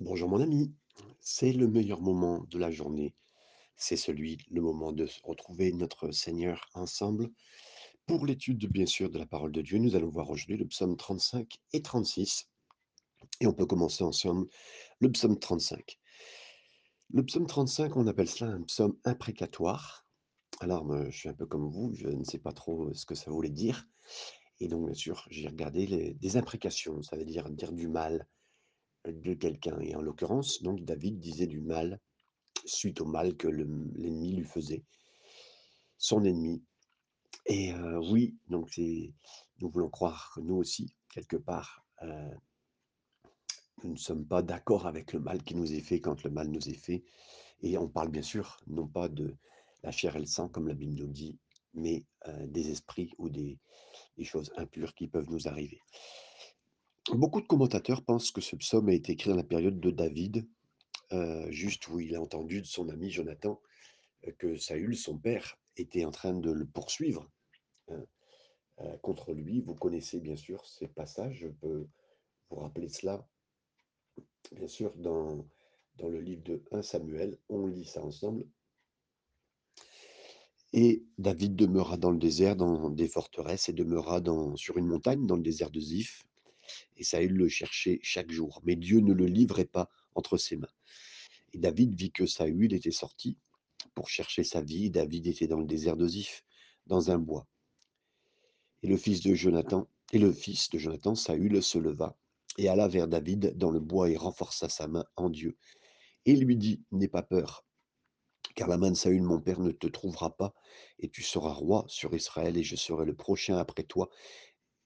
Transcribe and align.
Bonjour 0.00 0.28
mon 0.28 0.40
ami, 0.40 0.74
c'est 1.20 1.52
le 1.52 1.68
meilleur 1.68 2.00
moment 2.00 2.44
de 2.50 2.58
la 2.58 2.72
journée. 2.72 3.14
C'est 3.76 3.96
celui, 3.96 4.38
le 4.50 4.60
moment 4.60 4.90
de 4.90 5.06
retrouver 5.22 5.72
notre 5.72 6.10
Seigneur 6.10 6.68
ensemble 6.74 7.30
pour 8.04 8.26
l'étude, 8.26 8.66
bien 8.66 8.86
sûr, 8.86 9.08
de 9.08 9.18
la 9.20 9.24
parole 9.24 9.52
de 9.52 9.62
Dieu. 9.62 9.78
Nous 9.78 9.94
allons 9.94 10.08
voir 10.08 10.30
aujourd'hui 10.30 10.56
le 10.56 10.66
psaume 10.66 10.96
35 10.96 11.60
et 11.72 11.80
36 11.80 12.50
et 13.38 13.46
on 13.46 13.52
peut 13.52 13.66
commencer 13.66 14.02
ensemble 14.02 14.48
le 14.98 15.12
psaume 15.12 15.38
35. 15.38 15.96
Le 17.10 17.24
psaume 17.24 17.46
35, 17.46 17.96
on 17.96 18.08
appelle 18.08 18.28
cela 18.28 18.50
un 18.50 18.62
psaume 18.62 18.98
imprécatoire. 19.04 20.04
Alors, 20.58 20.84
moi, 20.84 21.08
je 21.08 21.16
suis 21.16 21.28
un 21.28 21.34
peu 21.34 21.46
comme 21.46 21.70
vous, 21.70 21.94
je 21.94 22.08
ne 22.08 22.24
sais 22.24 22.38
pas 22.38 22.52
trop 22.52 22.92
ce 22.94 23.06
que 23.06 23.14
ça 23.14 23.30
voulait 23.30 23.48
dire. 23.48 23.86
Et 24.58 24.66
donc, 24.66 24.86
bien 24.86 24.94
sûr, 24.94 25.24
j'ai 25.30 25.46
regardé 25.46 25.86
les, 25.86 26.14
des 26.14 26.36
imprécations, 26.36 27.00
ça 27.02 27.16
veut 27.16 27.24
dire 27.24 27.48
dire 27.48 27.70
du 27.70 27.86
mal 27.86 28.26
de 29.06 29.34
quelqu'un. 29.34 29.78
Et 29.80 29.94
en 29.94 30.02
l'occurrence, 30.02 30.62
donc, 30.62 30.84
David 30.84 31.18
disait 31.20 31.46
du 31.46 31.60
mal 31.60 32.00
suite 32.64 33.00
au 33.00 33.04
mal 33.04 33.36
que 33.36 33.48
le 33.48 33.64
l'ennemi 33.94 34.36
lui 34.36 34.44
faisait, 34.44 34.84
son 35.98 36.24
ennemi. 36.24 36.62
Et 37.46 37.72
heu, 37.72 37.98
oui, 38.10 38.36
donc 38.48 38.78
nous 38.78 39.68
voulons 39.68 39.90
croire 39.90 40.32
que 40.34 40.40
nous 40.40 40.56
aussi, 40.56 40.94
quelque 41.12 41.36
part, 41.36 41.84
heu, 42.02 42.30
nous 43.82 43.92
ne 43.92 43.98
sommes 43.98 44.26
pas 44.26 44.42
d'accord 44.42 44.86
avec 44.86 45.12
le 45.12 45.20
mal 45.20 45.42
qui 45.42 45.54
nous 45.54 45.72
est 45.74 45.80
fait 45.80 46.00
quand 46.00 46.22
le 46.24 46.30
mal 46.30 46.48
nous 46.48 46.68
est 46.68 46.72
fait. 46.74 47.04
Et 47.62 47.76
on 47.78 47.88
parle 47.88 48.08
bien 48.10 48.22
sûr, 48.22 48.58
non 48.66 48.86
pas 48.86 49.08
de 49.08 49.36
la 49.82 49.90
chair 49.90 50.16
et 50.16 50.20
le 50.20 50.26
sang 50.26 50.48
comme 50.48 50.68
la 50.68 50.74
Bible 50.74 50.94
nous 50.94 51.08
dit, 51.08 51.38
mais 51.74 52.04
heu, 52.28 52.46
des 52.46 52.70
esprits 52.70 53.12
ou 53.18 53.28
des 53.28 53.58
choses 54.22 54.52
impures 54.56 54.94
qui 54.94 55.08
peuvent 55.08 55.30
nous 55.30 55.48
arriver. 55.48 55.80
Beaucoup 57.12 57.42
de 57.42 57.46
commentateurs 57.46 58.02
pensent 58.02 58.30
que 58.30 58.40
ce 58.40 58.56
psaume 58.56 58.88
a 58.88 58.94
été 58.94 59.12
écrit 59.12 59.28
dans 59.28 59.36
la 59.36 59.44
période 59.44 59.78
de 59.78 59.90
David, 59.90 60.48
heu, 61.12 61.50
juste 61.50 61.86
où 61.88 62.00
il 62.00 62.14
a 62.16 62.20
entendu 62.22 62.62
de 62.62 62.66
son 62.66 62.88
ami 62.88 63.10
Jonathan 63.10 63.60
heu, 64.26 64.32
que 64.38 64.56
Saül, 64.56 64.96
son 64.96 65.18
père, 65.18 65.58
était 65.76 66.04
en 66.06 66.10
train 66.10 66.34
de 66.34 66.50
le 66.50 66.66
poursuivre, 66.66 67.30
heu 67.90 68.06
heu, 68.80 68.98
contre 69.02 69.32
lui. 69.34 69.60
Vous 69.60 69.74
connaissez 69.74 70.20
bien 70.20 70.36
sûr 70.36 70.66
ces 70.66 70.88
passages, 70.88 71.38
je 71.40 71.48
peux 71.48 71.86
vous 72.50 72.56
rappeler 72.56 72.88
cela, 72.88 73.28
bien 74.52 74.68
sûr, 74.68 74.94
dans 74.96 75.46
le 76.00 76.20
livre 76.20 76.42
de 76.42 76.62
1 76.72 76.82
Samuel, 76.82 77.38
on 77.48 77.66
lit 77.66 77.84
ça 77.84 78.02
ensemble. 78.02 78.46
Et 80.72 81.04
David 81.18 81.54
demeura 81.54 81.96
dans 81.98 82.10
le 82.10 82.18
désert, 82.18 82.56
dans 82.56 82.90
des 82.90 83.08
forteresses 83.08 83.68
et 83.68 83.72
demeura 83.72 84.22
sur 84.56 84.78
une 84.78 84.86
montagne, 84.86 85.26
dans 85.26 85.36
le 85.36 85.42
désert 85.42 85.70
de 85.70 85.80
Ziph 85.80 86.24
et 86.96 87.04
Saül 87.04 87.32
le 87.32 87.48
cherchait 87.48 88.00
chaque 88.02 88.30
jour, 88.30 88.60
mais 88.64 88.76
Dieu 88.76 89.00
ne 89.00 89.12
le 89.12 89.26
livrait 89.26 89.64
pas 89.64 89.88
entre 90.14 90.36
ses 90.36 90.56
mains. 90.56 90.68
Et 91.52 91.58
David 91.58 91.94
vit 91.94 92.12
que 92.12 92.26
Saül 92.26 92.72
était 92.72 92.90
sorti 92.90 93.38
pour 93.94 94.08
chercher 94.08 94.44
sa 94.44 94.60
vie. 94.60 94.90
David 94.90 95.26
était 95.26 95.46
dans 95.46 95.60
le 95.60 95.66
désert 95.66 95.96
de 95.96 96.06
Ziph, 96.06 96.44
dans 96.86 97.10
un 97.10 97.18
bois. 97.18 97.46
Et 98.82 98.88
le 98.88 98.96
fils 98.96 99.22
de 99.22 99.34
Jonathan 99.34 99.88
et 100.12 100.18
le 100.18 100.32
fils 100.32 100.68
de 100.70 100.78
Jonathan, 100.78 101.14
Saül, 101.14 101.62
se 101.62 101.78
leva 101.78 102.16
et 102.58 102.68
alla 102.68 102.88
vers 102.88 103.08
David 103.08 103.56
dans 103.56 103.70
le 103.70 103.80
bois 103.80 104.10
et 104.10 104.16
renforça 104.16 104.68
sa 104.68 104.86
main 104.86 105.04
en 105.16 105.30
Dieu. 105.30 105.56
Et 106.26 106.36
lui 106.36 106.56
dit, 106.56 106.82
N'aie 106.92 107.08
pas 107.08 107.22
peur, 107.22 107.64
car 108.54 108.68
la 108.68 108.78
main 108.78 108.90
de 108.90 108.96
Saül, 108.96 109.22
mon 109.22 109.40
père, 109.40 109.60
ne 109.60 109.72
te 109.72 109.86
trouvera 109.86 110.36
pas, 110.36 110.54
et 110.98 111.10
tu 111.10 111.22
seras 111.22 111.52
roi 111.52 111.84
sur 111.88 112.14
Israël, 112.14 112.56
et 112.56 112.62
je 112.62 112.76
serai 112.76 113.04
le 113.04 113.14
prochain 113.14 113.56
après 113.56 113.82
toi. 113.82 114.08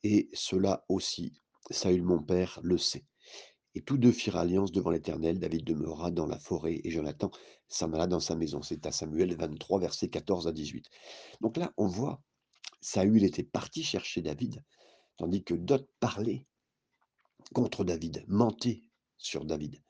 Et 0.03 0.29
cela 0.33 0.85
aussi, 0.89 1.43
Saül, 1.71 2.03
mon 2.03 2.23
père, 2.23 2.61
le 2.63 2.79
sait. 2.79 3.05
Et 3.75 3.83
tous 3.83 3.99
deux 3.99 4.13
firent 4.13 4.37
alliance 4.37 4.73
devant 4.73 4.91
l'Éternel. 4.91 5.39
David 5.39 5.65
demeura 5.65 6.11
dans 6.11 6.27
la 6.27 6.39
forêt, 6.39 6.81
et 6.83 6.91
Jonathan 6.91 7.31
s'en 7.69 7.93
alla 7.93 8.07
dans 8.07 8.21
sa 8.21 8.35
maison. 8.35 8.63
C'est 8.63 8.87
à 8.87 8.93
Samuel 8.93 9.37
23, 9.37 9.81
versets 9.81 10.09
14 10.09 10.49
à 10.49 10.53
18. 10.53 10.87
Donc 11.41 11.57
là, 11.57 11.73
on 11.77 11.87
voit, 11.87 12.21
Saül 12.81 13.25
était 13.25 13.45
parti 13.45 13.83
chercher 13.83 14.23
David, 14.23 14.63
Tandis 15.19 15.43
que 15.43 15.55
d'autres 15.55 15.89
parlaient 15.99 16.47
contre 17.53 17.85
David, 17.85 18.25
mentaient 18.29 18.83
sur 19.19 19.45
David. 19.45 19.83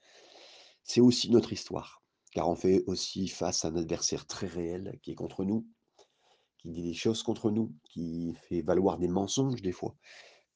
C'est 0.83 1.03
aussi 1.03 1.31
notre 1.31 1.53
histoire, 1.53 2.03
car 2.33 2.49
on 2.49 2.57
fait 2.57 2.83
aussi 2.87 3.29
face 3.29 3.65
à 3.65 3.69
un 3.69 3.77
adversaire 3.77 4.27
très 4.27 4.47
réel 4.47 4.99
qui 5.03 5.11
est 5.11 5.15
contre 5.15 5.45
nous, 5.45 5.69
qui 6.57 6.71
dit 6.71 6.83
des 6.83 6.95
choses 6.95 7.23
contre 7.23 7.51
nous, 7.51 7.75
qui 7.85 8.35
fait 8.49 8.63
valoir 8.63 8.97
des 8.97 9.09
mensonges 9.09 9.61
des 9.61 9.73
fois, 9.73 9.95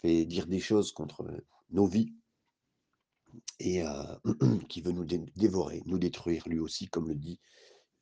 fait 0.03 0.25
dire 0.27 0.47
des 0.47 0.61
choses 0.61 0.93
contre 0.93 1.25
nos 1.71 1.87
vies 1.87 2.15
et 3.59 3.83
qui 4.69 4.83
veut 4.83 4.93
nous 4.93 5.05
dé- 5.05 5.25
dévorer, 5.37 5.83
nous 5.87 5.99
détruire 5.99 6.47
lui 6.49 6.59
aussi, 6.59 6.89
comme 6.89 7.09
le 7.09 7.15
dit 7.15 7.41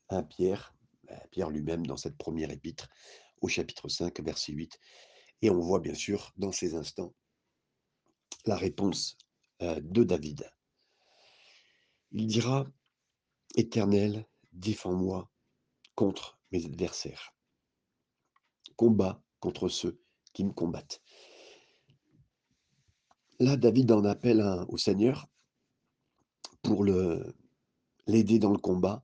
un 0.08 0.22
Pierre, 0.22 0.74
euh, 1.10 1.16
Pierre 1.30 1.50
lui-même 1.50 1.86
dans 1.86 1.96
cette 1.96 2.16
première 2.16 2.50
épître 2.50 2.88
au 3.40 3.48
chapitre 3.48 3.88
5, 3.88 4.20
verset 4.20 4.52
8. 4.52 4.78
Et 5.42 5.50
on 5.50 5.60
voit 5.60 5.80
bien 5.80 5.94
sûr 5.94 6.32
dans 6.36 6.52
ces 6.52 6.74
instants 6.74 7.14
la 8.46 8.56
réponse 8.56 9.16
de 9.60 10.04
David. 10.04 10.50
Il 12.12 12.26
dira 12.26 12.66
Éternel, 13.56 14.26
défends-moi 14.52 15.30
contre 15.94 16.40
mes 16.50 16.64
adversaires. 16.64 17.34
Combat 18.76 19.22
contre 19.38 19.68
ceux 19.68 20.00
qui 20.32 20.44
me 20.44 20.52
combattent. 20.52 21.02
Là, 23.40 23.56
David 23.56 23.90
en 23.90 24.04
appelle 24.04 24.44
au 24.68 24.76
Seigneur 24.76 25.26
pour 26.62 26.84
l'aider 26.84 28.38
dans 28.38 28.52
le 28.52 28.58
combat. 28.58 29.02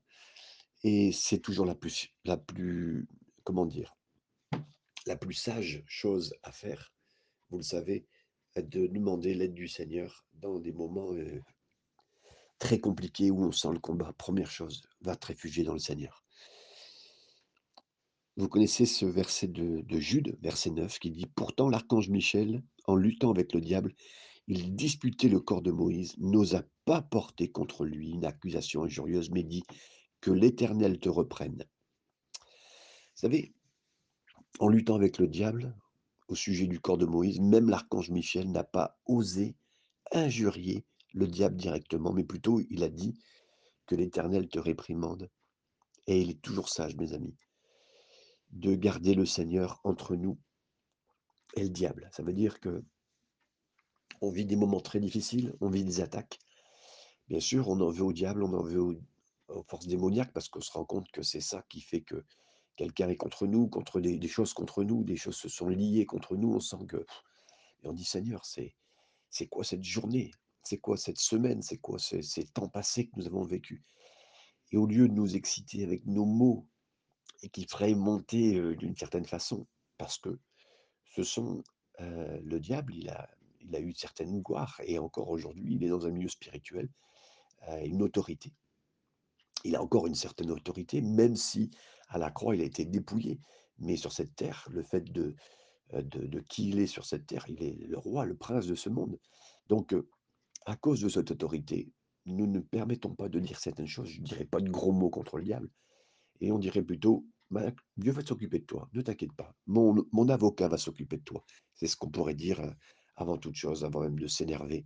Et 0.85 1.11
c'est 1.11 1.39
toujours 1.39 1.65
la 1.65 1.75
plus 1.75 2.13
sage 5.33 5.83
chose 5.87 6.35
à 6.43 6.53
faire, 6.53 6.93
vous 7.49 7.57
le 7.57 7.63
savez, 7.63 8.07
de 8.57 8.87
demander 8.87 9.33
l'aide 9.33 9.55
du 9.55 9.69
Seigneur 9.69 10.27
dans 10.35 10.59
des 10.59 10.73
moments 10.73 11.15
euh, 11.15 11.43
très 12.59 12.79
compliqués 12.79 13.31
où 13.31 13.43
on 13.43 13.53
sent 13.53 13.73
le 13.73 13.79
combat. 13.79 14.13
Première 14.19 14.51
chose, 14.51 14.83
va 15.01 15.17
te 15.17 15.29
réfugier 15.29 15.65
dans 15.65 15.73
le 15.73 15.79
Seigneur. 15.79 16.26
Vous 18.39 18.49
connaissez 18.49 18.85
ce 18.85 19.07
verset 19.07 19.49
de, 19.49 19.81
de 19.81 19.99
Jude, 19.99 20.37
verset 20.43 20.71
9, 20.71 20.99
qui 20.99 21.11
dit 21.11 21.25
Pourtant 21.25 21.71
l'archange 21.71 22.11
Michel, 22.11 22.63
en 22.87 22.95
luttant 22.95 23.31
avec 23.31 23.55
le 23.55 23.63
diable, 23.63 23.95
il 24.47 24.77
disputait 24.77 25.31
le 25.31 25.41
corps 25.41 25.63
de 25.63 25.71
Moïse, 25.71 26.15
n'osa 26.19 26.63
pas 26.85 27.01
porter 27.01 27.51
contre 27.51 27.87
lui 27.87 28.11
une 28.11 28.27
accusation 28.27 28.85
injurieuse, 28.85 29.31
mais 29.31 29.43
dit 29.43 29.63
Que 30.21 30.31
l'Éternel 30.31 30.99
te 30.99 31.09
reprenne. 31.09 31.65
Vous 32.35 33.21
savez, 33.23 33.55
en 34.59 34.69
luttant 34.69 34.97
avec 34.97 35.17
le 35.17 35.29
diable, 35.29 35.75
au 36.29 36.35
sujet 36.35 36.67
du 36.67 36.79
corps 36.79 36.99
de 36.99 37.07
Moïse, 37.07 37.41
même 37.41 37.71
l'archange 37.71 38.11
Michel 38.11 38.53
n'a 38.53 38.65
pas 38.65 38.99
osé 39.07 39.57
injurier 40.13 40.85
le 41.15 41.27
diable 41.27 41.57
directement, 41.57 42.13
mais 42.13 42.25
plutôt 42.25 42.61
il 42.69 42.85
a 42.85 42.91
dit 42.91 43.19
que 43.87 43.95
l'Éternel 43.95 44.49
te 44.49 44.59
réprimande. 44.59 45.31
Et 46.07 46.21
il 46.21 46.29
est 46.29 46.43
toujours 46.43 46.69
sage, 46.69 46.97
mes 46.97 47.15
amis, 47.15 47.35
de 48.57 48.75
garder 48.75 49.15
le 49.15 49.27
Seigneur 49.27 49.81
entre 49.85 50.17
nous 50.17 50.39
et 51.57 51.63
le 51.63 51.69
diable. 51.69 52.09
Ça 52.13 52.23
veut 52.23 52.33
dire 52.33 52.59
que 52.61 52.83
on 54.23 54.31
vit 54.31 54.47
des 54.47 54.57
moments 54.57 54.81
très 54.81 54.99
difficiles, 54.99 55.55
on 55.61 55.69
vit 55.69 55.85
des 55.85 56.01
attaques. 56.01 56.39
Bien 57.29 57.41
sûr, 57.41 57.69
on 57.69 57.81
en 57.81 57.91
veut 57.91 58.05
au 58.05 58.13
diable, 58.13 58.43
on 58.43 58.53
en 58.55 58.63
veut 58.63 58.81
aux, 58.81 59.63
forces 59.65 59.87
démoniaques, 59.87 60.33
parce 60.33 60.49
qu'on 60.49 60.61
se 60.61 60.73
rend 60.73 60.85
compte 60.85 61.11
que 61.11 61.23
c'est 61.23 61.41
ça 61.41 61.65
qui 61.69 61.83
fait 61.83 62.01
que 62.01 62.25
quelqu'un 62.77 63.09
est 63.09 63.17
contre 63.17 63.47
nous, 63.47 63.69
contre 63.69 64.01
des, 64.01 64.29
choses 64.29 64.55
contre 64.55 64.85
nous, 64.85 65.05
des 65.05 65.17
choses 65.17 65.37
se 65.37 65.49
sont 65.49 65.69
liées 65.69 66.07
contre 66.07 66.37
nous. 66.37 66.55
On 66.55 66.61
sent 66.61 66.87
que, 66.89 67.05
et 67.83 67.89
on 67.89 67.93
dit 67.93 68.05
Seigneur, 68.05 68.45
c'est 68.45 68.75
c'est 69.29 69.49
quoi 69.49 69.65
cette 69.65 69.85
journée? 69.85 70.31
C'est 70.63 70.79
quoi 70.79 70.97
cette 70.97 71.19
semaine? 71.19 71.61
C'est 71.63 71.79
quoi 71.79 71.99
ces, 71.99 72.23
ces 72.23 72.45
temps 72.45 72.69
passés 72.69 73.09
que 73.09 73.13
nous 73.17 73.27
avons 73.27 73.43
vécus 73.43 73.83
Et 74.73 74.79
au 74.79 74.87
lieu 74.87 75.09
de 75.09 75.13
nous 75.13 75.37
exciter 75.37 75.85
avec 75.85 76.07
nos 76.07 76.25
mots 76.25 76.67
et 77.43 77.49
qui 77.49 77.67
feraient 77.67 77.95
monter 77.95 78.61
d'une 78.77 78.97
certaine 78.97 79.27
façon, 79.27 79.67
parce 79.99 80.19
que 80.19 80.39
ce 81.15 81.23
sont 81.23 81.63
le 81.99 82.59
diable, 82.59 82.95
il 82.95 83.09
a, 83.09 83.29
il 83.61 83.75
a 83.75 83.81
eu 83.81 83.95
certaines 83.95 84.43
et 84.85 84.99
encore 84.99 85.29
aujourd'hui, 85.29 85.77
il 85.77 85.85
est 85.85 85.89
dans 85.89 86.07
un 86.07 86.11
milieu 86.11 86.29
spirituel, 86.29 86.89
une 87.85 88.03
autorité. 88.03 88.53
Il 89.65 89.75
a 89.77 89.83
encore 89.83 90.07
une 90.07 90.15
certaine 90.15 90.51
autorité, 90.51 91.01
même 91.01 91.37
si 91.37 91.71
à 92.09 92.19
la 92.19 92.31
croix, 92.31 92.55
il 92.55 92.63
a 92.63 92.65
été 92.65 92.85
dépouillé. 92.85 93.41
Mais 93.79 93.97
sur 93.97 94.13
cette 94.13 94.35
terre, 94.37 94.67
le 94.71 94.83
fait 94.83 95.13
de, 95.13 95.35
de, 95.93 96.41
qui 96.41 96.69
il 96.69 96.79
est 96.79 96.87
sur 96.87 97.05
cette 97.05 97.27
terre, 97.27 97.45
il 97.49 97.63
est 97.63 97.75
le 97.87 97.99
roi, 97.99 98.25
le 98.25 98.37
prince 98.37 98.67
de 98.67 98.75
ce 98.75 98.89
monde. 98.89 99.19
Donc, 99.69 99.95
à 100.65 100.77
cause 100.77 101.01
de 101.01 101.09
cette 101.09 101.31
autorité, 101.31 101.91
nous 102.25 102.47
ne 102.47 102.61
permettons 102.61 103.15
pas 103.15 103.29
de 103.29 103.39
dire 103.39 103.59
certaines 103.59 103.87
choses. 103.87 104.09
Je 104.09 104.21
ne 104.21 104.27
dirais 104.27 104.45
pas 104.45 104.61
de 104.61 104.71
gros 104.71 104.93
mots 104.93 105.11
contre 105.11 105.39
le 105.39 105.45
diable. 105.45 105.71
Et 106.41 106.53
on 106.53 106.59
dirait 106.59 106.83
plutôt, 106.83 107.27
bah, 107.51 107.73
Dieu 107.97 108.13
va 108.13 108.25
s'occuper 108.25 108.59
de 108.59 108.65
toi, 108.65 108.89
ne 108.93 109.03
t'inquiète 109.03 109.33
pas. 109.33 109.55
Mon, 109.67 110.29
avocat 110.29 110.69
va 110.69 110.79
s'occuper 110.79 111.17
de 111.17 111.23
toi. 111.23 111.45
C'est 111.75 111.87
ce 111.87 111.97
qu'on 111.97 112.11
pourrait 112.11 112.35
dire 112.35 112.61
euh, 112.61 112.71
avant 113.17 113.39
toute 113.39 113.55
chose, 113.55 113.85
avant 113.85 114.01
même 114.01 114.19
de 114.19 114.27
s'énerver. 114.27 114.85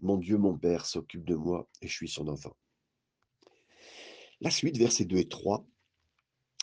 Mon 0.00 0.16
Dieu, 0.18 0.38
mon 0.38 0.56
Père 0.56 0.86
s'occupe 0.86 1.24
de 1.24 1.34
moi 1.34 1.68
et 1.80 1.88
je 1.88 1.92
suis 1.92 2.08
son 2.08 2.28
enfant. 2.28 2.56
La 4.40 4.50
suite, 4.50 4.76
versets 4.76 5.04
2 5.04 5.16
et 5.16 5.28
3. 5.28 5.66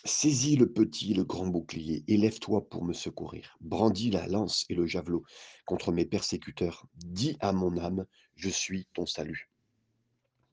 Saisis 0.04 0.56
le 0.56 0.72
petit 0.72 1.12
et 1.12 1.16
le 1.16 1.24
grand 1.24 1.46
bouclier, 1.46 2.04
élève-toi 2.08 2.68
pour 2.70 2.84
me 2.84 2.94
secourir. 2.94 3.56
Brandis 3.62 4.10
la 4.10 4.28
lance 4.28 4.66
et 4.70 4.74
le 4.74 4.88
javelot 4.88 5.24
contre 5.66 5.92
mes 5.92 6.06
persécuteurs. 6.06 6.88
Dis 6.96 7.38
à 7.40 7.52
mon 7.52 7.78
âme, 7.78 8.06
je 8.36 8.50
suis 8.50 8.88
ton 8.94 9.06
salut. 9.06 9.52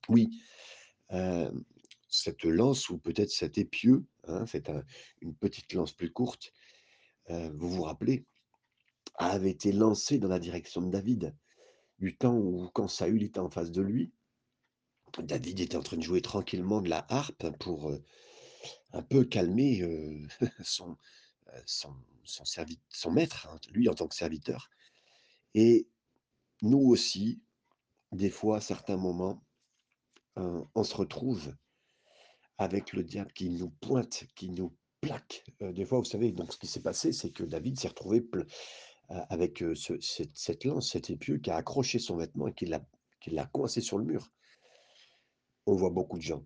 Oui, 0.09 0.29
euh, 1.13 1.51
cette 2.23 2.45
lance 2.45 2.91
ou 2.91 2.99
peut-être 2.99 3.31
cet 3.31 3.59
épieu, 3.59 4.05
hein, 4.27 4.47
c'est 4.47 4.71
une 5.21 5.35
petite 5.35 5.73
lance 5.73 5.93
plus 5.93 6.13
courte, 6.13 6.53
euh, 7.31 7.51
vous 7.55 7.71
vous 7.71 7.83
rappelez, 7.83 8.25
avait 9.15 9.51
été 9.51 9.73
lancée 9.73 10.19
dans 10.19 10.29
la 10.29 10.39
direction 10.39 10.81
de 10.83 10.91
David, 10.91 11.35
du 11.99 12.17
temps 12.17 12.37
où 12.37 12.69
quand 12.73 12.89
Saül 12.89 13.23
était 13.23 13.41
en 13.41 13.51
face 13.51 13.71
de 13.71 13.83
lui, 13.83 14.13
David 15.19 15.61
était 15.61 15.77
en 15.77 15.83
train 15.83 15.97
de 15.97 16.03
jouer 16.03 16.23
tranquillement 16.23 16.81
de 16.81 16.89
la 16.89 17.05
harpe 17.09 17.51
pour 17.59 17.89
euh, 17.89 18.03
un 18.93 19.03
peu 19.03 19.25
calmer 19.25 19.83
euh, 19.83 20.27
son, 20.65 20.97
son, 21.65 21.95
son 22.25 23.11
maître, 23.11 23.49
hein, 23.51 23.59
lui 23.73 23.89
en 23.89 23.95
tant 23.95 24.07
que 24.07 24.15
serviteur. 24.15 24.71
Et 25.55 25.89
nous 26.63 26.81
aussi, 26.81 27.41
des 28.13 28.31
fois, 28.31 28.59
à 28.59 28.61
certains 28.61 28.97
moments, 28.97 29.43
on 30.37 30.85
se 30.85 30.95
retrouve 30.95 31.53
avec 32.59 32.93
le 32.93 33.03
diable 33.05 33.33
qui 33.33 33.51
nous 33.51 33.71
pointe, 33.71 34.25
qui 34.35 34.51
nous 34.51 34.75
plaque. 35.01 35.45
des 35.61 35.85
fois, 35.85 35.99
vous 35.99 36.05
savez, 36.05 36.33
donc 36.33 36.53
ce 36.53 36.59
qui 36.59 36.67
s'est 36.67 36.83
passé, 36.83 37.13
c'est 37.13 37.31
que 37.31 37.45
David 37.45 37.79
s'est 37.79 37.89
retrouvé 37.89 38.25
avec 39.09 39.59
ce, 39.75 39.99
cette, 40.01 40.37
cette, 40.37 40.65
lance, 40.65 40.91
cet 40.91 41.11
épieu 41.11 41.39
qui 41.39 41.51
a 41.51 41.57
accroché 41.57 41.99
son 41.99 42.17
vêtement 42.17 42.49
et 42.49 42.53
qui 42.53 42.67
l'a 42.67 43.47
coincé 43.47 43.81
sur 43.81 43.99
le 43.99 44.05
mur. 44.05 44.29
On 45.67 45.75
voit 45.75 45.91
beaucoup 45.91 46.19
de 46.19 46.23
gens 46.23 46.45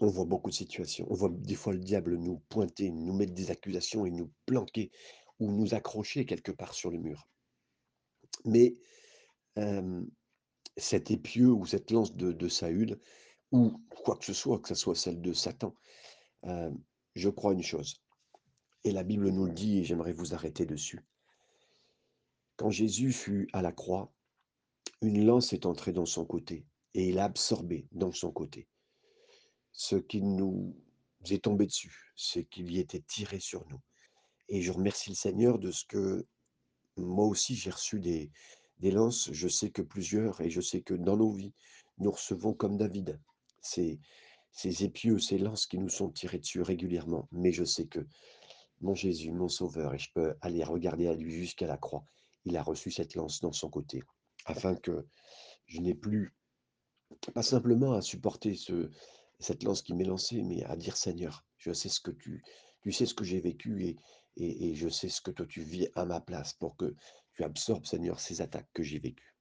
on 0.00 0.08
voit 0.08 0.24
beaucoup 0.24 0.50
de 0.50 0.54
situations. 0.54 1.06
On 1.10 1.14
voit 1.14 1.30
des 1.30 1.54
fois 1.54 1.72
le 1.72 1.78
diable 1.78 2.16
nous 2.16 2.38
pointer, 2.48 2.90
nous 2.90 3.14
mettre 3.14 3.34
des 3.34 3.50
accusations 3.50 4.06
et 4.06 4.10
nous 4.10 4.32
planquer 4.46 4.90
ou 5.38 5.50
nous 5.50 5.74
accrocher 5.74 6.24
quelque 6.24 6.52
part 6.52 6.74
sur 6.74 6.90
le 6.90 6.98
mur. 6.98 7.28
Mais 8.44 8.74
cet 10.76 11.10
épieu 11.10 11.48
ou 11.48 11.66
cette 11.66 11.90
lance 11.90 12.14
de, 12.16 12.48
Saül, 12.48 12.98
ou 13.52 13.80
quoi 14.02 14.16
que 14.16 14.24
ce 14.24 14.32
soit, 14.32 14.58
que 14.58 14.68
ce 14.68 14.74
soit 14.74 14.94
celle 14.94 15.20
de 15.20 15.32
Satan, 15.32 15.74
je 17.14 17.28
crois 17.28 17.52
une 17.52 17.62
chose. 17.62 18.02
Et 18.84 18.90
la 18.90 19.04
Bible 19.04 19.28
nous 19.30 19.44
le 19.44 19.52
dit, 19.52 19.78
et 19.78 19.84
j'aimerais 19.84 20.12
vous 20.12 20.34
arrêter 20.34 20.66
dessus. 20.66 21.00
Quand 22.56 22.70
Jésus 22.70 23.12
fut 23.12 23.48
à 23.52 23.62
la 23.62 23.70
croix, 23.70 24.12
une 25.00 25.24
lance 25.24 25.52
est 25.52 25.66
entrée 25.66 25.92
dans 25.92 26.06
son 26.06 26.24
côté, 26.24 26.66
et 26.94 27.08
il 27.08 27.18
a 27.18 27.24
absorbé 27.24 27.86
dans 27.92 28.12
son 28.12 28.32
côté 28.32 28.66
ce 29.72 29.96
qui 29.96 30.20
nous 30.20 30.76
est 31.30 31.44
tombé 31.44 31.66
dessus, 31.66 32.12
ce 32.14 32.40
qui 32.40 32.62
lui 32.62 32.78
était 32.78 33.00
tiré 33.00 33.40
sur 33.40 33.66
nous. 33.68 33.80
Et 34.48 34.60
je 34.60 34.70
remercie 34.70 35.10
le 35.10 35.16
Seigneur 35.16 35.58
de 35.58 35.70
ce 35.70 35.84
que 35.86 36.26
moi 36.96 37.26
aussi 37.26 37.54
j'ai 37.54 37.70
reçu 37.70 38.00
des, 38.00 38.30
des 38.78 38.90
lances. 38.90 39.30
Je 39.32 39.48
sais 39.48 39.70
que 39.70 39.82
plusieurs, 39.82 40.40
et 40.40 40.50
je 40.50 40.60
sais 40.60 40.82
que 40.82 40.94
dans 40.94 41.16
nos 41.16 41.32
vies, 41.32 41.54
nous 41.98 42.10
recevons 42.10 42.52
comme 42.52 42.76
David 42.76 43.18
ces, 43.62 43.98
épieux, 44.84 45.18
ces 45.18 45.38
lances 45.38 45.66
qui 45.66 45.78
nous 45.78 45.88
sont 45.88 46.10
tirées 46.10 46.38
dessus 46.38 46.62
régulièrement. 46.62 47.28
Mais 47.32 47.52
je 47.52 47.64
sais 47.64 47.86
que 47.86 48.06
mon 48.80 48.94
Jésus, 48.94 49.32
mon 49.32 49.48
Sauveur, 49.48 49.94
et 49.94 49.98
je 49.98 50.10
peux 50.12 50.34
aller 50.40 50.64
regarder 50.64 51.08
à 51.08 51.14
lui 51.14 51.32
jusqu'à 51.32 51.66
la 51.66 51.76
croix, 51.76 52.04
il 52.44 52.56
a 52.56 52.62
reçu 52.62 52.90
cette 52.90 53.14
lance 53.14 53.40
dans 53.40 53.52
son 53.52 53.70
côté, 53.70 54.02
afin 54.44 54.74
que 54.74 55.06
je 55.66 55.80
n'ai 55.80 55.94
plus, 55.94 56.34
pas 57.34 57.42
simplement 57.42 57.92
à 57.92 58.02
supporter 58.02 58.56
ce, 58.56 58.90
cette 59.38 59.62
lance 59.62 59.82
qui 59.82 59.94
m'est 59.94 60.04
lancée, 60.04 60.42
mais 60.42 60.64
à 60.64 60.76
dire 60.76 60.96
Seigneur, 60.96 61.44
je 61.58 61.72
sais 61.72 61.88
ce 61.88 62.00
que 62.00 62.10
tu, 62.10 62.42
tu 62.80 62.92
sais 62.92 63.06
ce 63.06 63.14
que 63.14 63.24
j'ai 63.24 63.40
vécu 63.40 63.84
et, 63.84 63.96
et, 64.36 64.74
je 64.74 64.88
sais 64.88 65.08
ce 65.08 65.20
que 65.20 65.30
toi 65.30 65.46
tu 65.46 65.62
vis 65.62 65.88
à 65.94 66.04
ma 66.04 66.20
place 66.20 66.54
pour 66.54 66.76
que 66.76 66.94
tu 67.34 67.44
absorbes, 67.44 67.86
Seigneur, 67.86 68.18
ces 68.18 68.40
attaques 68.40 68.70
que 68.72 68.82
j'ai 68.82 68.98
vécues. 68.98 69.36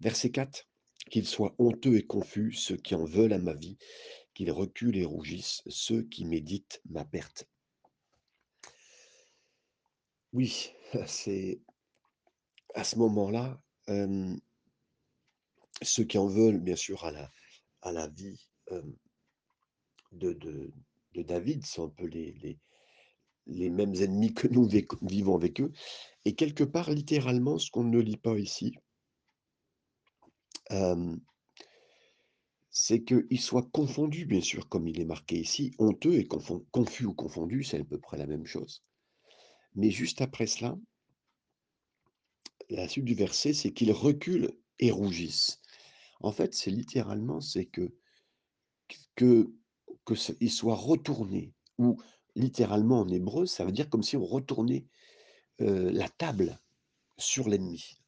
Verset 0.00 0.30
4. 0.30 0.66
Qu'ils 1.10 1.26
soient 1.26 1.54
honteux 1.58 1.96
et 1.96 2.06
confus, 2.06 2.52
ceux 2.54 2.76
qui 2.76 2.94
en 2.94 3.04
veulent 3.04 3.32
à 3.32 3.38
ma 3.38 3.54
vie, 3.54 3.76
qu'ils 4.34 4.50
reculent 4.50 4.96
et 4.96 5.04
rougissent, 5.04 5.62
ceux 5.66 6.02
qui 6.04 6.24
méditent 6.24 6.80
ma 6.88 7.04
perte. 7.04 7.46
Oui, 10.32 10.70
c'est 11.06 11.60
à 12.74 12.84
ce 12.84 12.96
moment-là, 12.96 13.60
ceux 15.82 16.04
qui 16.04 16.18
en 16.18 16.26
veulent, 16.26 16.60
bien 16.60 16.76
sûr, 16.76 17.04
à 17.04 17.92
la, 17.92 18.08
vie, 18.08 18.48
de, 20.12 20.32
de, 20.32 20.72
David 21.22 21.66
sont 21.66 21.86
un 21.86 21.90
peu 21.90 22.06
les, 22.06 22.32
les, 22.42 22.58
les, 23.46 23.70
mêmes 23.70 23.94
ennemis 23.94 24.32
que 24.32 24.48
nous 24.48 24.68
vivons 25.02 25.36
avec 25.36 25.60
eux. 25.60 25.72
Et 26.24 26.34
quelque 26.34 26.64
part, 26.64 26.90
littéralement, 26.90 27.58
ce 27.58 27.70
qu'on 27.70 27.84
ne 27.84 27.98
lit 27.98 28.16
pas 28.16 28.38
ici, 28.38 28.74
c'est 32.70 33.04
qu'ils 33.04 33.40
soient 33.40 33.68
confondus, 33.72 34.24
bien 34.24 34.40
sûr, 34.40 34.68
comme 34.68 34.88
il 34.88 35.00
est 35.00 35.04
marqué 35.04 35.38
ici, 35.38 35.74
honteux 35.78 36.14
et 36.14 36.26
confus 36.26 37.04
ou 37.04 37.14
confondus, 37.14 37.64
c'est 37.64 37.80
à 37.80 37.84
peu 37.84 37.98
près 37.98 38.16
la 38.16 38.26
même 38.26 38.46
chose. 38.46 38.82
Mais 39.74 39.90
juste 39.90 40.20
après 40.20 40.46
cela, 40.46 40.76
la 42.70 42.88
suite 42.88 43.04
du 43.04 43.14
verset, 43.14 43.52
c'est 43.52 43.72
qu'ils 43.72 43.92
reculent 43.92 44.56
et 44.78 44.90
rougissent. 44.90 45.60
En 46.20 46.32
fait, 46.32 46.54
c'est 46.54 46.70
littéralement, 46.70 47.40
c'est 47.40 47.66
que, 47.66 47.94
que 49.16 49.52
qu'il 50.06 50.50
soit 50.50 50.74
retourné, 50.74 51.52
ou 51.78 52.00
littéralement 52.34 53.00
en 53.00 53.08
hébreu, 53.08 53.46
ça 53.46 53.64
veut 53.64 53.72
dire 53.72 53.88
comme 53.88 54.02
si 54.02 54.16
on 54.16 54.24
retournait 54.24 54.86
la 55.58 56.08
table 56.08 56.58
sur 57.18 57.48
l'ennemi. 57.48 58.00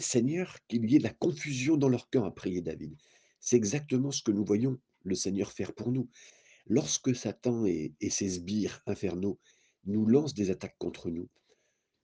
Seigneur, 0.00 0.56
qu'il 0.68 0.90
y 0.90 0.96
ait 0.96 0.98
de 0.98 1.04
la 1.04 1.14
confusion 1.14 1.76
dans 1.76 1.88
leur 1.88 2.08
cœur, 2.10 2.24
a 2.24 2.34
prié 2.34 2.60
David. 2.60 2.96
C'est 3.40 3.56
exactement 3.56 4.10
ce 4.10 4.22
que 4.22 4.32
nous 4.32 4.44
voyons 4.44 4.78
le 5.04 5.14
Seigneur 5.14 5.52
faire 5.52 5.72
pour 5.72 5.92
nous. 5.92 6.08
Lorsque 6.66 7.14
Satan 7.14 7.64
et, 7.66 7.94
ses 8.10 8.28
sbires 8.28 8.82
infernaux 8.86 9.38
nous 9.84 10.06
lancent 10.06 10.34
des 10.34 10.50
attaques 10.50 10.76
contre 10.78 11.10
nous, 11.10 11.28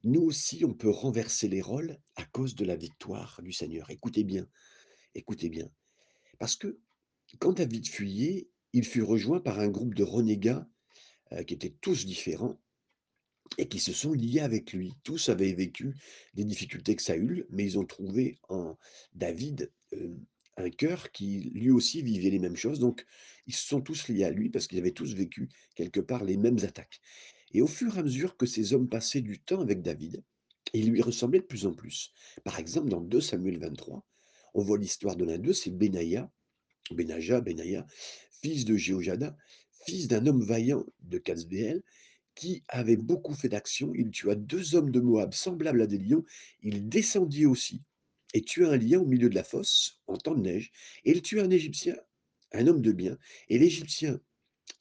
nous 0.05 0.23
aussi, 0.23 0.65
on 0.65 0.75
peut 0.75 0.91
renverser 0.91 1.49
les 1.49 1.63
rôles 1.63 1.99
à 2.17 2.25
cause 2.25 2.55
de 2.55 2.65
la 2.65 2.77
victoire 2.77 3.41
du 3.43 3.53
Seigneur. 3.53 3.91
Écoutez 3.91 4.25
bien, 4.25 4.47
écoutez 5.15 5.49
bien. 5.49 5.71
Parce 6.39 6.57
que 6.57 6.79
quand 7.39 7.55
David 7.55 7.89
fuyait, 7.89 8.49
il 8.73 8.85
fut 8.85 9.03
rejoint 9.03 9.41
par 9.41 9.61
un 9.61 9.69
groupe 9.69 9.95
de 9.95 10.03
renégats 10.03 10.69
euh, 11.33 11.43
qui 11.43 11.55
étaient 11.55 11.75
tous 11.81 12.05
différents 12.05 12.59
et 13.59 13.69
qui 13.69 13.79
se 13.79 13.93
sont 13.93 14.13
liés 14.13 14.41
avec 14.41 14.73
lui. 14.73 14.95
Tous 15.03 15.29
avaient 15.29 15.53
vécu 15.53 15.95
des 16.35 16.45
difficultés 16.45 16.97
que 16.97 17.03
Saül, 17.03 17.47
mais 17.51 17.65
ils 17.65 17.79
ont 17.79 17.85
trouvé 17.85 18.39
en 18.49 18.77
David 19.15 19.71
un 20.57 20.71
cœur 20.71 21.11
qui 21.13 21.51
lui 21.55 21.71
aussi 21.71 22.03
vivait 22.03 22.31
les 22.31 22.39
mêmes 22.39 22.57
choses. 22.57 22.79
Donc 22.79 23.05
ils 23.47 23.55
se 23.55 23.67
sont 23.67 23.81
tous 23.81 24.09
liés 24.09 24.25
à 24.25 24.31
lui 24.31 24.51
parce 24.51 24.67
qu'ils 24.67 24.79
avaient 24.79 24.93
tous 24.93 25.15
vécu 25.15 25.49
quelque 25.75 26.01
part 26.01 26.25
les 26.25 26.37
mêmes 26.37 26.59
attaques. 26.63 27.01
Et 27.53 27.63
au 27.63 27.67
fur 27.67 27.97
et 27.97 28.01
à 28.01 28.03
mesure 28.03 28.37
que 28.37 28.47
ces 28.47 28.73
hommes 28.73 28.89
passaient 28.89 29.21
du 29.21 29.39
temps 29.39 29.61
avec 29.61 29.83
David, 29.83 30.23
ils 30.73 30.91
lui 30.91 31.03
ressemblaient 31.03 31.41
de 31.41 31.45
plus 31.45 31.67
en 31.67 31.73
plus. 31.73 32.13
Par 32.43 32.59
exemple, 32.59 32.89
dans 32.89 33.01
2 33.01 33.21
Samuel 33.21 33.59
23, 33.59 34.05
on 34.55 34.63
voit 34.63 34.79
l'histoire 34.79 35.17
de 35.17 35.25
l'un 35.25 35.39
d'eux, 35.39 35.53
c'est 35.53 35.71
Benaïa, 35.71 36.31
Benaja, 36.91 37.41
Benaïa, 37.41 37.87
fils 38.43 38.65
de 38.65 38.77
Jéhojada, 38.77 39.37
fils 39.87 40.09
d'un 40.09 40.27
homme 40.27 40.43
vaillant 40.43 40.85
de 41.01 41.19
Katsbéel, 41.19 41.83
qui 42.35 42.63
avait 42.69 42.97
beaucoup 42.97 43.35
fait 43.35 43.49
d'actions. 43.49 43.93
Il 43.95 44.11
tua 44.11 44.35
deux 44.35 44.75
hommes 44.75 44.91
de 44.91 45.01
Moab 45.01 45.35
semblables 45.35 45.83
à 45.83 45.87
des 45.87 45.99
lions. 45.99 46.25
Il 46.63 46.89
descendit 46.89 47.47
aussi 47.47 47.83
et 48.35 48.43
tua 48.43 48.73
un 48.73 48.77
lion 48.77 49.03
au 49.03 49.07
milieu 49.07 49.31
de 49.31 49.35
la 49.35 49.45
fosse 49.45 50.01
en 50.07 50.17
temps 50.17 50.35
de 50.35 50.41
neige. 50.41 50.73
Et 51.05 51.13
il 51.13 51.23
tua 51.23 51.45
un 51.45 51.51
Égyptien, 51.51 51.97
un 52.53 52.67
homme 52.67 52.83
de 52.83 52.93
bien. 52.93 53.17
Et 53.49 53.59
l'Égyptien 53.59 54.21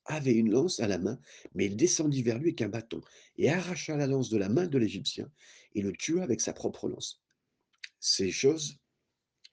avait 0.05 0.33
une 0.33 0.51
lance 0.51 0.79
à 0.79 0.88
la 0.88 0.98
main, 0.98 1.19
mais 1.53 1.67
il 1.67 1.77
descendit 1.77 2.24
vers 2.24 2.38
lui 2.38 2.50
avec 2.50 2.62
un 2.62 2.69
bâton 2.69 3.01
et 3.38 3.50
arracha 3.50 3.95
la 3.95 4.07
lance 4.07 4.29
de 4.29 4.38
la 4.38 4.50
main 4.50 4.67
de 4.67 4.77
l'Égyptien 4.77 5.31
et 5.75 5.81
le 5.81 5.93
tua 5.93 6.24
avec 6.24 6.41
sa 6.41 6.51
propre 6.51 6.89
lance. 6.89 7.22
Ces 8.00 8.31
choses 8.31 8.79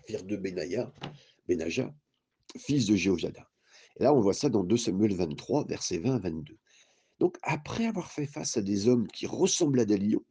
firent 0.07 0.25
de 0.25 0.37
Benaïa, 0.37 0.93
Benaja, 1.47 1.95
fils 2.59 2.87
de 2.87 2.97
Jéhojada. 2.97 3.49
Et 3.99 4.05
là, 4.05 4.15
on 4.15 4.21
voit 4.21 4.35
ça 4.35 4.49
dans 4.49 4.65
2 4.65 4.77
Samuel 4.77 5.15
23, 5.15 5.67
versets 5.67 5.99
20 5.99 6.17
à 6.17 6.19
22. 6.19 6.59
Donc, 7.21 7.37
après 7.43 7.85
avoir 7.85 8.11
fait 8.11 8.27
face 8.27 8.57
à 8.57 8.63
des 8.63 8.89
hommes 8.89 9.07
qui 9.07 9.27
ressemblaient 9.27 9.83
à 9.83 9.87
des 9.87 9.99
lions, 9.99 10.25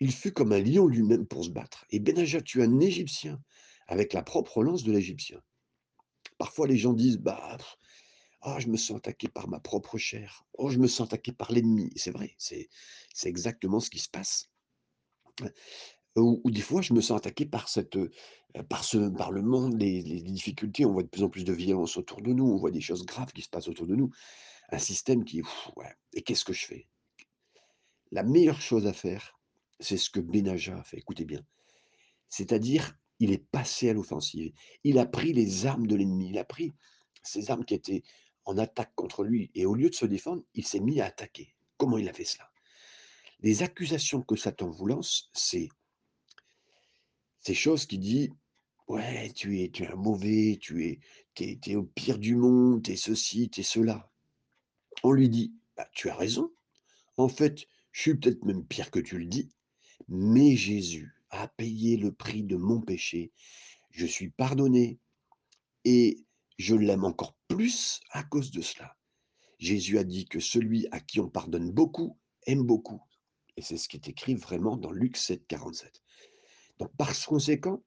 il 0.00 0.12
fut 0.12 0.32
comme 0.32 0.52
un 0.52 0.60
lion 0.60 0.86
lui-même 0.86 1.26
pour 1.26 1.44
se 1.44 1.50
battre. 1.50 1.84
Et 1.90 2.00
Benaja 2.00 2.40
tue 2.40 2.62
un 2.62 2.80
Égyptien 2.80 3.38
avec 3.86 4.14
la 4.14 4.22
propre 4.22 4.64
lance 4.64 4.82
de 4.82 4.92
l'Égyptien. 4.92 5.42
Parfois, 6.38 6.66
les 6.66 6.78
gens 6.78 6.94
disent 6.94 7.18
Bah, 7.18 7.58
oh, 8.46 8.54
je 8.58 8.68
me 8.68 8.78
sens 8.78 8.96
attaqué 8.96 9.28
par 9.28 9.46
ma 9.46 9.60
propre 9.60 9.98
chair. 9.98 10.46
Oh, 10.54 10.70
je 10.70 10.78
me 10.78 10.88
sens 10.88 11.08
attaqué 11.08 11.32
par 11.32 11.52
l'ennemi. 11.52 11.90
C'est 11.96 12.12
vrai, 12.12 12.34
c'est 12.38 12.68
exactement 13.24 13.78
ce 13.78 13.90
qui 13.90 13.98
se 13.98 14.08
passe. 14.08 14.50
Ou 16.16 16.50
des 16.50 16.62
fois, 16.62 16.80
je 16.80 16.94
me 16.94 17.02
sens 17.02 17.18
attaqué 17.18 17.44
par 17.44 17.68
cette, 17.68 17.96
heu, 17.96 18.10
par 18.70 18.84
ce 18.84 19.10
par 19.10 19.30
le 19.30 19.42
monde, 19.42 19.78
les 19.78 20.00
les 20.02 20.22
difficultés. 20.22 20.86
On 20.86 20.92
voit 20.92 21.02
de 21.02 21.08
plus 21.08 21.22
en 21.22 21.28
plus 21.28 21.44
de 21.44 21.52
violence 21.52 21.98
autour 21.98 22.22
de 22.22 22.32
nous, 22.32 22.46
on 22.46 22.56
voit 22.56 22.70
des 22.70 22.80
choses 22.80 23.04
graves 23.04 23.32
qui 23.32 23.42
se 23.42 23.50
passent 23.50 23.68
autour 23.68 23.86
de 23.86 23.96
nous. 23.96 24.10
Un 24.72 24.78
système 24.78 25.24
qui 25.24 25.42
ouais 25.76 25.94
et 26.12 26.22
qu'est-ce 26.22 26.44
que 26.44 26.52
je 26.52 26.64
fais? 26.64 26.88
La 28.12 28.22
meilleure 28.22 28.60
chose 28.60 28.86
à 28.86 28.92
faire, 28.92 29.38
c'est 29.80 29.96
ce 29.96 30.10
que 30.10 30.20
Benaja 30.20 30.78
a 30.78 30.84
fait, 30.84 30.98
écoutez 30.98 31.24
bien. 31.24 31.44
C'est-à-dire, 32.28 32.96
il 33.18 33.32
est 33.32 33.44
passé 33.50 33.90
à 33.90 33.92
l'offensive. 33.92 34.52
Il 34.84 34.98
a 34.98 35.06
pris 35.06 35.32
les 35.32 35.66
armes 35.66 35.86
de 35.86 35.96
l'ennemi, 35.96 36.30
il 36.30 36.38
a 36.38 36.44
pris 36.44 36.72
ces 37.22 37.50
armes 37.50 37.64
qui 37.64 37.74
étaient 37.74 38.02
en 38.44 38.58
attaque 38.58 38.94
contre 38.94 39.24
lui 39.24 39.50
et 39.54 39.66
au 39.66 39.74
lieu 39.74 39.90
de 39.90 39.94
se 39.94 40.06
défendre, 40.06 40.42
il 40.54 40.66
s'est 40.66 40.80
mis 40.80 41.00
à 41.00 41.06
attaquer. 41.06 41.54
Comment 41.76 41.98
il 41.98 42.08
a 42.08 42.12
fait 42.12 42.24
cela? 42.24 42.50
Les 43.40 43.62
accusations 43.62 44.22
que 44.22 44.36
Satan 44.36 44.70
vous 44.70 44.86
lance, 44.86 45.30
c'est 45.32 45.68
ces 47.40 47.54
choses 47.54 47.86
qui 47.86 47.98
dit: 47.98 48.30
«Ouais, 48.86 49.32
tu 49.32 49.62
es 49.62 49.70
tu 49.70 49.84
un 49.86 49.96
mauvais, 49.96 50.58
tu 50.60 50.84
es 50.84 51.76
au 51.76 51.84
pire 51.84 52.18
du 52.18 52.36
monde, 52.36 52.82
tu 52.82 52.92
es 52.92 52.96
ceci, 52.96 53.48
tu 53.50 53.60
es 53.60 53.64
cela». 53.64 54.09
On 55.02 55.12
lui 55.12 55.28
dit: 55.28 55.54
«Bah, 55.76 55.88
tu 55.92 56.08
as 56.10 56.16
raison. 56.16 56.52
En 57.16 57.28
fait, 57.28 57.66
je 57.92 58.00
suis 58.00 58.14
peut-être 58.14 58.44
même 58.44 58.64
pire 58.64 58.90
que 58.90 59.00
tu 59.00 59.18
le 59.18 59.26
dis, 59.26 59.50
mais 60.08 60.56
Jésus 60.56 61.14
a 61.30 61.48
payé 61.48 61.96
le 61.96 62.12
prix 62.12 62.42
de 62.42 62.56
mon 62.56 62.80
péché. 62.80 63.32
Je 63.90 64.06
suis 64.06 64.30
pardonné 64.30 64.98
et 65.84 66.24
je 66.58 66.74
l'aime 66.74 67.04
encore 67.04 67.36
plus 67.48 68.00
à 68.10 68.22
cause 68.22 68.50
de 68.50 68.60
cela». 68.60 68.96
Jésus 69.58 69.98
a 69.98 70.04
dit 70.04 70.26
que 70.26 70.40
celui 70.40 70.86
à 70.90 71.00
qui 71.00 71.20
on 71.20 71.28
pardonne 71.28 71.70
beaucoup 71.70 72.18
aime 72.46 72.62
beaucoup 72.62 73.02
et 73.60 73.62
c'est 73.62 73.76
ce 73.76 73.88
qui 73.88 73.96
est 73.96 74.08
écrit 74.08 74.34
vraiment 74.34 74.78
dans 74.78 74.90
Luc 74.90 75.16
7:47. 75.16 76.00
Donc 76.78 76.96
par 76.96 77.12
conséquent, 77.26 77.82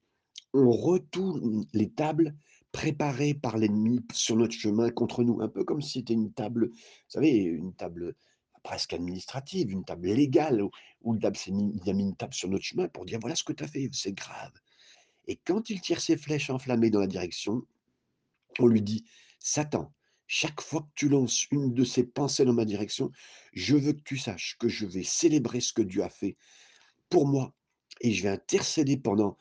on 0.52 0.70
retourne 0.70 1.66
les 1.72 1.90
tables 1.90 2.36
préparées 2.74 3.34
par 3.34 3.56
l'ennemi 3.56 4.00
sur 4.12 4.34
notre 4.34 4.52
chemin 4.52 4.90
contre 4.90 5.22
nous, 5.22 5.40
un 5.40 5.48
peu 5.48 5.62
comme 5.62 5.80
si 5.80 6.00
c'était 6.00 6.12
une 6.12 6.32
table, 6.32 6.70
vous 6.70 6.76
savez, 7.08 7.30
une 7.30 7.72
table 7.72 8.16
presque 8.64 8.92
administrative, 8.92 9.70
une 9.70 9.84
table 9.84 10.08
légale 10.08 10.60
où 11.02 11.16
s'est 11.34 11.52
mis 11.52 11.72
il 11.80 11.88
a 11.88 11.92
mis 11.92 12.02
une 12.02 12.16
table 12.16 12.34
sur 12.34 12.48
notre 12.48 12.64
chemin 12.64 12.88
pour 12.88 13.04
dire: 13.04 13.20
«Voilà 13.20 13.36
ce 13.36 13.44
que 13.44 13.52
tu 13.52 13.62
as 13.62 13.68
fait, 13.68 13.88
c'est 13.92 14.12
grave» 14.12 14.52
et 15.28 15.36
quand 15.36 15.70
il 15.70 15.80
tire 15.80 16.00
ses 16.00 16.16
flèches 16.18 16.50
enflammées 16.50 16.90
dans 16.90 17.00
la 17.00 17.06
direction, 17.06 17.64
on 18.58 18.66
lui 18.66 18.82
dit: 18.82 19.04
«Satan, 19.38 19.92
chaque 20.26 20.60
fois 20.60 20.80
que 20.80 20.92
tu 20.96 21.08
lances 21.08 21.46
une 21.52 21.74
de 21.74 21.84
ces 21.84 22.02
pensées 22.02 22.44
dans 22.44 22.52
ma 22.54 22.64
direction, 22.64 23.12
je 23.52 23.76
veux 23.76 23.92
que 23.92 24.02
tu 24.02 24.18
saches 24.18 24.56
que 24.58 24.68
je 24.68 24.84
vais 24.84 25.04
célébrer 25.04 25.60
ce 25.60 25.72
que 25.72 25.82
Dieu 25.82 26.02
a 26.02 26.10
fait 26.10 26.36
pour 27.08 27.28
moi 27.28 27.54
et 28.00 28.12
je 28.12 28.24
vais 28.24 28.30
intercéder 28.30 28.96
pendant 28.96 29.36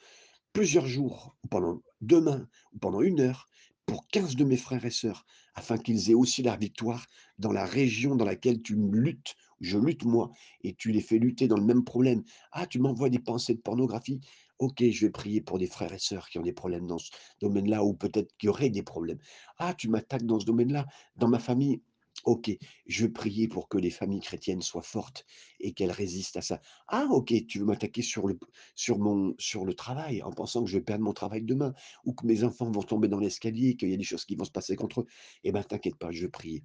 plusieurs 0.53 0.87
jours, 0.87 1.37
ou 1.43 1.47
pendant 1.47 1.81
demain, 2.01 2.47
ou 2.73 2.79
pendant 2.79 3.01
une 3.01 3.19
heure, 3.19 3.47
pour 3.85 4.07
15 4.07 4.35
de 4.35 4.43
mes 4.45 4.57
frères 4.57 4.85
et 4.85 4.91
sœurs, 4.91 5.25
afin 5.55 5.77
qu'ils 5.77 6.09
aient 6.09 6.15
aussi 6.15 6.41
la 6.41 6.55
victoire 6.55 7.05
dans 7.37 7.51
la 7.51 7.65
région 7.65 8.15
dans 8.15 8.25
laquelle 8.25 8.61
tu 8.61 8.75
luttes, 8.75 9.35
je 9.59 9.77
lutte 9.77 10.05
moi, 10.05 10.31
et 10.61 10.73
tu 10.73 10.91
les 10.91 11.01
fais 11.01 11.17
lutter 11.17 11.47
dans 11.47 11.57
le 11.57 11.65
même 11.65 11.83
problème. 11.83 12.23
Ah, 12.51 12.65
tu 12.65 12.79
m'envoies 12.79 13.09
des 13.09 13.19
pensées 13.19 13.55
de 13.55 13.61
pornographie? 13.61 14.21
OK, 14.59 14.83
je 14.89 15.05
vais 15.05 15.11
prier 15.11 15.41
pour 15.41 15.57
des 15.59 15.67
frères 15.67 15.93
et 15.93 15.99
sœurs 15.99 16.29
qui 16.29 16.39
ont 16.39 16.43
des 16.43 16.53
problèmes 16.53 16.87
dans 16.87 16.97
ce 16.99 17.11
domaine-là, 17.41 17.83
ou 17.83 17.93
peut-être 17.93 18.31
qui 18.37 18.47
auraient 18.47 18.69
des 18.69 18.83
problèmes. 18.83 19.19
Ah, 19.57 19.73
tu 19.73 19.89
m'attaques 19.89 20.25
dans 20.25 20.39
ce 20.39 20.45
domaine-là, 20.45 20.85
dans 21.17 21.27
ma 21.27 21.39
famille? 21.39 21.81
OK, 22.23 22.51
je 22.87 23.05
prier 23.05 23.47
pour 23.47 23.67
que 23.67 23.77
les 23.77 23.89
familles 23.89 24.21
chrétiennes 24.21 24.61
soient 24.61 24.81
fortes 24.81 25.25
et 25.59 25.73
qu'elles 25.73 25.91
résistent 25.91 26.37
à 26.37 26.41
ça. 26.41 26.61
Ah 26.87 27.07
OK, 27.11 27.33
tu 27.47 27.59
veux 27.59 27.65
m'attaquer 27.65 28.01
sur 28.01 28.27
le 28.27 28.39
sur 28.75 28.97
mon 28.99 29.35
sur 29.39 29.65
le 29.65 29.73
travail 29.73 30.21
en 30.23 30.31
pensant 30.31 30.63
que 30.63 30.69
je 30.69 30.77
vais 30.77 30.83
perdre 30.83 31.03
mon 31.03 31.13
travail 31.13 31.41
demain 31.43 31.73
ou 32.05 32.13
que 32.13 32.25
mes 32.25 32.43
enfants 32.43 32.71
vont 32.71 32.83
tomber 32.83 33.07
dans 33.07 33.19
l'escalier, 33.19 33.75
qu'il 33.75 33.89
y 33.89 33.93
a 33.93 33.97
des 33.97 34.03
choses 34.03 34.25
qui 34.25 34.35
vont 34.35 34.45
se 34.45 34.51
passer 34.51 34.75
contre 34.75 35.01
eux? 35.01 35.05
Eh 35.43 35.51
ben, 35.51 35.63
t'inquiète 35.63 35.97
pas, 35.97 36.11
je 36.11 36.27
prier. 36.27 36.63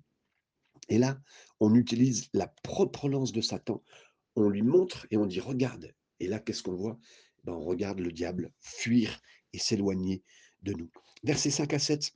Et 0.89 0.99
là, 0.99 1.21
on 1.61 1.75
utilise 1.75 2.29
la 2.33 2.49
propre 2.63 3.09
lance 3.09 3.33
de 3.33 3.41
Satan. 3.41 3.83
On 4.37 4.49
lui 4.49 4.63
montre 4.63 5.07
et 5.11 5.17
on 5.17 5.27
dit: 5.27 5.41
«Regarde» 5.41 5.93
et 6.21 6.29
là, 6.29 6.39
qu'est-ce 6.41 6.63
qu'on 6.63 6.75
voit? 6.75 6.99
Ben, 7.45 7.53
on 7.53 7.65
regarde 7.65 8.01
le 8.01 8.13
diable 8.13 8.53
fuir 8.61 9.21
et 9.53 9.59
s'éloigner 9.59 10.23
de 10.63 10.73
nous. 10.73 10.91
Versets 11.25 11.51
5 11.51 11.73
à 11.75 11.79
7 11.79 12.13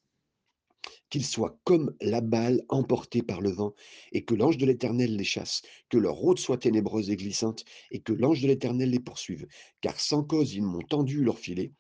qu'ils 1.11 1.25
soient 1.25 1.59
comme 1.65 1.95
la 2.01 2.21
balle 2.21 2.63
emportée 2.69 3.23
par 3.23 3.41
le 3.41 3.51
vent, 3.51 3.75
et 4.13 4.25
que 4.25 4.35
l'ange 4.35 4.59
de 4.59 4.67
l'Éternel 4.67 5.17
les 5.17 5.25
chasse, 5.25 5.63
que 5.89 5.99
leur 5.99 6.15
route 6.15 6.39
soit 6.39 6.59
ténébreuse 6.59 7.11
et 7.11 7.17
glissante, 7.17 7.65
et 7.91 8.01
que 8.01 8.13
l'ange 8.13 8.41
de 8.41 8.49
l'Éternel 8.49 8.91
les 8.91 9.01
poursuive. 9.01 9.47
Car 9.81 10.01
sans 10.01 10.23
cause 10.23 10.55
ils 10.55 10.63
m'ont 10.63 10.83
tendu 10.83 11.23
leur 11.23 11.39
filet 11.39 11.73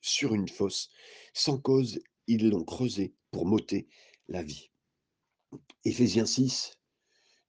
sur 0.00 0.34
une 0.34 0.48
fosse, 0.48 0.90
sans 1.34 1.58
cause 1.58 2.00
ils 2.26 2.48
l'ont 2.48 2.64
creusé 2.64 3.14
pour 3.30 3.46
m'ôter 3.46 3.88
la 4.28 4.42
vie. 4.42 4.70
Éphésiens 5.84 6.26
6 6.26 6.78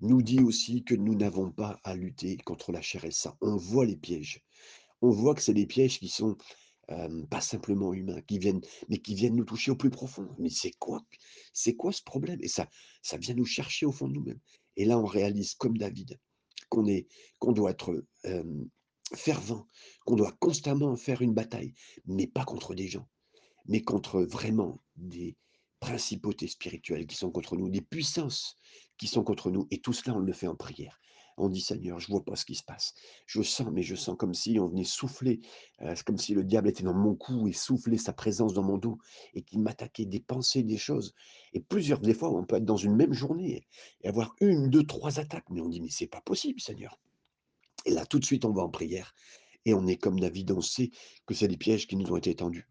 nous 0.01 0.21
dit 0.23 0.39
aussi 0.39 0.83
que 0.83 0.95
nous 0.95 1.15
n'avons 1.15 1.51
pas 1.51 1.79
à 1.83 1.95
lutter 1.95 2.37
contre 2.37 2.71
la 2.71 2.81
chair 2.81 3.05
et 3.05 3.11
sang. 3.11 3.37
On 3.41 3.55
voit 3.55 3.85
les 3.85 3.95
pièges. 3.95 4.43
On 5.01 5.11
voit 5.11 5.35
que 5.35 5.41
c'est 5.41 5.53
des 5.53 5.67
pièges 5.67 5.99
qui 5.99 6.09
sont 6.09 6.37
Pas 7.29 7.41
simplement 7.41 7.93
humains, 7.93 8.21
qui 8.21 8.37
viennent 8.37 8.61
mais 8.89 8.97
qui 8.97 9.15
viennent 9.15 9.35
nous 9.35 9.45
toucher 9.45 9.71
au 9.71 9.75
plus 9.75 9.89
profond. 9.89 10.27
Mais 10.39 10.49
c'est 10.49 10.73
quoi 10.79 11.01
c'est 11.53 11.75
quoi 11.75 11.91
ce 11.91 12.03
problème? 12.03 12.39
Et 12.41 12.47
ça 12.47 12.67
ça 13.01 13.17
vient 13.17 13.35
nous 13.35 13.45
chercher 13.45 13.85
au 13.85 13.91
fond 13.91 14.07
de 14.07 14.13
nous-mêmes. 14.13 14.39
Et 14.75 14.85
là, 14.85 14.97
on 14.99 15.05
réalise 15.05 15.53
comme 15.55 15.77
David 15.77 16.19
qu'on 16.69 16.87
est 16.87 17.07
qu'on 17.39 17.51
doit 17.53 17.71
être, 17.71 18.05
fervent, 19.13 19.67
qu'on 20.05 20.15
doit 20.15 20.33
constamment 20.39 20.95
faire 20.95 21.21
une 21.21 21.33
bataille, 21.33 21.73
mais 22.05 22.27
pas 22.27 22.45
contre 22.45 22.73
des 22.75 22.87
gens 22.87 23.07
mais 23.65 23.81
contre 23.81 24.21
vraiment 24.21 24.81
des 24.95 25.37
principautés 25.79 26.47
spirituelles 26.47 27.07
qui 27.07 27.15
sont 27.15 27.31
contre 27.31 27.55
nous, 27.55 27.69
des 27.69 27.81
puissances 27.81 28.57
qui 28.97 29.07
sont 29.07 29.23
contre 29.23 29.51
nous. 29.51 29.67
Et 29.71 29.79
tout 29.79 29.93
cela, 29.93 30.15
on 30.15 30.19
le 30.19 30.33
fait 30.33 30.47
en 30.47 30.55
prière. 30.55 30.99
On 31.43 31.49
dit 31.49 31.61
Seigneur, 31.61 31.99
je 31.99 32.07
vois 32.07 32.23
pas 32.23 32.35
ce 32.35 32.45
qui 32.45 32.53
se 32.53 32.63
passe. 32.63 32.93
Je 33.25 33.41
sens, 33.41 33.67
mais 33.71 33.81
je 33.81 33.95
sens 33.95 34.15
comme 34.15 34.35
si 34.35 34.59
on 34.59 34.67
venait 34.67 34.83
souffler, 34.83 35.41
comme 36.05 36.19
si 36.19 36.35
le 36.35 36.43
diable 36.43 36.69
était 36.69 36.83
dans 36.83 36.93
mon 36.93 37.15
cou 37.15 37.47
et 37.47 37.53
soufflait 37.53 37.97
sa 37.97 38.13
présence 38.13 38.53
dans 38.53 38.61
mon 38.61 38.77
dos 38.77 38.99
et 39.33 39.41
qu'il 39.41 39.59
m'attaquait 39.59 40.05
des 40.05 40.19
pensées, 40.19 40.61
des 40.61 40.77
choses. 40.77 41.15
Et 41.53 41.59
plusieurs 41.59 41.99
des 41.99 42.13
fois, 42.13 42.29
on 42.29 42.45
peut 42.45 42.57
être 42.57 42.65
dans 42.65 42.77
une 42.77 42.95
même 42.95 43.13
journée 43.13 43.65
et 44.01 44.07
avoir 44.07 44.35
une, 44.39 44.69
deux, 44.69 44.85
trois 44.85 45.19
attaques. 45.19 45.49
Mais 45.49 45.61
on 45.61 45.67
dit, 45.67 45.81
mais 45.81 45.89
c'est 45.89 46.05
pas 46.05 46.21
possible, 46.21 46.61
Seigneur. 46.61 46.99
Et 47.85 47.91
là, 47.91 48.05
tout 48.05 48.19
de 48.19 48.25
suite, 48.25 48.45
on 48.45 48.53
va 48.53 48.61
en 48.61 48.69
prière. 48.69 49.15
Et 49.65 49.73
on 49.73 49.87
est 49.87 49.97
comme 49.97 50.19
David, 50.19 50.51
on 50.51 50.61
sait 50.61 50.91
que 51.25 51.33
c'est 51.33 51.47
des 51.47 51.57
pièges 51.57 51.87
qui 51.87 51.95
nous 51.95 52.11
ont 52.11 52.17
été 52.17 52.35
tendus. 52.35 52.69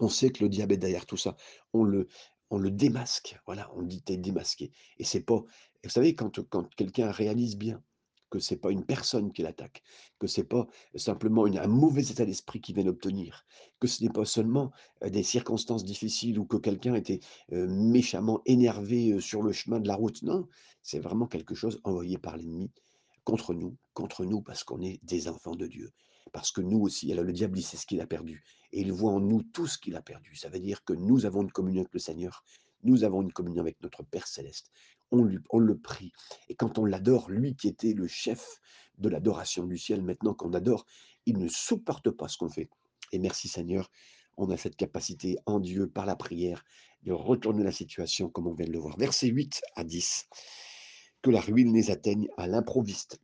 On 0.00 0.10
sait 0.10 0.28
que 0.28 0.44
le 0.44 0.50
diable 0.50 0.74
est 0.74 0.76
derrière 0.76 1.06
tout 1.06 1.16
ça. 1.16 1.34
On 1.72 1.84
le 1.84 2.06
démasque, 2.50 3.38
voilà, 3.46 3.70
on 3.74 3.82
dit: 3.82 4.02
«Tu 4.02 4.12
es 4.12 4.16
démasqué» 4.18 4.70
et 4.98 5.04
c'est 5.04 5.22
pas 5.22 5.42
et 5.82 5.88
vous 5.88 5.92
savez 5.92 6.14
quand, 6.14 6.30
quelqu'un 6.76 7.10
réalise 7.10 7.56
bien 7.56 7.82
que 8.30 8.38
c'est 8.38 8.56
pas 8.56 8.70
une 8.70 8.84
personne 8.84 9.32
qui 9.32 9.42
l'attaque, 9.42 9.82
que 10.20 10.28
c'est 10.28 10.44
pas 10.44 10.68
simplement 10.94 11.46
un 11.46 11.66
mauvais 11.66 12.02
état 12.02 12.24
d'esprit 12.24 12.60
qu'il 12.60 12.76
vient 12.76 12.84
d'obtenir, 12.84 13.44
que 13.80 13.88
ce 13.88 14.04
n'est 14.04 14.10
pas 14.10 14.24
seulement, 14.24 14.70
heu, 15.04 15.10
des 15.10 15.24
circonstances 15.24 15.84
difficiles 15.84 16.38
ou 16.38 16.46
que 16.46 16.56
quelqu'un 16.56 16.94
était, 16.94 17.18
heu, 17.52 17.66
méchamment 17.66 18.40
énervé, 18.46 19.10
heu, 19.12 19.20
sur 19.20 19.42
le 19.42 19.52
chemin 19.52 19.80
de 19.80 19.88
la 19.88 19.96
route. 19.96 20.22
Non, 20.22 20.46
c'est 20.82 21.00
vraiment 21.00 21.26
quelque 21.26 21.56
chose 21.56 21.80
envoyé 21.82 22.18
par 22.18 22.36
l'ennemi 22.36 22.70
contre 23.24 23.52
nous 23.54 23.76
contre 23.94 24.24
nous 24.24 24.40
parce 24.40 24.64
qu'on 24.64 24.80
est 24.80 24.98
des 25.04 25.28
enfants 25.28 25.54
de 25.54 25.66
Dieu. 25.66 25.90
Parce 26.32 26.52
que 26.52 26.60
nous 26.60 26.80
aussi 26.80 27.10
alors 27.12 27.24
le 27.24 27.32
diable, 27.32 27.58
il 27.58 27.62
sait 27.62 27.76
ce 27.76 27.86
qu'il 27.86 28.00
a 28.00 28.06
perdu 28.06 28.44
et 28.72 28.80
il 28.80 28.92
voit 28.92 29.12
en 29.12 29.20
nous 29.20 29.42
tout 29.42 29.66
ce 29.66 29.78
qu'il 29.78 29.96
a 29.96 30.02
perdu. 30.02 30.36
Ça 30.36 30.48
veut 30.48 30.60
dire 30.60 30.84
que 30.84 30.92
nous 30.92 31.26
avons 31.26 31.42
une 31.42 31.52
communion 31.52 31.82
avec 31.82 31.92
le 31.92 32.00
Seigneur, 32.00 32.44
nous 32.82 33.04
avons 33.04 33.22
une 33.22 33.32
communion 33.32 33.62
avec 33.62 33.82
notre 33.82 34.04
Père 34.04 34.26
céleste. 34.26 34.70
On 35.12 35.24
le 35.58 35.78
prie 35.78 36.12
et 36.48 36.54
quand 36.54 36.78
on 36.78 36.84
l'adore, 36.84 37.30
lui 37.30 37.56
qui 37.56 37.68
était 37.68 37.94
le 37.94 38.06
chef 38.06 38.60
de 38.98 39.08
l'adoration 39.08 39.66
du 39.66 39.76
ciel, 39.78 40.02
maintenant 40.02 40.34
qu'on 40.34 40.52
adore, 40.52 40.86
il 41.26 41.38
ne 41.38 41.48
supporte 41.48 42.10
pas 42.10 42.28
ce 42.28 42.38
qu'on 42.38 42.48
fait 42.48 42.68
et 43.12 43.18
merci 43.18 43.48
Seigneur, 43.48 43.90
on 44.36 44.50
a 44.50 44.56
cette 44.56 44.76
capacité 44.76 45.36
en 45.46 45.60
Dieu, 45.60 45.88
par 45.88 46.06
la 46.06 46.16
prière, 46.16 46.64
de 47.02 47.12
retourner 47.12 47.64
la 47.64 47.72
situation 47.72 48.28
comme 48.28 48.46
on 48.46 48.54
vient 48.54 48.66
de 48.66 48.72
le 48.72 48.78
voir. 48.78 48.96
Versets 48.98 49.28
8 49.28 49.60
à 49.74 49.84
10. 49.84 50.28
Que 51.22 51.30
la 51.30 51.40
ruine 51.40 51.74
les 51.74 51.90
atteigne 51.90 52.28
à 52.36 52.46
l'improviste, 52.46 53.20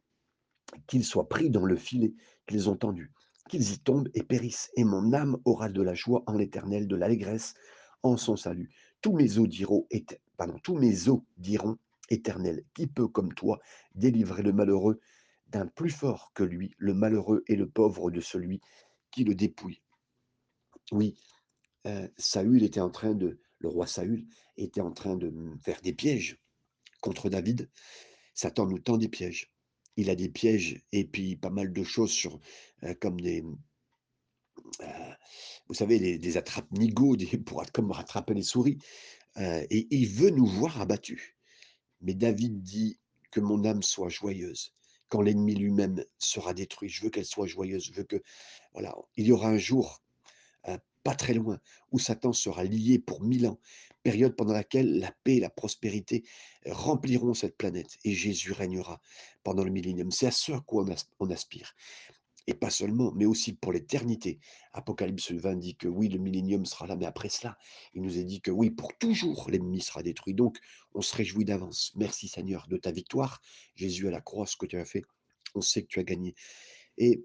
qu'ils 0.86 1.04
soient 1.04 1.28
pris 1.28 1.50
dans 1.50 1.64
le 1.64 1.76
filet 1.76 2.14
qu'ils 2.46 2.68
ont 2.68 2.76
tendu, 2.76 3.12
qu'ils 3.48 3.72
y 3.72 3.78
tombent 3.78 4.10
et 4.14 4.22
périssent. 4.22 4.70
Et 4.76 4.84
mon 4.84 5.12
âme 5.12 5.38
aura 5.44 5.68
de 5.68 5.82
la 5.82 5.94
joie 5.94 6.22
en 6.26 6.34
l'Éternel, 6.34 6.86
de 6.88 6.96
l'allégresse 6.96 7.54
en 8.02 8.16
son 8.16 8.36
salut. 8.36 8.70
Tous 9.00 9.14
mes 9.14 9.38
os 9.38 9.48
éte- 9.90 10.20
pardon, 10.36 10.58
tous 10.62 10.76
mes 10.76 11.08
os 11.08 11.20
diront, 11.36 11.78
Éternel, 12.08 12.64
qui 12.74 12.86
peut 12.86 13.08
comme 13.08 13.34
toi 13.34 13.58
délivrer 13.94 14.42
le 14.42 14.52
malheureux 14.52 15.00
d'un 15.48 15.66
plus 15.66 15.90
fort 15.90 16.32
que 16.34 16.42
lui, 16.42 16.74
le 16.78 16.94
malheureux 16.94 17.42
et 17.46 17.56
le 17.56 17.68
pauvre 17.68 18.10
de 18.10 18.20
celui 18.20 18.60
qui 19.10 19.24
le 19.24 19.34
dépouille? 19.34 19.82
Oui, 20.92 21.16
euh, 21.86 22.08
Saül 22.16 22.62
était 22.62 22.80
en 22.80 22.90
train 22.90 23.14
de, 23.14 23.40
le 23.58 23.68
roi 23.68 23.86
Saül 23.86 24.26
était 24.56 24.80
en 24.80 24.92
train 24.92 25.16
de 25.16 25.32
faire 25.62 25.80
des 25.80 25.92
pièges 25.92 26.38
contre 27.00 27.28
David. 27.28 27.70
Satan 28.34 28.66
nous 28.66 28.78
tend 28.78 28.98
des 28.98 29.08
pièges. 29.08 29.52
il 29.96 30.10
a 30.10 30.14
des 30.14 30.28
pièges 30.28 30.82
et 30.92 31.04
puis 31.04 31.36
pas 31.36 31.50
mal 31.50 31.72
de 31.72 31.84
choses 31.84 32.26
heu, 32.82 32.94
comme 33.00 33.20
des, 33.20 33.42
mmh, 33.42 33.56
vous 35.68 35.74
savez, 35.74 36.18
des 36.18 36.36
attrape-nigots, 36.36 37.16
pour 37.44 37.64
comme 37.72 37.90
rattraper 37.90 38.34
les 38.34 38.42
souris, 38.42 38.78
heu 39.38 39.66
et 39.70 39.86
il 39.90 40.08
veut 40.08 40.30
nous 40.30 40.46
voir 40.46 40.80
abattus. 40.80 41.36
Mais 42.00 42.14
David 42.14 42.62
dit: 42.62 42.98
«Que 43.30 43.40
mon 43.40 43.64
âme 43.64 43.82
soit 43.82 44.08
joyeuse, 44.08 44.72
quand 45.08 45.22
l'ennemi 45.22 45.54
lui-même 45.54 46.04
sera 46.18 46.54
détruit. 46.54 46.88
Je 46.88 47.04
veux 47.04 47.10
qu'elle 47.10 47.26
soit 47.26 47.46
joyeuse, 47.46 47.84
je 47.84 47.92
veux 47.92 48.04
que» 48.04 48.22
il 49.16 49.26
y 49.26 49.32
aura 49.32 49.48
un 49.48 49.58
jour, 49.58 50.02
heu, 50.68 50.78
pas 51.04 51.14
très 51.14 51.34
loin, 51.34 51.58
où 51.92 51.98
Satan 51.98 52.32
sera 52.32 52.64
lié 52.64 52.98
pour 52.98 53.22
1000 53.22 53.46
ans, 53.46 53.60
période 54.02 54.36
pendant 54.36 54.52
laquelle 54.54 54.98
la 55.00 55.12
paix 55.24 55.36
et 55.36 55.40
la 55.40 55.50
prospérité 55.50 56.24
rempliront 56.66 57.34
cette 57.34 57.56
planète 57.56 57.98
et 58.04 58.14
Jésus 58.14 58.52
régnera 58.52 59.00
pendant 59.44 59.64
le 59.64 59.70
millénium. 59.70 60.10
C'est 60.12 60.26
à 60.26 60.30
ce 60.30 60.52
à 60.52 60.60
quoi 60.60 60.84
on 60.84 60.90
as 60.92 61.08
on 61.20 61.30
aspire. 61.30 61.74
Et 62.46 62.54
pas 62.54 62.70
seulement, 62.70 63.12
mais 63.16 63.26
aussi 63.26 63.54
pour 63.54 63.72
l'éternité. 63.72 64.38
Apocalypse 64.72 65.32
20 65.32 65.56
dit 65.56 65.76
que 65.76 65.88
oui, 65.88 66.08
le 66.08 66.18
millénium 66.18 66.64
sera 66.64 66.86
là, 66.86 66.94
mais 66.94 67.06
après 67.06 67.28
cela, 67.28 67.58
il 67.92 68.02
nous 68.02 68.18
est 68.18 68.24
dit 68.24 68.40
que 68.40 68.52
oui, 68.52 68.70
pour 68.70 68.96
toujours, 68.98 69.50
l'ennemi 69.50 69.80
sera 69.80 70.02
détruit. 70.02 70.34
Donc, 70.34 70.58
on 70.94 71.02
se 71.02 71.14
réjouit 71.16 71.44
d'avance. 71.44 71.92
Merci 71.96 72.28
Seigneur 72.28 72.68
de 72.68 72.76
ta 72.76 72.92
victoire. 72.92 73.40
Jésus 73.74 74.06
à 74.06 74.10
la 74.10 74.20
croix, 74.20 74.46
ce 74.46 74.56
que 74.56 74.66
tu 74.66 74.76
as 74.78 74.84
fait, 74.84 75.02
on 75.54 75.60
sait 75.60 75.82
que 75.82 75.88
tu 75.88 75.98
as 75.98 76.04
gagné. 76.04 76.34
Et 76.98 77.24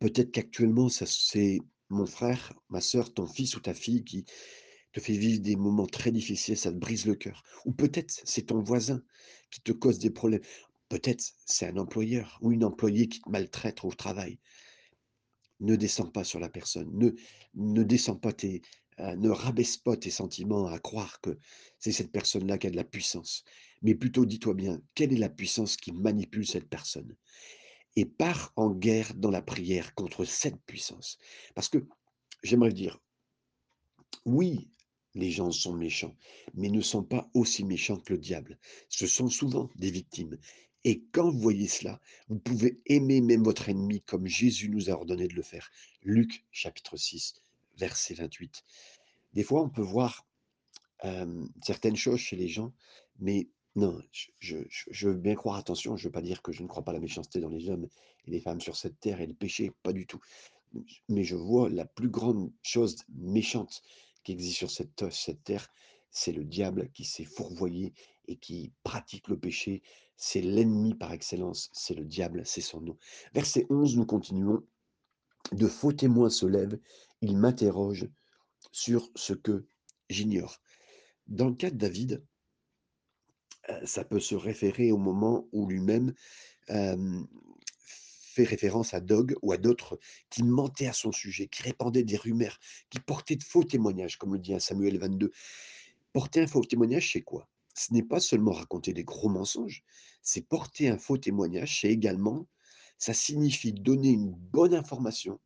peut-être 0.00 0.30
qu'actuellement, 0.30 0.88
c'est 0.88 1.58
mon 1.90 2.06
frère, 2.06 2.54
ma 2.70 2.80
sœur, 2.80 3.12
ton 3.12 3.26
fils 3.26 3.56
ou 3.56 3.60
ta 3.60 3.74
fille 3.74 4.04
qui 4.04 4.24
te 4.92 5.00
fait 5.00 5.16
vivre 5.16 5.42
des 5.42 5.56
moments 5.56 5.86
très 5.86 6.12
difficiles, 6.12 6.56
ça 6.56 6.72
te 6.72 6.76
brise 6.76 7.04
le 7.04 7.14
cœur. 7.14 7.42
Ou 7.66 7.72
peut-être 7.72 8.22
c'est 8.24 8.46
ton 8.46 8.62
voisin 8.62 9.02
qui 9.50 9.60
te 9.60 9.72
cause 9.72 9.98
des 9.98 10.10
problèmes. 10.10 10.40
Peut-être 10.94 11.24
c'est 11.44 11.66
un 11.66 11.76
employeur 11.76 12.38
ou 12.40 12.52
une 12.52 12.62
employée 12.62 13.08
qui 13.08 13.20
te 13.20 13.28
maltraite 13.28 13.82
au 13.82 13.92
travail. 13.92 14.38
Ne 15.58 15.74
descends 15.74 16.06
pas 16.06 16.22
sur 16.22 16.38
la 16.38 16.48
personne, 16.48 16.88
ne 17.54 17.82
descends 17.82 18.14
pas 18.14 18.32
tes 18.32 18.62
heu, 19.00 19.16
ne 19.16 19.28
rabaisse 19.28 19.76
pas 19.76 19.96
tes 19.96 20.12
sentiments 20.12 20.68
à 20.68 20.78
croire 20.78 21.20
que 21.20 21.36
c'est 21.80 21.90
cette 21.90 22.12
personne-là 22.12 22.58
qui 22.58 22.68
a 22.68 22.70
de 22.70 22.76
la 22.76 22.84
puissance. 22.84 23.42
Mais 23.82 23.96
plutôt 23.96 24.24
dis-toi 24.24 24.54
bien: 24.54 24.80
«Quelle 24.94 25.12
est 25.12 25.16
la 25.16 25.28
puissance 25.28 25.76
qui 25.76 25.90
manipule 25.90 26.46
cette 26.46 26.68
personne?» 26.68 27.16
et 27.96 28.04
pars 28.04 28.52
en 28.54 28.70
guerre 28.70 29.14
dans 29.14 29.32
la 29.32 29.42
prière 29.42 29.96
contre 29.96 30.24
cette 30.24 30.62
puissance. 30.64 31.18
Parce 31.56 31.68
que 31.68 31.78
j'aimerais 32.44 32.72
dire, 32.72 33.00
oui, 34.26 34.70
les 35.14 35.32
gens 35.32 35.50
sont 35.50 35.74
méchants, 35.74 36.16
mais 36.54 36.68
ne 36.68 36.80
sont 36.80 37.02
pas 37.02 37.28
aussi 37.34 37.64
méchants 37.64 37.98
que 37.98 38.12
le 38.12 38.20
diable. 38.20 38.60
Ce 38.88 39.08
sont 39.08 39.28
souvent 39.28 39.70
des 39.74 39.90
victimes. 39.90 40.38
Et 40.84 41.02
quand 41.12 41.30
vous 41.30 41.38
voyez 41.38 41.66
cela, 41.66 41.98
vous 42.28 42.38
pouvez 42.38 42.78
aimer 42.86 43.20
même 43.20 43.42
votre 43.42 43.68
ennemi 43.68 44.02
comme 44.02 44.26
Jésus 44.26 44.68
nous 44.68 44.90
a 44.90 44.92
ordonné 44.92 45.28
de 45.28 45.34
le 45.34 45.42
faire. 45.42 45.70
Luc 46.02 46.44
chapitre 46.50 46.96
6, 46.96 47.34
verset 47.78 48.14
28. 48.14 48.62
Des 49.32 49.42
fois, 49.42 49.62
on 49.62 49.70
peut 49.70 49.82
voir 49.82 50.26
certaines 51.62 51.96
choses 51.96 52.20
chez 52.20 52.36
les 52.36 52.48
gens, 52.48 52.72
mais 53.18 53.48
non, 53.76 54.00
je 54.38 55.08
veux 55.08 55.14
bien 55.14 55.34
croire, 55.34 55.56
attention, 55.56 55.96
je 55.96 56.08
veux 56.08 56.12
pas 56.12 56.22
dire 56.22 56.42
que 56.42 56.52
je 56.52 56.62
ne 56.62 56.68
crois 56.68 56.84
pas 56.84 56.92
la 56.92 57.00
méchanceté 57.00 57.40
dans 57.40 57.48
les 57.48 57.68
hommes 57.68 57.88
et 58.26 58.30
les 58.30 58.40
femmes 58.40 58.60
sur 58.60 58.76
cette 58.76 59.00
terre 59.00 59.20
et 59.20 59.26
le 59.26 59.34
péché, 59.34 59.72
pas 59.82 59.92
du 59.92 60.06
tout. 60.06 60.20
mais 61.08 61.24
je 61.24 61.36
vois 61.36 61.68
la 61.68 61.84
plus 61.84 62.08
grande 62.08 62.52
chose 62.62 62.96
méchante 63.08 63.82
qui 64.22 64.32
existe 64.32 64.56
sur 64.56 64.70
cette 64.70 64.96
te 64.96 65.10
cette 65.10 65.44
terre, 65.44 65.68
c'est 66.14 66.32
le 66.32 66.44
diable 66.44 66.90
qui 66.94 67.04
s'est 67.04 67.24
fourvoyé 67.24 67.92
et 68.28 68.36
qui 68.36 68.72
pratique 68.84 69.28
le 69.28 69.38
péché. 69.38 69.82
C'est 70.16 70.40
l'ennemi 70.40 70.94
par 70.94 71.12
excellence, 71.12 71.70
c'est 71.72 71.94
le 71.94 72.04
diable, 72.04 72.46
c'est 72.46 72.60
son 72.60 72.80
nom. 72.80 72.96
Verset 73.34 73.66
11, 73.68 73.96
nous 73.96 74.06
continuons: 74.06 74.64
«De 75.52 75.66
faux 75.66 75.92
témoins 75.92 76.30
se 76.30 76.46
lèvent, 76.46 76.78
ils 77.20 77.36
m'interrogent 77.36 78.08
sur 78.70 79.10
ce 79.16 79.34
que 79.34 79.66
j'ignore». 80.08 80.62
Dans 81.26 81.48
le 81.48 81.54
cas 81.54 81.70
de 81.70 81.76
David, 81.76 82.24
heu, 83.70 83.84
ça 83.84 84.04
peut 84.04 84.20
se 84.20 84.36
référer 84.36 84.92
au 84.92 84.98
moment 84.98 85.48
où 85.52 85.68
lui-même, 85.68 86.14
fait 88.34 88.44
référence 88.44 88.94
à 88.94 89.00
Dog 89.00 89.36
ou 89.42 89.52
à 89.52 89.56
d'autres 89.58 89.98
qui 90.28 90.42
mentaient 90.42 90.88
à 90.88 90.92
son 90.92 91.12
sujet, 91.12 91.46
qui 91.46 91.62
répandaient 91.62 92.02
des 92.02 92.16
rumeurs, 92.16 92.58
qui 92.90 92.98
portaient 92.98 93.36
de 93.36 93.44
faux 93.44 93.62
témoignages, 93.62 94.16
comme 94.16 94.32
le 94.32 94.40
dit 94.40 94.54
Samuel 94.58 94.98
22. 94.98 95.30
Porter 96.14 96.42
un 96.42 96.46
faux 96.46 96.64
témoignage, 96.64 97.10
c'est 97.12 97.22
quoi? 97.22 97.50
Ce 97.74 97.92
n'est 97.92 98.04
pas 98.04 98.20
seulement 98.20 98.52
raconter 98.52 98.92
des 98.92 99.02
gros 99.02 99.28
mensonges, 99.28 99.82
c'est 100.22 100.46
porter 100.46 100.88
un 100.88 100.96
faux 100.96 101.18
témoignage, 101.18 101.80
c'est 101.80 101.90
également 101.90 102.46
ça 102.98 103.12
signifie 103.12 103.72
donner 103.72 104.10
une 104.10 104.30
bonne 104.30 104.74
information, 104.74 105.40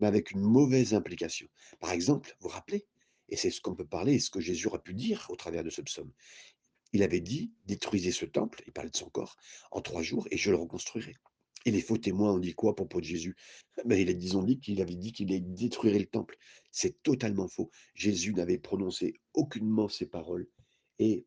mais 0.00 0.08
avec 0.08 0.32
une 0.32 0.40
mauvaise 0.40 0.92
implication. 0.92 1.46
Par 1.78 1.92
exemple, 1.92 2.36
vous 2.40 2.48
vous 2.48 2.54
rappelez? 2.54 2.88
Et 3.28 3.36
c'est 3.36 3.52
ce 3.52 3.60
qu'on 3.60 3.76
peut 3.76 3.86
parler 3.86 4.14
et 4.14 4.18
ce 4.18 4.30
que 4.30 4.40
Jésus 4.40 4.66
aurait 4.66 4.82
pu 4.82 4.92
dire 4.92 5.24
au 5.28 5.36
travers 5.36 5.62
de 5.62 5.70
ce 5.70 5.82
psaume. 5.82 6.10
Il 6.92 7.04
avait 7.04 7.20
dit: 7.20 7.52
«Détruisez 7.66 8.10
ce 8.10 8.24
temple», 8.24 8.64
il 8.66 8.72
parlait 8.72 8.90
de 8.90 8.96
son 8.96 9.10
corps, 9.10 9.36
«en 9.70 9.82
3 9.82 10.02
jours 10.02 10.26
et 10.32 10.36
je 10.36 10.50
le 10.50 10.56
reconstruirai». 10.56 11.14
Et 11.64 11.70
les 11.70 11.80
faux 11.80 11.98
témoins 11.98 12.32
ont 12.32 12.38
dit 12.38 12.54
quoi 12.54 12.70
à 12.70 12.74
propos 12.74 13.00
de 13.00 13.04
Jésus? 13.04 13.36
Ben, 13.84 13.98
il 13.98 14.08
a 14.08 14.12
ils 14.12 14.36
ont 14.36 14.42
dit 14.42 14.58
qu'il 14.60 14.80
avait 14.80 14.94
dit 14.94 15.12
qu'il 15.12 15.54
détruirait 15.54 15.98
le 15.98 16.06
temple. 16.06 16.36
C'est 16.70 17.02
totalement 17.02 17.48
faux. 17.48 17.70
Jésus 17.94 18.32
n'avait 18.32 18.58
prononcé 18.58 19.20
aucunement 19.34 19.88
ces 19.88 20.06
paroles 20.06 20.48
et 20.98 21.26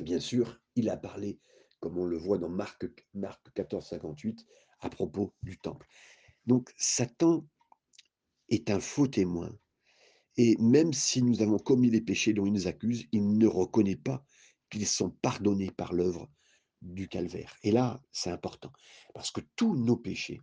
bien 0.00 0.20
sûr, 0.20 0.60
il 0.74 0.88
a 0.88 0.96
parlé, 0.96 1.38
comme 1.80 1.98
on 1.98 2.06
le 2.06 2.16
voit 2.16 2.38
dans 2.38 2.48
Marc 2.48 2.86
Marc 3.14 3.52
14, 3.54 3.86
58, 3.86 4.44
à 4.80 4.90
propos 4.90 5.34
du 5.42 5.58
temple. 5.58 5.86
Donc 6.46 6.72
Satan 6.76 7.46
est 8.48 8.70
un 8.70 8.80
faux 8.80 9.06
témoin 9.06 9.56
et 10.36 10.56
même 10.58 10.92
si 10.92 11.22
nous 11.22 11.42
avons 11.42 11.58
commis 11.58 11.90
les 11.90 12.00
péchés 12.00 12.32
dont 12.32 12.46
il 12.46 12.52
nous 12.52 12.66
accuse, 12.66 13.06
il 13.12 13.38
ne 13.38 13.46
reconnaît 13.46 13.96
pas 13.96 14.24
qu'ils 14.68 14.86
sont 14.86 15.10
pardonnés 15.10 15.70
par 15.70 15.92
l'œuvre 15.92 16.28
du 16.84 17.08
calvaire. 17.08 17.56
Et 17.62 17.72
là, 17.72 18.00
c'est 18.12 18.30
important, 18.30 18.70
parce 19.14 19.30
que 19.30 19.40
tous 19.56 19.74
nos 19.76 19.96
péchés, 19.96 20.40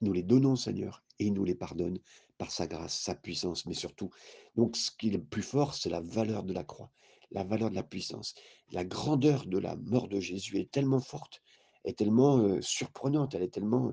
nous 0.00 0.12
les 0.12 0.22
donnons 0.22 0.52
au 0.52 0.56
Seigneur 0.56 1.04
et 1.18 1.26
il 1.26 1.34
nous 1.34 1.44
les 1.44 1.54
pardonne 1.54 1.98
par 2.38 2.50
sa 2.50 2.66
grâce, 2.66 2.98
sa 2.98 3.14
puissance, 3.14 3.66
mais 3.66 3.74
surtout, 3.74 4.10
donc 4.56 4.76
ce 4.76 4.90
qui 4.90 5.08
est 5.08 5.12
le 5.12 5.22
plus 5.22 5.42
fort, 5.42 5.74
c'est 5.74 5.90
la 5.90 6.00
valeur 6.00 6.42
de 6.42 6.52
la 6.52 6.64
croix, 6.64 6.90
la 7.30 7.44
valeur 7.44 7.70
de 7.70 7.76
la 7.76 7.82
puissance. 7.84 8.34
La 8.72 8.84
grandeur 8.84 9.46
de 9.46 9.58
la 9.58 9.76
mort 9.76 10.08
de 10.08 10.18
Jésus 10.18 10.58
est 10.58 10.70
tellement 10.70 11.00
forte, 11.00 11.40
est 11.84 11.96
tellement 11.98 12.38
euh, 12.38 12.60
surprenante, 12.60 13.34
elle 13.34 13.42
est 13.42 13.54
tellement 13.54 13.92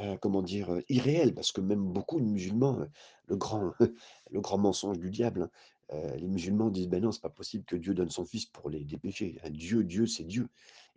Heu, 0.00 0.16
comment 0.20 0.42
dire? 0.42 0.70
Heu, 0.72 0.84
irréel 0.88 1.34
parce 1.34 1.52
que 1.52 1.60
même 1.60 1.84
beaucoup 1.92 2.20
de 2.20 2.24
musulmans, 2.26 2.80
heu, 2.80 2.90
le 3.26 3.36
grand 3.36 3.72
le 4.30 4.40
grand 4.40 4.58
mensonge 4.58 4.98
du 4.98 5.10
diable, 5.10 5.42
hein, 5.42 5.50
heu, 5.92 6.16
les 6.16 6.28
musulmans 6.28 6.70
disent: 6.70 6.88
«Ben 6.88 7.02
non, 7.02 7.12
c'est 7.12 7.22
pas 7.22 7.30
possible 7.30 7.64
que 7.64 7.76
Dieu 7.76 7.94
donne 7.94 8.10
son 8.10 8.24
fils 8.24 8.46
pour 8.46 8.70
les 8.70 8.84
péchés. 8.98 9.38
Un 9.44 9.50
Dieu 9.50 9.84
Dieu, 9.84 10.06
c'est 10.06 10.24
Dieu. 10.24 10.48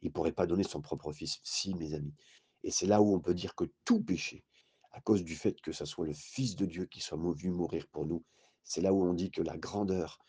Il 0.02 0.12
pourrait 0.12 0.32
pas 0.32 0.46
donner 0.48 0.64
son 0.64 0.82
propre 0.82 1.12
fils». 1.12 1.40
Si, 1.44 1.74
mes 1.76 1.94
amis 1.94 2.14
et 2.64 2.72
c'est 2.72 2.86
là 2.86 3.02
où 3.02 3.14
on 3.14 3.20
peut 3.20 3.34
dire 3.34 3.56
que 3.56 3.66
tout 3.86 4.02
péché, 4.02 4.44
à 4.92 5.02
cause 5.02 5.24
du 5.24 5.36
fait 5.36 5.60
que 5.62 5.72
ça 5.72 5.86
soit 5.86 6.06
le 6.06 6.14
fils 6.14 6.56
de 6.56 6.66
Dieu 6.66 6.86
qui 6.86 7.00
soit 7.00 7.18
venu 7.18 7.52
mourir 7.52 7.88
pour 7.92 8.06
nous, 8.06 8.24
c'est 8.64 8.82
là 8.82 8.94
où 8.94 9.04
on 9.04 9.14
dit 9.14 9.32
que 9.32 9.42
la 9.42 9.58
grandeur, 9.58 10.20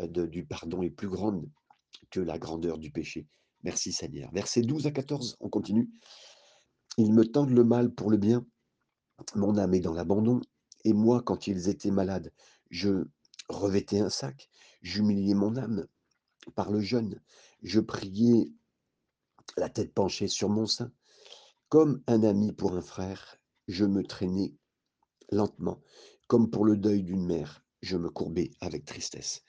de 0.00 0.26
du 0.26 0.44
pardon 0.44 0.82
est 0.82 0.90
plus 0.90 1.08
grande 1.08 1.48
que 2.10 2.20
la 2.20 2.38
grandeur 2.38 2.78
du 2.78 2.90
péché. 2.90 3.26
Merci 3.62 3.92
Seigneur. 3.92 4.30
Versets 4.32 4.62
12 4.62 4.86
à 4.86 4.90
14, 4.90 5.36
on 5.40 5.48
continue. 5.48 5.90
«Ils 6.98 7.12
me 7.12 7.24
tendent 7.24 7.50
le 7.50 7.64
mal 7.64 7.92
pour 7.92 8.10
le 8.10 8.16
bien, 8.16 8.44
mon 9.34 9.56
âme 9.58 9.74
est 9.74 9.80
dans 9.80 9.92
l'abandon, 9.92 10.40
et 10.84 10.92
moi, 10.92 11.22
quand 11.22 11.46
ils 11.46 11.68
étaient 11.68 11.90
malades, 11.90 12.32
je 12.70 13.04
revêtais 13.50 14.00
un 14.00 14.10
sac, 14.10 14.48
j'humiliais 14.82 15.34
mon 15.34 15.56
âme 15.56 15.86
par 16.54 16.70
le 16.70 16.80
jeûne, 16.80 17.20
je 17.62 17.80
priais 17.80 18.50
la 19.56 19.68
tête 19.68 19.92
penchée 19.92 20.28
sur 20.28 20.48
mon 20.48 20.66
sein. 20.66 20.90
Comme 21.68 22.02
un 22.06 22.22
ami 22.22 22.52
pour 22.52 22.74
un 22.74 22.80
frère, 22.80 23.36
je 23.68 23.84
me 23.84 24.02
traînais 24.02 24.54
lentement, 25.30 25.80
comme 26.26 26.50
pour 26.50 26.64
le 26.64 26.76
deuil 26.76 27.02
d'une 27.02 27.24
mère, 27.24 27.64
je 27.82 27.96
me 27.96 28.10
courbais 28.10 28.50
avec 28.60 28.84
tristesse. 28.84 29.42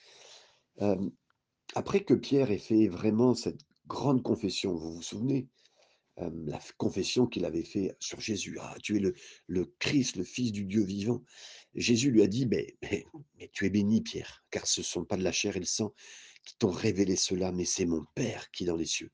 Après 1.76 2.04
que 2.04 2.14
Pierre 2.14 2.52
ait 2.52 2.58
fait 2.58 2.88
vraiment 2.88 3.34
cette 3.34 3.62
grande 3.88 4.22
confession, 4.22 4.76
vous 4.76 4.94
vous 4.94 5.02
souvenez? 5.02 5.50
La 6.18 6.60
confession 6.78 7.26
qu'il 7.26 7.46
avait 7.46 7.64
fait 7.64 7.96
sur 8.00 8.20
Jésus: 8.20 8.58
«Ah, 8.62 8.76
tu 8.84 8.98
es 8.98 9.00
le 9.00 9.16
le 9.48 9.66
Christ, 9.80 10.18
le 10.18 10.24
Fils 10.24 10.52
du 10.52 10.66
Dieu 10.66 10.84
vivant». 10.84 11.24
Jésus 11.74 12.12
lui 12.12 12.22
a 12.22 12.28
dit: 12.28 12.46
«Beh, 12.46 12.78
beh, 12.82 13.06
mais 13.38 13.50
tu 13.54 13.66
es 13.66 13.70
béni 13.72 14.02
Pierre, 14.02 14.44
car 14.52 14.68
ce 14.68 14.82
ne 14.82 14.86
sont 14.86 15.06
pas 15.06 15.18
de 15.18 15.24
la 15.24 15.32
chair 15.32 15.56
et 15.56 15.60
le 15.60 15.66
sang 15.66 15.96
qui 16.46 16.58
t'ont 16.58 16.70
révélé 16.70 17.16
cela, 17.16 17.52
mais 17.52 17.66
c'est 17.66 17.86
mon 17.86 18.06
Père 18.14 18.52
qui 18.52 18.64
est 18.64 18.68
dans 18.68 18.76
les 18.76 18.86
cieux». 18.86 19.12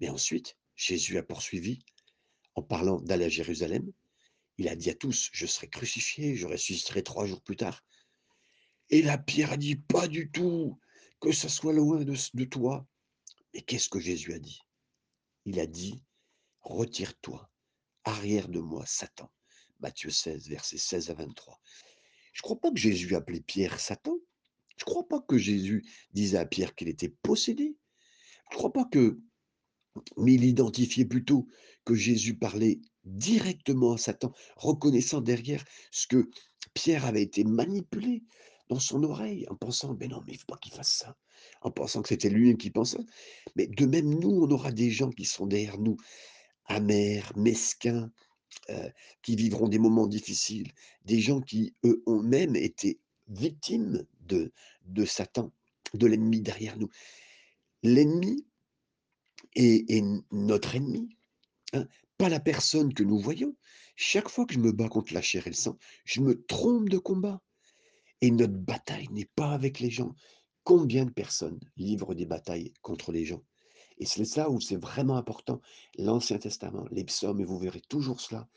Mais 0.00 0.10
ensuite, 0.10 0.58
Jésus 0.76 1.16
a 1.16 1.22
poursuivi 1.22 1.78
en 2.56 2.62
parlant 2.62 3.00
d'aller 3.00 3.24
à 3.26 3.30
Jérusalem. 3.30 3.90
Il 4.58 4.68
a 4.68 4.76
dit 4.76 4.90
à 4.90 4.94
tous: 4.94 5.30
«Je 5.32 5.46
serai 5.46 5.68
crucifié, 5.68 6.34
je 6.34 6.46
ressusciterai 6.46 7.02
3 7.02 7.26
jours 7.26 7.42
plus 7.42 7.56
tard». 7.56 7.84
Et 8.90 9.00
là, 9.00 9.16
Pierre 9.16 9.52
a 9.52 9.56
dit: 9.56 9.76
«Pas 9.76 10.08
du 10.08 10.30
tout, 10.30 10.78
que 11.20 11.32
ça 11.32 11.48
soit 11.48 11.72
loin 11.72 12.04
de 12.04 12.14
de 12.34 12.44
toi». 12.44 12.86
Mais 13.54 13.62
qu'est-ce 13.62 13.88
que 13.88 14.00
Jésus 14.00 14.34
a 14.34 14.38
dit? 14.38 14.60
Il 15.46 15.58
a 15.60 15.66
dit 15.66 16.02
retire-toi, 16.64 17.50
arrière 18.04 18.48
de 18.48 18.60
moi, 18.60 18.84
Satan. 18.86 19.30
Matthieu 19.80 20.10
16, 20.10 20.48
versets 20.48 20.78
16 20.78 21.10
à 21.10 21.14
23. 21.14 21.60
Je 22.32 22.40
ne 22.40 22.42
crois 22.42 22.60
pas 22.60 22.70
que 22.70 22.78
Jésus 22.78 23.14
appelait 23.14 23.40
Pierre 23.40 23.78
Satan. 23.78 24.16
Je 24.76 24.82
ne 24.82 24.86
crois 24.86 25.06
pas 25.06 25.20
que 25.20 25.38
Jésus 25.38 25.84
disait 26.12 26.38
à 26.38 26.46
Pierre 26.46 26.74
qu'il 26.74 26.88
était 26.88 27.14
possédé. 27.22 27.76
Je 28.50 28.56
ne 28.56 28.58
crois 28.58 28.72
pas 28.72 28.84
que 28.84 29.20
mais 30.16 30.34
il 30.34 30.44
identifiait 30.44 31.04
plutôt 31.04 31.46
que 31.84 31.94
Jésus 31.94 32.36
parlait 32.36 32.80
directement 33.04 33.92
à 33.92 33.98
Satan, 33.98 34.32
reconnaissant 34.56 35.20
derrière 35.20 35.64
ce 35.90 36.06
que 36.06 36.30
Pierre 36.72 37.04
avait 37.04 37.22
été 37.22 37.44
manipulé 37.44 38.24
dans 38.68 38.80
son 38.80 39.04
oreille, 39.04 39.46
en 39.50 39.56
pensant, 39.56 39.94
mais 40.00 40.08
non, 40.08 40.22
mais 40.26 40.32
il 40.32 40.36
ne 40.36 40.40
faut 40.40 40.46
pas 40.46 40.56
qu'il 40.56 40.72
fasse 40.72 40.94
ça, 40.94 41.16
en 41.60 41.70
pensant 41.70 42.00
que 42.00 42.08
c'était 42.08 42.30
lui 42.30 42.56
qui 42.56 42.70
pensait. 42.70 43.04
Mais 43.56 43.66
de 43.66 43.86
même, 43.86 44.08
nous, 44.08 44.30
on 44.30 44.50
aura 44.50 44.72
des 44.72 44.90
gens 44.90 45.10
qui 45.10 45.26
sont 45.26 45.46
derrière 45.46 45.78
nous, 45.78 45.96
amers, 46.66 47.32
mesquins, 47.36 48.10
qui 49.22 49.36
vivront 49.36 49.68
des 49.68 49.78
moments 49.78 50.06
difficiles, 50.06 50.72
des 51.04 51.20
gens 51.20 51.40
qui, 51.40 51.74
eux, 51.84 52.02
ont 52.06 52.22
même 52.22 52.56
été 52.56 53.00
victimes 53.28 54.06
de, 54.20 54.52
de 54.86 55.04
Satan, 55.04 55.52
de 55.92 56.06
l'ennemi 56.06 56.40
derrière 56.40 56.78
nous. 56.78 56.88
L'ennemi, 57.82 58.46
et, 59.54 60.02
notre 60.30 60.74
ennemi, 60.74 61.08
hein, 61.72 61.86
pas 62.16 62.28
la 62.28 62.40
personne 62.40 62.94
que 62.94 63.02
nous 63.02 63.18
voyons. 63.18 63.56
Chaque 63.96 64.28
fois 64.28 64.46
que 64.46 64.54
je 64.54 64.58
me 64.58 64.72
bats 64.72 64.88
contre 64.88 65.14
la 65.14 65.22
chair 65.22 65.46
et 65.46 65.50
le 65.50 65.56
sang, 65.56 65.78
je 66.04 66.20
me 66.20 66.44
trompe 66.46 66.88
de 66.88 66.98
combat. 66.98 67.40
Et 68.20 68.30
notre 68.30 68.54
bataille 68.54 69.08
n'est 69.10 69.30
pas 69.36 69.52
avec 69.52 69.80
les 69.80 69.90
gens. 69.90 70.14
Combien 70.62 71.04
de 71.04 71.10
personnes 71.10 71.60
livrent 71.76 72.14
des 72.14 72.24
batailles 72.24 72.72
contre 72.80 73.12
les 73.12 73.24
gens? 73.24 73.42
Et 73.98 74.06
c'est 74.06 74.24
ça 74.24 74.50
où 74.50 74.60
c'est 74.60 74.76
vraiment 74.76 75.16
important. 75.16 75.60
L'Ancien 75.98 76.38
Testament, 76.38 76.86
les 76.90 77.04
psaumes, 77.04 77.40
et 77.40 77.44
vous 77.44 77.58
verrez 77.58 77.80
toujours 77.80 78.20
cela. 78.20 78.48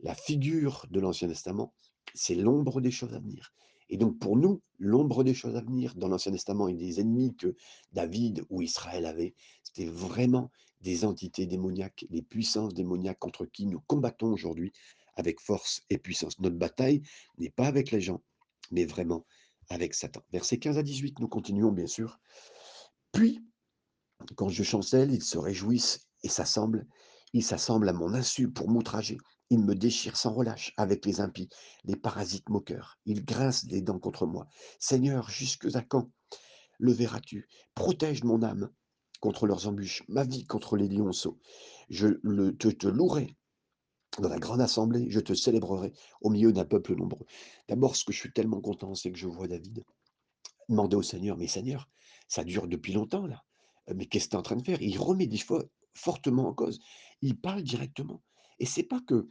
La 0.00 0.14
figure 0.14 0.86
de 0.90 1.00
l'Ancien 1.00 1.28
Testament, 1.28 1.74
c'est 2.14 2.34
l'ombre 2.34 2.80
des 2.80 2.90
choses 2.90 3.14
à 3.14 3.20
venir. 3.20 3.54
Et 3.88 3.96
donc 3.96 4.18
pour 4.18 4.36
nous, 4.36 4.62
l'ombre 4.78 5.22
des 5.22 5.34
choses 5.34 5.54
à 5.56 5.60
venir 5.60 5.94
dans 5.94 6.08
l'Ancien 6.08 6.32
Testament 6.32 6.68
et 6.68 6.74
des 6.74 7.00
ennemis 7.00 7.36
que 7.36 7.54
David 7.92 8.44
ou 8.48 8.62
Israël 8.62 9.04
avait, 9.06 9.34
c'était 9.62 9.86
vraiment 9.86 10.50
des 10.80 11.04
entités 11.04 11.46
démoniaques, 11.46 12.06
des 12.10 12.22
puissances 12.22 12.74
démoniaques 12.74 13.18
contre 13.18 13.44
qui 13.44 13.66
nous 13.66 13.80
combattons 13.80 14.32
aujourd'hui 14.32 14.72
avec 15.16 15.40
force 15.40 15.82
et 15.90 15.98
puissance. 15.98 16.38
Notre 16.40 16.56
bataille 16.56 17.02
n'est 17.38 17.50
pas 17.50 17.66
avec 17.66 17.90
les 17.90 18.00
gens, 18.00 18.22
mais 18.70 18.86
vraiment 18.86 19.26
avec 19.68 19.94
Satan. 19.94 20.22
Versets 20.32 20.58
15 20.58 20.78
à 20.78 20.82
18, 20.82 21.18
nous 21.20 21.28
continuons 21.28 21.70
bien 21.70 21.86
sûr. 21.86 22.18
Puis, 23.12 23.40
quand 24.36 24.48
je 24.48 24.62
chancelle, 24.62 25.12
ils 25.12 25.22
se 25.22 25.38
réjouissent 25.38 26.06
et 26.22 26.28
s'assemblent. 26.28 26.86
Ils 27.32 27.44
s'assemblent 27.44 27.88
à 27.88 27.92
mon 27.92 28.14
insu 28.14 28.50
pour 28.50 28.68
m'outrager. 28.68 29.18
Il 29.50 29.60
me 29.60 29.74
déchire 29.74 30.16
sans 30.16 30.32
relâche 30.32 30.72
avec 30.76 31.04
les 31.06 31.20
impies, 31.20 31.48
les 31.84 31.96
parasites 31.96 32.48
moqueurs. 32.48 32.98
Il 33.04 33.24
grince 33.24 33.66
des 33.66 33.82
dents 33.82 33.98
contre 33.98 34.26
moi. 34.26 34.46
Seigneur, 34.78 35.30
jusque 35.30 35.66
à 35.74 35.82
quand 35.82 36.10
le 36.78 36.92
verras-tu? 36.92 37.48
Protège 37.74 38.24
mon 38.24 38.42
âme 38.42 38.70
contre 39.20 39.46
leurs 39.46 39.68
embûches, 39.68 40.02
ma 40.08 40.24
vie 40.24 40.46
contre 40.46 40.76
les 40.76 40.88
lionceaux. 40.88 41.38
Je 41.90 42.08
te, 42.08 42.68
te 42.68 42.88
louerai 42.88 43.36
dans 44.18 44.28
la 44.28 44.38
grande 44.38 44.60
assemblée, 44.60 45.06
je 45.08 45.20
te 45.20 45.32
célébrerai 45.32 45.92
au 46.20 46.28
milieu 46.28 46.52
d'un 46.52 46.64
peuple 46.64 46.94
nombreux. 46.94 47.24
D'abord, 47.68 47.96
ce 47.96 48.04
que 48.04 48.12
je 48.12 48.18
suis 48.18 48.32
tellement 48.32 48.60
content, 48.60 48.94
c'est 48.94 49.10
que 49.10 49.18
je 49.18 49.26
vois 49.26 49.48
David 49.48 49.84
demander 50.68 50.96
au 50.96 51.02
Seigneur, 51.02 51.36
mais 51.36 51.46
Seigneur, 51.46 51.88
ça 52.28 52.44
dure 52.44 52.66
depuis 52.66 52.92
longtemps 52.92 53.26
là. 53.26 53.42
Mais 53.94 54.06
qu'est-ce 54.06 54.26
que 54.26 54.30
tu 54.30 54.36
es 54.36 54.38
en 54.38 54.42
train 54.42 54.56
de 54.56 54.64
faire? 54.64 54.80
Il 54.82 54.98
remet 54.98 55.26
des 55.26 55.38
fois 55.38 55.64
fortement 55.94 56.48
en 56.48 56.54
cause. 56.54 56.80
Il 57.20 57.38
parle 57.38 57.62
directement. 57.62 58.22
Et 58.58 58.66
c'est 58.66 58.82
pas 58.82 59.00
que 59.00 59.28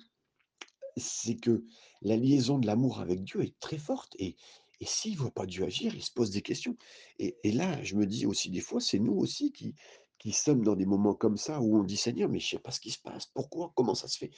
c'est 0.98 1.36
que 1.36 1.64
la 2.02 2.18
liaison 2.18 2.60
de 2.60 2.68
l'amour 2.68 3.00
avec 3.00 3.24
Dieu 3.24 3.42
est 3.44 3.58
très 3.60 3.78
forte. 3.78 4.16
Et, 4.20 4.36
et 4.80 4.86
s'il 4.86 5.14
ne 5.14 5.18
voit 5.18 5.32
pas 5.32 5.46
Dieu 5.46 5.64
agir, 5.64 5.96
il 5.96 6.04
se 6.04 6.12
pose 6.12 6.32
des 6.32 6.42
questions. 6.42 6.76
Et, 7.20 7.36
là, 7.52 7.82
je 7.84 7.96
me 7.96 8.06
dis 8.06 8.26
aussi 8.26 8.50
des 8.50 8.62
fois, 8.62 8.82
c'est 8.82 9.00
nous 9.00 9.14
aussi 9.14 9.52
qui, 9.52 9.76
qui 10.18 10.34
sommes 10.34 10.64
dans 10.64 10.76
des 10.76 10.86
moments 10.86 11.14
comme 11.14 11.38
ça 11.38 11.62
où 11.62 11.78
on 11.78 11.84
dit 11.84 11.98
Seigneur, 11.98 12.30
mais 12.30 12.40
je 12.40 12.46
ne 12.46 12.50
sais 12.50 12.60
pas 12.60 12.72
ce 12.72 12.80
qui 12.80 12.92
se 12.92 13.00
passe, 13.00 13.28
pourquoi, 13.28 13.72
comment 13.76 13.96
ça 13.96 14.08
se 14.08 14.18
fait? 14.18 14.32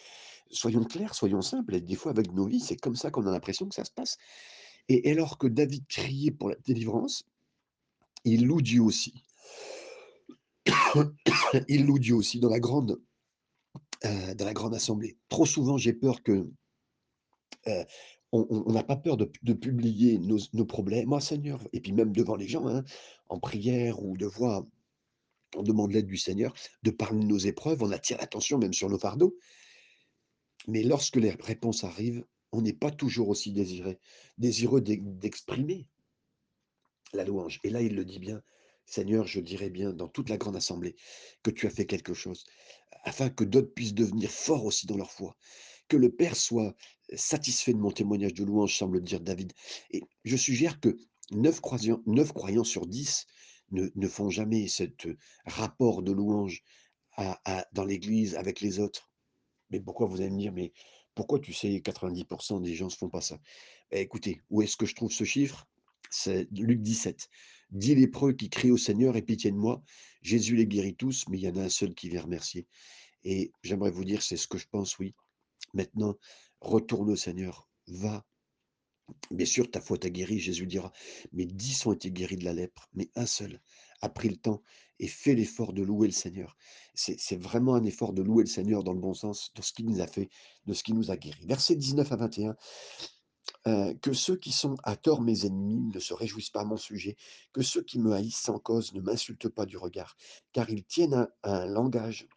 Soyons 0.52 0.84
clairs, 0.84 1.16
soyons 1.16 1.42
simples. 1.42 1.76
Et 1.76 1.82
des 1.82 1.96
fois, 1.96 2.12
avec 2.12 2.32
nos 2.34 2.46
vies, 2.46 2.60
c'est 2.60 2.78
comme 2.78 2.96
ça 2.96 3.10
qu'on 3.10 3.26
a 3.26 3.32
l'impression 3.32 3.68
que 3.68 3.76
ça 3.76 3.86
se 3.86 3.92
passe. 3.92 4.18
Et 4.90 5.10
alors 5.10 5.38
que 5.38 5.48
David 5.48 5.88
criait 5.88 6.32
pour 6.32 6.50
la 6.50 6.56
délivrance, 6.66 7.24
il 8.26 8.46
loue 8.46 8.62
Dieu 8.62 8.82
aussi. 8.82 9.24
il 11.68 11.86
loue 11.86 12.00
Dieu 12.00 12.16
aussi 12.16 12.40
dans 12.40 12.50
la 12.50 12.60
grande 12.60 13.02
euh, 14.06 14.34
dans 14.36 14.46
la 14.46 14.54
grande 14.54 14.76
assemblée. 14.76 15.18
Trop 15.30 15.46
souvent, 15.46 15.78
j'ai 15.78 15.94
peur 15.94 16.24
que 16.24 16.50
euh, 17.68 17.86
on 18.34 18.72
n'a 18.72 18.84
pas 18.84 18.98
peur 18.98 19.16
de, 19.16 19.54
publier 19.54 20.18
nos, 20.18 20.66
problèmes, 20.66 21.08
moi 21.08 21.22
Seigneur, 21.22 21.62
et 21.72 21.80
puis 21.80 21.92
même 21.92 22.12
devant 22.12 22.36
les 22.36 22.48
gens, 22.48 22.68
hein, 22.68 22.84
en 23.30 23.40
prière 23.40 24.04
ou 24.04 24.18
de 24.18 24.26
voix, 24.26 24.68
on 25.56 25.62
demande 25.62 25.92
l'aide 25.92 26.08
du 26.08 26.18
Seigneur, 26.18 26.54
de 26.82 26.90
parler 26.90 27.20
de 27.20 27.26
nos 27.26 27.38
épreuves, 27.38 27.84
on 27.84 27.92
attire 27.92 28.18
l'attention 28.18 28.58
même 28.58 28.74
sur 28.74 28.90
nos 28.90 28.98
fardeaux. 28.98 29.38
Mais 30.68 30.82
lorsque 30.82 31.18
les 31.18 31.30
réponses 31.30 31.84
arrivent, 31.84 32.26
on 32.52 32.62
n'est 32.62 32.74
pas 32.74 32.92
toujours 32.92 33.30
aussi 33.30 33.54
désiré, 33.54 34.00
désireux 34.40 34.82
d'exprimer 34.82 35.88
la 37.14 37.24
louange. 37.24 37.60
Et 37.64 37.70
là, 37.70 37.82
il 37.82 37.96
le 37.96 38.04
dit 38.04 38.20
bien, 38.20 38.42
Seigneur, 38.86 39.28
je 39.28 39.40
dirais 39.40 39.70
bien 39.70 39.94
dans 39.94 40.08
toute 40.08 40.30
la 40.30 40.38
grande 40.38 40.56
assemblée 40.56 40.96
que 41.42 41.52
tu 41.52 41.68
as 41.68 41.70
fait 41.70 41.86
quelque 41.86 42.14
chose 42.14 42.46
afin 43.04 43.30
que 43.30 43.44
d'autres 43.44 43.74
puissent 43.74 43.94
devenir 43.94 44.32
forts 44.32 44.66
aussi 44.66 44.88
dans 44.88 44.98
leur 44.98 45.12
foi. 45.12 45.36
Que 45.88 45.98
le 45.98 46.10
Père 46.10 46.36
soit 46.36 46.76
satisfait 47.14 47.74
de 47.74 47.80
mon 47.80 47.92
témoignage 47.92 48.34
de 48.34 48.44
louange, 48.44 48.78
semble 48.78 49.02
dire 49.02 49.20
David. 49.20 49.54
Et 49.92 50.04
je 50.24 50.38
suggère 50.38 50.80
que 50.80 50.98
neuf 51.32 51.60
croyants, 51.60 52.02
croyants 52.34 52.64
sur 52.64 52.88
dix 52.88 53.26
ne, 53.72 54.08
font 54.08 54.30
jamais 54.30 54.68
ce 54.68 54.84
rapport 55.46 56.02
de 56.02 56.12
louange 56.12 56.64
dans 57.74 57.86
l'Église 57.86 58.36
avec 58.36 58.62
les 58.62 58.80
autres. 58.80 59.12
Mais 59.70 59.80
pourquoi 59.80 60.08
vous 60.08 60.22
allez 60.22 60.30
me 60.30 60.40
dire, 60.40 60.54
mais 60.54 60.72
pourquoi 61.16 61.40
tu 61.40 61.54
sais 61.54 61.68
90% 61.68 62.62
des 62.62 62.76
gens 62.76 62.86
ne 62.86 62.92
font 62.92 63.10
pas 63.10 63.22
ça? 63.22 63.40
Ben, 63.92 64.00
Écoutez, 64.00 64.42
où 64.50 64.62
est-ce 64.62 64.78
que 64.78 64.86
je 64.86 64.96
trouve 64.96 65.12
ce 65.12 65.24
chiffre? 65.24 65.68
C'est 66.10 66.48
Luc 66.52 66.82
17. 66.82 67.28
Dix 67.74 67.96
lépreux 67.96 68.34
qui 68.34 68.50
crient 68.50 68.72
au 68.72 68.78
Seigneur, 68.78 69.18
et 69.18 69.22
pitié 69.22 69.52
de 69.52 69.58
moi. 69.58 69.84
Jésus 70.22 70.56
les 70.56 70.68
guérit 70.68 70.96
tous, 70.96 71.26
mais 71.28 71.38
il 71.38 71.44
y 71.44 71.50
en 71.50 71.56
a 71.58 71.64
un 71.64 71.70
seul 71.70 71.94
qui 71.94 72.08
vient 72.08 72.22
remercier. 72.22 72.68
Et 73.24 73.52
j'aimerais 73.64 73.92
vous 73.92 74.06
dire, 74.06 74.22
c'est 74.22 74.38
ce 74.38 74.48
que 74.48 74.58
je 74.58 74.68
pense, 74.70 74.98
oui. 75.00 75.14
Maintenant, 75.74 76.16
retourne 76.62 77.10
au 77.10 77.16
Seigneur, 77.16 77.68
va. 77.88 78.26
Bien 79.32 79.46
sûr, 79.46 79.70
ta 79.70 79.82
foi 79.82 79.98
t'a 79.98 80.10
guéri, 80.10 80.40
Jésus 80.40 80.66
dira, 80.66 80.94
mais 81.34 81.46
dix 81.46 81.86
ont 81.86 81.92
été 81.92 82.10
guéris 82.10 82.38
de 82.38 82.46
la 82.46 82.54
lèpre, 82.54 82.90
mais 82.94 83.10
un 83.16 83.26
seul 83.26 83.60
a 84.02 84.10
pris 84.10 84.30
le 84.30 84.38
temps 84.38 84.62
et 85.00 85.08
fait 85.08 85.34
l'effort 85.34 85.74
de 85.74 85.82
louer 85.82 86.08
le 86.08 86.14
Seigneur. 86.14 86.56
C'est 86.94 87.42
vraiment 87.42 87.76
un 87.76 87.84
effort 87.84 88.14
de 88.14 88.22
louer 88.22 88.44
le 88.44 88.50
Seigneur 88.50 88.84
dans 88.84 88.94
le 88.94 89.00
bon 89.00 89.14
sens, 89.14 89.52
de 89.56 89.62
ce 89.62 89.74
qu'il 89.74 89.86
nous 89.88 90.00
a 90.00 90.08
fait, 90.08 90.30
de 90.66 90.74
ce 90.74 90.84
qu'il 90.84 90.96
nous 90.96 91.12
a 91.12 91.18
guéri. 91.18 91.46
Verset 91.46 91.76
19 91.76 92.12
à 92.12 92.16
21, 92.16 92.56
que 93.66 94.14
ceux 94.14 94.36
qui 94.36 94.52
sont 94.52 94.76
à 94.84 94.96
tort 94.96 95.22
mes 95.22 95.46
ennemis 95.46 95.80
ne 95.94 96.00
se 96.00 96.14
réjouissent 96.14 96.50
pas 96.50 96.62
à 96.62 96.66
mon 96.66 96.78
sujet, 96.78 97.16
que 97.54 97.62
ceux 97.62 97.82
qui 97.82 98.00
me 98.00 98.12
haïssent 98.12 98.42
sans 98.42 98.60
cause 98.60 98.94
ne 98.94 99.02
m'insultent 99.02 99.50
pas 99.50 99.66
du 99.66 99.78
regard, 99.78 100.16
car 100.52 100.70
ils 100.70 100.84
tiennent 100.84 101.28
un, 101.44 101.66
langage 101.66 102.28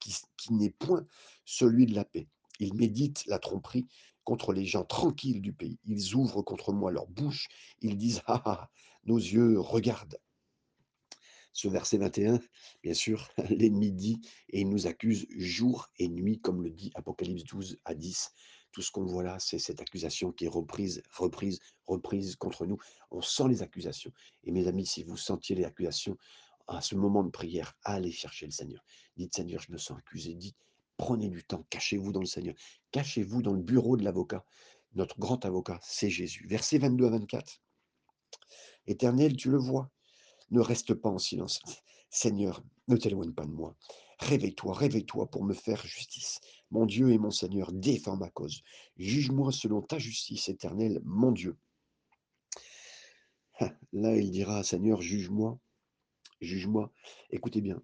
qui, 0.00 0.52
n'est 0.52 0.70
point 0.70 1.06
celui 1.44 1.86
de 1.86 1.94
la 1.94 2.04
paix. 2.04 2.28
Ils 2.58 2.74
méditent 2.74 3.24
la 3.26 3.38
tromperie 3.38 3.86
contre 4.24 4.52
les 4.52 4.64
gens 4.64 4.84
tranquilles 4.84 5.40
du 5.40 5.52
pays. 5.52 5.78
Ils 5.84 6.14
ouvrent 6.14 6.42
contre 6.42 6.72
moi 6.72 6.90
leur 6.90 7.06
bouche. 7.06 7.48
Ils 7.80 7.96
disent 7.96 8.22
Ah, 8.26 8.42
ah 8.44 8.70
nos 9.04 9.18
yeux 9.18 9.58
regardent. 9.58 10.18
Ce 11.52 11.68
verset 11.68 11.98
21, 11.98 12.40
bien 12.82 12.94
sûr, 12.94 13.28
l'ennemi 13.50 13.92
dit 13.92 14.20
et 14.48 14.64
nous 14.64 14.86
accuse 14.86 15.26
jour 15.36 15.88
et 15.98 16.08
nuit, 16.08 16.40
comme 16.40 16.62
le 16.62 16.70
dit 16.70 16.90
Apocalypse 16.94 17.44
12 17.44 17.78
à 17.84 17.94
10 17.94 18.32
tout 18.72 18.82
ce 18.82 18.90
qu'on 18.90 19.04
voit 19.04 19.22
là, 19.22 19.38
c'est 19.38 19.58
cette 19.58 19.80
accusation 19.80 20.32
qui 20.32 20.46
est 20.46 20.48
reprise, 20.48 21.02
reprise, 21.10 21.60
reprise 21.86 22.36
contre 22.36 22.66
nous. 22.66 22.78
On 23.10 23.22
sent 23.22 23.48
les 23.48 23.62
accusations. 23.62 24.12
Et 24.44 24.50
mes 24.50 24.66
amis, 24.66 24.86
si 24.86 25.02
vous 25.02 25.16
sentiez 25.16 25.54
les 25.54 25.64
accusations, 25.64 26.16
à 26.66 26.80
ce 26.80 26.94
moment 26.94 27.22
de 27.22 27.30
prière, 27.30 27.74
allez 27.84 28.12
chercher 28.12 28.46
le 28.46 28.52
Seigneur. 28.52 28.84
Dites 29.16 29.34
Seigneur, 29.34 29.60
je 29.60 29.72
me 29.72 29.78
sens 29.78 29.98
accusé. 29.98 30.34
Dites, 30.34 30.56
prenez 30.96 31.28
du 31.28 31.44
temps, 31.44 31.66
cachez-vous 31.70 32.12
dans 32.12 32.20
le 32.20 32.26
Seigneur. 32.26 32.54
Cachez-vous 32.92 33.42
dans 33.42 33.52
le 33.52 33.62
bureau 33.62 33.96
de 33.96 34.04
l'avocat. 34.04 34.44
Notre 34.94 35.18
grand 35.18 35.44
avocat, 35.44 35.78
c'est 35.82 36.10
Jésus. 36.10 36.46
Versets 36.46 36.78
22 36.78 37.06
à 37.06 37.10
24. 37.10 37.60
Éternel, 38.86 39.36
tu 39.36 39.50
le 39.50 39.58
vois. 39.58 39.90
Ne 40.50 40.60
reste 40.60 40.94
pas 40.94 41.08
en 41.08 41.18
silence. 41.18 41.60
Seigneur, 42.10 42.62
ne 42.88 42.96
t'éloigne 42.96 43.32
pas 43.32 43.46
de 43.46 43.50
moi. 43.50 43.74
Réveille-toi, 44.28 44.72
réveille-toi 44.74 45.28
pour 45.30 45.44
me 45.44 45.52
faire 45.52 45.84
justice. 45.84 46.40
Mon 46.70 46.86
Dieu 46.86 47.10
et 47.10 47.18
mon 47.18 47.32
Seigneur, 47.32 47.72
défends 47.72 48.16
ma 48.16 48.30
cause. 48.30 48.62
Juge-moi 48.96 49.50
selon 49.50 49.82
ta 49.82 49.98
justice 49.98 50.48
éternelle, 50.48 51.00
mon 51.04 51.32
Dieu. 51.32 51.58
Ah, 53.58 53.74
là, 53.92 54.16
il 54.16 54.30
dira, 54.30 54.62
Seigneur, 54.62 55.02
juge-moi, 55.02 55.58
juge-moi. 56.40 56.92
Écoutez 57.30 57.60
bien, 57.60 57.82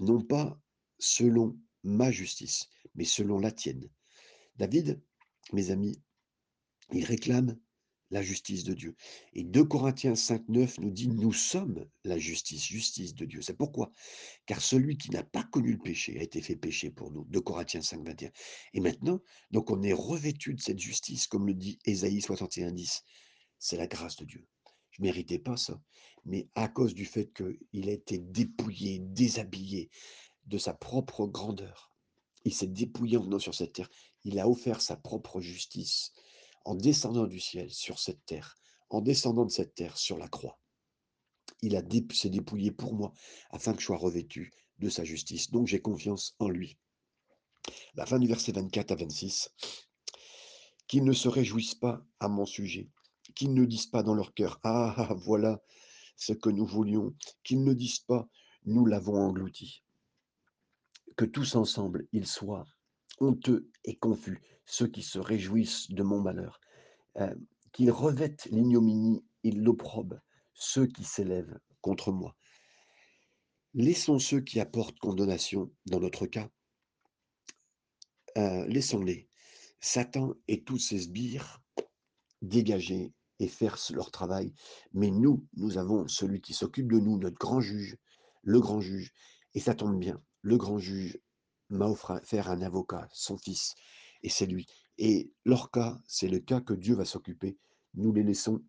non 0.00 0.20
pas 0.20 0.60
selon 0.98 1.56
ma 1.84 2.10
justice, 2.10 2.68
mais 2.96 3.04
selon 3.04 3.38
la 3.38 3.52
tienne. 3.52 3.88
David, 4.56 5.00
mes 5.52 5.70
amis, 5.70 6.02
il 6.90 7.04
réclame 7.04 7.56
la 8.12 8.22
justice 8.22 8.62
de 8.62 8.74
Dieu. 8.74 8.94
Et 9.32 9.42
2 9.42 9.64
Corinthiens 9.64 10.14
5, 10.14 10.46
9 10.48 10.80
nous 10.80 10.90
dit, 10.90 11.08
nous 11.08 11.32
sommes 11.32 11.86
la 12.04 12.18
justice, 12.18 12.64
justice 12.64 13.14
de 13.14 13.24
Dieu. 13.24 13.40
C'est 13.40 13.56
pourquoi? 13.56 13.90
Car 14.44 14.60
celui 14.60 14.98
qui 14.98 15.10
n'a 15.10 15.24
pas 15.24 15.42
connu 15.44 15.72
le 15.72 15.78
péché 15.78 16.18
a 16.20 16.22
été 16.22 16.42
fait 16.42 16.54
péché 16.54 16.90
pour 16.90 17.10
nous. 17.10 17.24
2 17.30 17.40
Corinthiens 17.40 17.80
5, 17.80 18.06
21. 18.06 18.30
Et 18.74 18.80
maintenant, 18.80 19.20
donc 19.50 19.70
on 19.70 19.82
est 19.82 19.94
revêtu 19.94 20.52
de 20.52 20.60
cette 20.60 20.78
justice, 20.78 21.26
comme 21.26 21.46
le 21.46 21.54
dit 21.54 21.78
Ésaïe 21.86 22.20
61, 22.20 22.72
10. 22.72 23.02
C'est 23.58 23.78
la 23.78 23.86
grâce 23.86 24.16
de 24.16 24.26
Dieu. 24.26 24.46
Je 24.90 25.00
ne 25.00 25.06
méritais 25.06 25.38
pas 25.38 25.56
ça. 25.56 25.80
Mais 26.26 26.48
à 26.54 26.68
cause 26.68 26.94
du 26.94 27.06
fait 27.06 27.32
qu'il 27.32 27.88
a 27.88 27.92
été 27.92 28.18
dépouillé, 28.18 28.98
déshabillé 29.00 29.90
de 30.46 30.58
sa 30.58 30.74
propre 30.74 31.26
grandeur, 31.26 31.90
il 32.44 32.52
s'est 32.52 32.66
dépouillé 32.66 33.16
en 33.16 33.22
venant 33.22 33.38
sur 33.38 33.54
cette 33.54 33.72
terre. 33.72 33.88
Il 34.24 34.38
a 34.38 34.48
offert 34.48 34.82
sa 34.82 34.96
propre 34.96 35.40
justice 35.40 36.12
en 36.64 36.74
descendant 36.74 37.26
du 37.26 37.40
ciel 37.40 37.70
sur 37.70 37.98
cette 37.98 38.24
terre, 38.26 38.56
en 38.90 39.00
descendant 39.00 39.44
de 39.44 39.50
cette 39.50 39.74
terre 39.74 39.96
sur 39.96 40.18
la 40.18 40.28
croix. 40.28 40.58
Il 41.62 41.76
a 41.76 41.82
s'est 42.12 42.30
dépouillé 42.30 42.72
pour 42.72 42.94
moi 42.94 43.12
afin 43.50 43.72
que 43.72 43.80
je 43.80 43.86
sois 43.86 43.96
revêtu 43.96 44.52
de 44.78 44.88
sa 44.88 45.04
justice. 45.04 45.50
Donc 45.50 45.68
j'ai 45.68 45.80
confiance 45.80 46.34
en 46.38 46.48
lui. 46.48 46.78
La 47.94 48.06
fin 48.06 48.18
du 48.18 48.26
verset 48.26 48.52
24 48.52 48.90
à 48.90 48.96
26. 48.96 49.50
Qu'ils 50.88 51.04
ne 51.04 51.12
se 51.12 51.28
réjouissent 51.28 51.76
pas 51.76 52.04
à 52.18 52.28
mon 52.28 52.44
sujet, 52.44 52.90
qu'ils 53.34 53.54
ne 53.54 53.64
disent 53.64 53.86
pas 53.86 54.02
dans 54.02 54.14
leur 54.14 54.34
cœur 54.34 54.58
Ah, 54.64 54.94
ah 54.96 55.14
voilà 55.14 55.62
ce 56.16 56.32
que 56.32 56.50
nous 56.50 56.66
voulions, 56.66 57.14
qu'ils 57.44 57.62
ne 57.62 57.72
disent 57.72 58.00
pas 58.00 58.28
Nous 58.64 58.84
l'avons 58.84 59.16
englouti. 59.16 59.82
Que 61.16 61.24
tous 61.24 61.54
ensemble 61.54 62.08
ils 62.12 62.26
soient 62.26 62.66
honteux 63.20 63.70
et 63.84 63.96
confus, 63.96 64.40
ceux 64.66 64.86
qui 64.86 65.02
se 65.02 65.18
réjouissent 65.18 65.90
de 65.90 66.02
mon 66.02 66.20
malheur, 66.20 66.60
qu'ils 67.72 67.90
revêtent 67.90 68.46
l'ignominie 68.50 69.24
et 69.44 69.50
l'opprobre, 69.50 70.20
ceux 70.54 70.86
qui 70.86 71.04
s'élèvent 71.04 71.58
contre 71.80 72.12
moi. 72.12 72.36
Laissons 73.74 74.18
ceux 74.18 74.40
qui 74.40 74.60
apportent 74.60 74.98
condamnation, 74.98 75.72
dans 75.86 76.00
notre 76.00 76.26
cas, 76.26 76.48
euh, 78.38 78.66
laissons-les. 78.66 79.28
Satan 79.80 80.34
et 80.46 80.62
tous 80.62 80.78
ses 80.78 80.98
sbires 80.98 81.60
dégager 82.40 83.12
et 83.40 83.48
faire 83.48 83.76
leur 83.90 84.10
travail. 84.10 84.54
Mais 84.92 85.10
nous, 85.10 85.46
nous 85.54 85.78
avons 85.78 86.06
celui 86.06 86.40
qui 86.40 86.54
s'occupe 86.54 86.90
de 86.90 86.98
nous, 86.98 87.18
notre 87.18 87.38
grand 87.38 87.60
juge, 87.60 87.96
le 88.42 88.60
grand 88.60 88.80
juge. 88.80 89.12
Et 89.54 89.60
ça 89.60 89.74
tombe 89.74 89.98
bien, 89.98 90.22
le 90.42 90.56
grand 90.56 90.78
juge 90.78 91.18
m'a 91.72 91.86
offert 91.86 92.50
un 92.50 92.62
avocat, 92.62 93.08
son 93.12 93.36
fils, 93.36 93.74
et 94.22 94.28
c'est 94.28 94.46
lui. 94.46 94.66
Et 94.98 95.32
leur 95.44 95.70
cas, 95.70 95.98
c'est 96.06 96.28
le 96.28 96.38
cas 96.38 96.60
que 96.60 96.74
Dieu 96.74 96.94
va 96.94 97.04
s'occuper. 97.04 97.58
Nous 97.94 98.12
les 98.12 98.22
laissons 98.22 98.62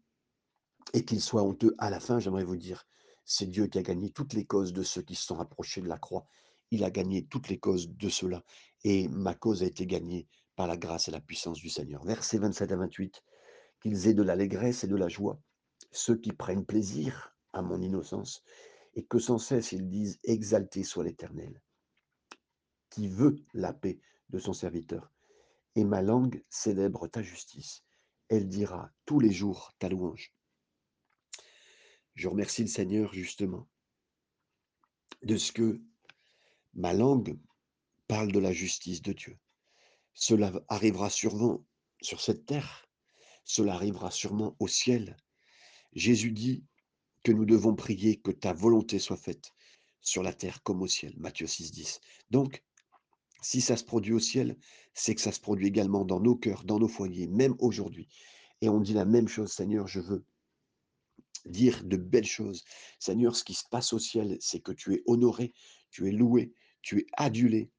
et 0.94 1.06
qu'ils 1.06 1.22
soient 1.22 1.44
honteux. 1.44 1.76
À 1.78 1.90
la 1.90 2.00
fin, 2.00 2.20
j'aimerais 2.20 2.44
vous 2.44 2.58
dire, 2.58 2.86
c'est 3.26 3.46
Dieu 3.46 3.68
qui 3.68 3.78
a 3.78 3.84
gagné 3.84 4.10
toutes 4.10 4.34
les 4.34 4.46
causes 4.46 4.74
de 4.74 4.84
ceux 4.84 5.02
qui 5.02 5.16
se 5.16 5.26
sont 5.26 5.36
rapprochés 5.36 5.82
de 5.82 5.88
la 5.88 5.98
croix. 5.98 6.26
Il 6.72 6.84
a 6.84 6.92
gagné 6.92 7.26
toutes 7.26 7.50
les 7.50 7.60
causes 7.60 7.90
de 7.90 8.10
ceux-là. 8.10 8.44
Et 8.84 9.08
ma 9.10 9.34
cause 9.36 9.64
a 9.64 9.66
été 9.66 9.86
gagnée 9.86 10.28
par 10.56 10.68
la 10.68 10.78
grâce 10.78 11.08
et 11.08 11.12
la 11.12 11.22
puissance 11.22 11.60
du 11.60 11.70
Seigneur. 11.70 12.04
Versets 12.06 12.38
27 12.38 12.72
à 12.72 12.78
28, 12.78 13.22
qu'ils 13.82 14.08
aient 14.08 14.14
de 14.14 14.24
l'allégresse 14.24 14.84
et 14.84 14.88
de 14.88 14.96
la 14.96 15.08
joie, 15.08 15.40
ceux 15.92 16.16
qui 16.16 16.32
prennent 16.32 16.66
plaisir 16.66 17.36
à 17.54 17.62
mon 17.62 17.82
innocence, 17.82 18.44
et 18.96 19.04
que 19.04 19.20
sans 19.20 19.38
cesse 19.38 19.72
ils 19.72 19.90
disent 19.90 20.20
Exalté 20.24 20.84
soit 20.84 21.04
l'Éternel 21.04 21.62
qui 22.94 23.08
veut 23.08 23.44
la 23.56 23.74
paix 23.74 24.00
de 24.30 24.38
son 24.38 24.54
serviteur. 24.54 25.12
Et 25.76 25.84
ma 25.84 26.04
langue 26.04 26.44
célèbre 26.48 27.08
ta 27.08 27.24
justice. 27.24 27.84
Elle 28.30 28.48
dira 28.48 28.92
tous 29.06 29.20
les 29.20 29.32
jours 29.32 29.74
ta 29.80 29.90
louange. 29.90 30.32
Je 32.14 32.28
remercie 32.28 32.62
le 32.62 32.68
Seigneur 32.68 33.12
justement 33.12 33.68
de 35.24 35.38
ce 35.38 35.52
que 35.52 35.82
ma 36.76 36.94
langue 36.94 37.40
parle 38.08 38.32
de 38.32 38.40
la 38.40 38.54
justice 38.54 39.02
de 39.02 39.14
Dieu. 39.14 39.40
Cela 40.14 40.52
arrivera 40.68 41.10
sûrement 41.10 41.66
sur 42.00 42.22
cette 42.22 42.46
terre, 42.46 42.88
cela 43.44 43.74
arrivera 43.74 44.12
sûrement 44.12 44.56
au 44.60 44.68
ciel. 44.68 45.18
Jésus 45.94 46.32
dit 46.32 46.64
que 47.24 47.32
nous 47.32 47.46
devons 47.46 47.74
prier 47.74 48.22
que 48.22 48.30
ta 48.30 48.54
volonté 48.54 49.00
soit 49.00 49.18
faite 49.18 49.52
sur 50.02 50.22
la 50.22 50.34
terre 50.34 50.62
comme 50.62 50.84
au 50.84 50.88
ciel. 50.88 51.16
Matthieu 51.18 51.48
6, 51.48 51.72
10. 51.72 52.00
Donc, 52.30 52.62
si 53.44 53.62
ça 53.62 53.78
se 53.78 53.84
produit 53.84 54.14
au 54.14 54.20
ciel, 54.20 54.58
c'est 54.94 55.14
que 55.14 55.22
ça 55.22 55.32
se 55.32 55.40
produit 55.40 55.68
également 55.68 56.06
dans 56.06 56.20
nos 56.20 56.36
cœurs, 56.36 56.64
dans 56.64 56.80
nos 56.80 56.88
foyers, 56.88 57.28
même 57.28 57.56
aujourd'hui. 57.60 58.08
Et 58.62 58.70
on 58.70 58.80
dit 58.80 58.94
la 58.94 59.06
même 59.06 59.28
chose, 59.28 59.52
Seigneur, 59.52 59.88
je 59.88 60.00
veux 60.00 60.26
dire 61.46 61.84
de 61.84 61.98
belles 61.98 62.26
choses. 62.26 62.64
Seigneur, 63.00 63.36
ce 63.36 63.44
qui 63.44 63.54
se 63.54 63.66
passe 63.70 63.92
au 63.92 64.00
ciel, 64.00 64.38
c'est 64.40 64.62
que 64.62 64.72
tu 64.72 64.94
es 64.94 65.04
honoré, 65.06 65.54
tu 65.92 66.08
es 66.08 66.12
loué, 66.12 66.54
tu 66.82 67.00
es 67.00 67.06
adulé 67.18 67.70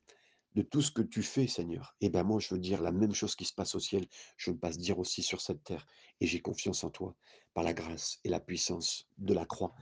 de 0.55 0.63
tout 0.63 0.83
ce 0.83 0.93
que 0.93 1.03
tu 1.03 1.23
fais, 1.23 1.47
Seigneur. 1.47 1.97
Et 2.01 2.11
bien 2.11 2.23
moi, 2.23 2.41
je 2.41 2.55
veux 2.55 2.61
dire 2.61 2.83
la 2.83 2.93
même 2.93 3.15
chose 3.15 3.35
qui 3.35 3.47
se 3.47 3.55
passe 3.55 3.75
au 3.75 3.81
ciel, 3.81 4.07
je 4.37 4.51
veux 4.51 4.59
pas 4.59 4.73
se 4.73 4.79
dire 4.79 4.99
aussi 4.99 5.23
sur 5.23 5.41
cette 5.41 5.65
terre. 5.65 5.87
Et 6.21 6.27
j'ai 6.27 6.41
confiance 6.41 6.85
en 6.85 6.91
toi, 6.91 7.17
par 7.55 7.65
la 7.65 7.73
grâce 7.73 8.19
et 8.23 8.29
la 8.29 8.39
puissance 8.39 9.09
de 9.17 9.33
la 9.33 9.47
croix, 9.47 9.75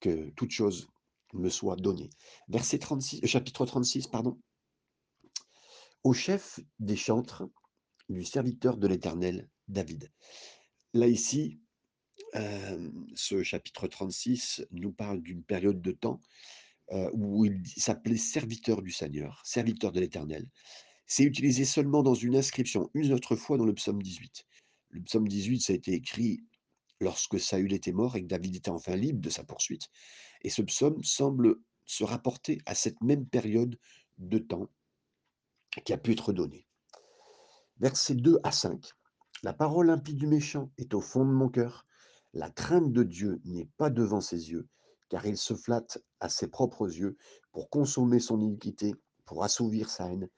que 0.00 0.30
toute 0.30 0.50
chose 0.50 0.88
me 1.34 1.50
soit 1.50 1.76
donnée. 1.76 2.10
Verset 2.48 2.78
36, 2.78 3.24
chapitre 3.26 3.66
36, 3.66 4.08
pardon 4.08 4.40
au 6.04 6.12
chef 6.12 6.60
des 6.78 6.96
chantres 6.96 7.44
du 8.08 8.24
serviteur 8.24 8.76
de 8.76 8.86
l'Éternel, 8.86 9.48
David. 9.68 10.10
Là, 10.94 11.06
ici, 11.06 11.60
ce 13.14 13.42
chapitre 13.42 13.86
36 13.86 14.66
nous 14.72 14.92
parle 14.92 15.20
d'une 15.20 15.42
période 15.42 15.80
de 15.80 15.92
temps 15.92 16.20
où 17.12 17.44
il 17.44 17.62
s'appelait 17.66 18.16
serviteur 18.16 18.82
du 18.82 18.90
Seigneur, 18.90 19.40
serviteur 19.44 19.92
de 19.92 20.00
l'Éternel. 20.00 20.48
C'est 21.06 21.24
utilisé 21.24 21.64
seulement 21.64 22.02
dans 22.02 22.14
une 22.14 22.36
inscription, 22.36 22.90
une 22.94 23.12
autre 23.12 23.36
fois 23.36 23.58
dans 23.58 23.64
le 23.64 23.74
psaume 23.74 24.02
18. 24.02 24.44
Le 24.90 25.02
psaume 25.02 25.28
18, 25.28 25.60
ça 25.60 25.72
a 25.72 25.76
été 25.76 25.92
écrit 25.92 26.44
lorsque 27.00 27.38
Saül 27.38 27.72
était 27.72 27.92
mort 27.92 28.16
et 28.16 28.22
que 28.22 28.26
David 28.26 28.56
était 28.56 28.70
enfin 28.70 28.96
libre 28.96 29.20
de 29.20 29.30
sa 29.30 29.44
poursuite. 29.44 29.88
Et 30.42 30.50
ce 30.50 30.62
psaume 30.62 31.02
semble 31.02 31.56
se 31.86 32.04
rapporter 32.04 32.60
à 32.66 32.74
cette 32.74 33.00
même 33.00 33.26
période 33.26 33.78
de 34.18 34.38
temps 34.38 34.68
qui 35.84 35.92
a 35.92 35.98
pu 35.98 36.12
être 36.12 36.32
donné. 36.32 36.66
Versets 37.78 38.14
2 38.14 38.38
à 38.42 38.52
5. 38.52 38.92
La 39.42 39.52
parole 39.52 39.90
impie 39.90 40.14
du 40.14 40.26
méchant 40.26 40.70
est 40.76 40.92
au 40.94 41.00
fond 41.00 41.24
de 41.24 41.30
mon 41.30 41.48
cœur. 41.48 41.86
La 42.34 42.50
crainte 42.50 42.92
de 42.92 43.02
Dieu 43.02 43.40
n'est 43.44 43.70
pas 43.78 43.90
devant 43.90 44.20
ses 44.20 44.50
yeux, 44.50 44.68
car 45.08 45.26
il 45.26 45.36
se 45.36 45.54
flatte 45.54 45.98
à 46.20 46.28
ses 46.28 46.48
propres 46.48 46.94
yeux 46.94 47.16
pour 47.52 47.70
consommer 47.70 48.20
son 48.20 48.40
iniquité, 48.40 48.94
pour 49.24 49.42
assouvir 49.42 49.88
sa 49.88 50.12
haine. 50.12 50.28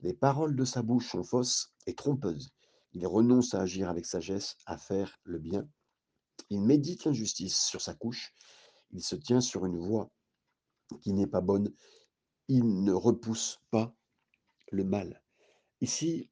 Les 0.00 0.14
paroles 0.14 0.56
de 0.56 0.64
sa 0.64 0.82
bouche 0.82 1.10
sont 1.10 1.24
fausses 1.24 1.72
et 1.86 1.94
trompeuses. 1.94 2.52
Il 2.92 3.06
renonce 3.06 3.54
à 3.54 3.62
agir 3.62 3.88
avec 3.88 4.06
sagesse, 4.06 4.56
à 4.66 4.76
faire 4.76 5.18
le 5.24 5.38
bien. 5.38 5.66
Il 6.50 6.60
médite 6.60 7.04
l'injustice 7.04 7.60
sur 7.62 7.80
sa 7.80 7.94
couche. 7.94 8.32
Il 8.90 9.02
se 9.02 9.16
tient 9.16 9.40
sur 9.40 9.64
une 9.64 9.78
voie 9.78 10.10
qui 11.00 11.12
n'est 11.12 11.26
pas 11.26 11.40
bonne. 11.40 11.72
Il 12.48 12.84
ne 12.84 12.92
repousse 12.92 13.60
pas 13.70 13.94
le 14.72 14.84
mal. 14.84 15.22
Ici, 15.80 16.30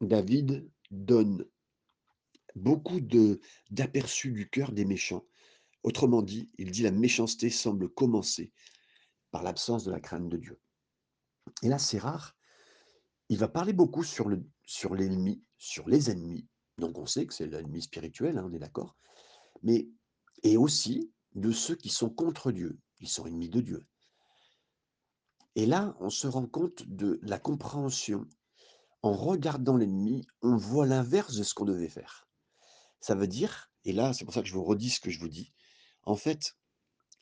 David 0.00 0.70
donne 0.90 1.46
beaucoup 2.54 3.00
d'aperçus 3.70 4.32
du 4.32 4.48
cœur 4.48 4.72
des 4.72 4.84
méchants. 4.84 5.26
Autrement 5.82 6.22
dit, 6.22 6.50
il 6.58 6.70
dit 6.70 6.82
la 6.82 6.90
méchanceté 6.90 7.50
semble 7.50 7.88
commencer 7.88 8.52
par 9.30 9.42
l'absence 9.42 9.84
de 9.84 9.90
la 9.90 10.00
crainte 10.00 10.28
de 10.28 10.36
Dieu. 10.36 10.60
Et 11.62 11.68
là, 11.68 11.78
c'est 11.78 11.98
rare. 11.98 12.36
Il 13.28 13.38
va 13.38 13.48
parler 13.48 13.72
beaucoup 13.72 14.02
sur 14.04 14.28
l'ennemi, 14.28 15.42
sur 15.58 15.88
les 15.88 16.10
ennemis. 16.10 16.46
Donc 16.78 16.98
on 16.98 17.06
sait 17.06 17.26
que 17.26 17.34
c'est 17.34 17.46
l'ennemi 17.46 17.82
spirituel, 17.82 18.38
hein, 18.38 18.46
on 18.48 18.52
est 18.52 18.58
d'accord. 18.58 18.96
Mais 19.62 19.88
et 20.42 20.56
aussi 20.56 21.12
de 21.34 21.50
ceux 21.50 21.76
qui 21.76 21.88
sont 21.88 22.10
contre 22.10 22.52
Dieu. 22.52 22.78
Ils 23.00 23.08
sont 23.08 23.26
ennemis 23.26 23.50
de 23.50 23.60
Dieu. 23.60 23.86
Et 25.56 25.66
là, 25.66 25.96
on 26.00 26.10
se 26.10 26.26
rend 26.26 26.46
compte 26.46 26.86
de 26.86 27.18
la 27.22 27.38
compréhension. 27.38 28.28
En 29.02 29.14
regardant 29.14 29.76
l'ennemi, 29.76 30.26
on 30.42 30.56
voit 30.56 30.86
l'inverse 30.86 31.34
de 31.34 31.42
ce 31.42 31.54
qu'on 31.54 31.64
devait 31.64 31.88
faire. 31.88 32.28
Ça 33.00 33.14
veut 33.14 33.26
dire, 33.26 33.70
et 33.84 33.92
là, 33.92 34.12
c'est 34.12 34.24
pour 34.24 34.34
ça 34.34 34.42
que 34.42 34.48
je 34.48 34.54
vous 34.54 34.64
redis 34.64 34.90
ce 34.90 35.00
que 35.00 35.10
je 35.10 35.18
vous 35.18 35.28
dis, 35.28 35.52
en 36.02 36.14
fait, 36.14 36.56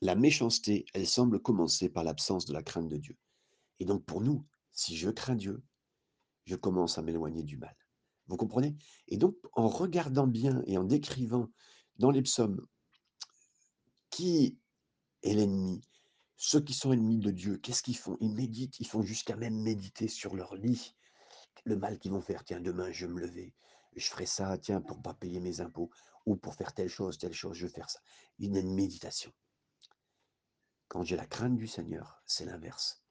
la 0.00 0.16
méchanceté, 0.16 0.84
elle 0.94 1.06
semble 1.06 1.40
commencer 1.40 1.88
par 1.88 2.04
l'absence 2.04 2.44
de 2.44 2.52
la 2.52 2.62
crainte 2.62 2.88
de 2.88 2.96
Dieu. 2.96 3.16
Et 3.78 3.84
donc 3.84 4.04
pour 4.04 4.20
nous, 4.20 4.44
si 4.72 4.96
je 4.96 5.10
crains 5.10 5.36
Dieu, 5.36 5.62
je 6.44 6.56
commence 6.56 6.98
à 6.98 7.02
m'éloigner 7.02 7.42
du 7.42 7.56
mal. 7.56 7.76
Vous 8.26 8.36
comprenez? 8.36 8.76
Et 9.08 9.16
donc 9.16 9.36
en 9.52 9.68
regardant 9.68 10.26
bien 10.26 10.62
et 10.66 10.76
en 10.76 10.84
décrivant 10.84 11.48
dans 11.96 12.10
les 12.10 12.22
psaumes 12.22 12.66
qui 14.10 14.58
est 15.22 15.34
l'ennemi, 15.34 15.80
Ceux 16.46 16.60
qui 16.60 16.74
sont 16.74 16.92
ennemis 16.92 17.16
de 17.16 17.30
Dieu, 17.30 17.56
qu'est-ce 17.56 17.82
qu'ils 17.82 17.96
font? 17.96 18.18
Ils 18.20 18.34
méditent, 18.34 18.78
ils 18.78 18.86
font 18.86 19.00
jusqu'à 19.00 19.34
même 19.34 19.62
méditer 19.62 20.08
sur 20.08 20.36
leur 20.36 20.54
lit, 20.54 20.94
le 21.64 21.74
mal 21.74 21.98
qu'ils 21.98 22.10
vont 22.12 22.20
faire. 22.20 22.44
Tiens, 22.44 22.60
demain, 22.60 22.92
je 22.92 23.06
vais 23.06 23.12
me 23.14 23.20
lever, 23.22 23.54
je 23.96 24.06
ferai 24.06 24.26
ça, 24.26 24.58
tiens, 24.58 24.82
pour 24.82 25.00
pas 25.00 25.14
payer 25.14 25.40
mes 25.40 25.62
impôts, 25.62 25.88
ou 26.26 26.36
pour 26.36 26.54
faire 26.54 26.74
telle 26.74 26.90
chose, 26.90 27.16
telle 27.16 27.32
chose, 27.32 27.56
je 27.56 27.64
vais 27.64 27.72
faire 27.72 27.88
ça. 27.88 27.98
Il 28.38 28.52
y 28.52 28.58
a 28.58 28.60
une 28.60 28.74
méditation. 28.74 29.32
Quand 30.88 31.02
j'ai 31.02 31.16
la 31.16 31.24
crainte 31.24 31.56
du 31.56 31.66
Seigneur, 31.66 32.22
c'est 32.26 32.44
l'inverse. 32.44 33.02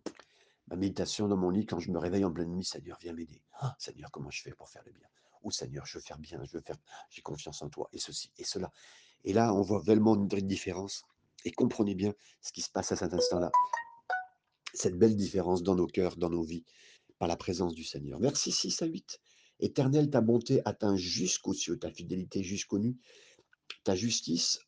Ma 0.68 0.76
méditation 0.76 1.28
dans 1.28 1.36
mon 1.36 1.50
lit, 1.50 1.66
quand 1.66 1.80
je 1.80 1.90
me 1.90 1.98
réveille 1.98 2.26
en 2.26 2.32
pleine 2.32 2.52
nuit, 2.52 2.64
Seigneur, 2.64 3.00
viens 3.02 3.14
m'aider. 3.14 3.42
Ah, 3.54 3.76
Seigneur, 3.80 4.12
comment 4.12 4.30
je 4.30 4.44
fais 4.44 4.52
pour 4.52 4.70
faire 4.70 4.84
le 4.86 4.92
bien? 4.92 5.08
Oh 5.42 5.50
Seigneur, 5.50 5.88
je 5.88 5.98
veux 5.98 6.04
faire 6.04 6.20
bien, 6.20 6.40
je 6.44 6.52
veux 6.52 6.62
faire, 6.62 6.78
j'ai 7.10 7.24
confiance 7.24 7.64
en 7.64 7.70
toi, 7.70 7.90
et 7.94 7.98
ceci, 7.98 8.32
et 8.38 8.44
cela. 8.44 8.72
Et 9.24 9.34
là, 9.34 9.56
on 9.56 9.64
voit 9.64 9.80
vraiment 9.80 10.14
une 10.14 10.28
différence. 10.28 11.04
Et 11.46 11.52
comprenez 11.52 11.96
bien 11.96 12.14
ce 12.42 12.52
qui 12.52 12.62
se 12.62 12.70
passe 12.70 12.92
à 12.92 12.96
cet 12.96 13.14
instant-là. 13.14 13.52
Cette 14.74 14.98
belle 14.98 15.16
différence 15.16 15.64
dans 15.64 15.76
nos 15.76 15.88
cœurs, 15.88 16.18
dans 16.18 16.30
nos 16.30 16.44
vies, 16.44 16.64
par 17.20 17.28
la 17.28 17.38
présence 17.38 17.74
du 17.74 17.84
Seigneur. 17.84 18.20
Verset 18.20 18.52
6 18.52 18.82
à 18.82 18.86
8. 18.86 19.20
Éternel, 19.60 20.10
ta 20.10 20.22
bonté 20.22 20.62
atteint 20.66 20.96
jusqu'aux 20.96 21.54
cieux, 21.54 21.78
ta 21.78 21.92
fidélité 21.92 22.44
jusqu'aux 22.44 22.80
nues, 22.80 22.98
ta 23.84 23.96
justice 23.96 24.60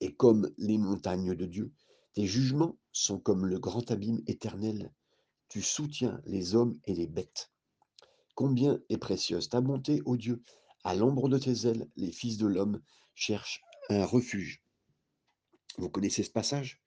est 0.00 0.14
comme 0.14 0.52
les 0.58 0.78
montagnes 0.78 1.34
de 1.34 1.46
Dieu. 1.46 1.72
Tes 2.14 2.26
jugements 2.26 2.76
sont 2.92 3.18
comme 3.18 3.46
le 3.46 3.58
grand 3.58 3.90
abîme 3.90 4.20
éternel. 4.26 4.92
Tu 5.48 5.62
soutiens 5.62 6.20
les 6.26 6.54
hommes 6.54 6.78
et 6.84 6.94
les 6.94 7.06
bêtes. 7.06 7.50
Combien 8.34 8.80
est 8.88 8.98
précieuse 8.98 9.48
ta 9.48 9.60
bonté, 9.60 10.02
ô 10.04 10.16
Dieu. 10.16 10.42
À 10.84 10.94
l'ombre 10.94 11.28
de 11.28 11.38
tes 11.38 11.66
ailes, 11.68 11.88
les 11.96 12.12
fils 12.12 12.38
de 12.38 12.46
l'homme 12.46 12.82
cherchent 13.14 13.62
un 13.88 14.04
refuge. 14.04 14.61
Vous 15.78 15.88
connaissez 15.88 16.22
ce 16.22 16.30
passage? 16.30 16.80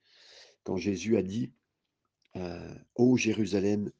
Quand 0.64 0.76
Jésus 0.76 1.16
a 1.16 1.22
dit 1.22 1.52
euh, 2.36 2.74
Ô 2.94 3.16
Jérusalem, 3.16 3.90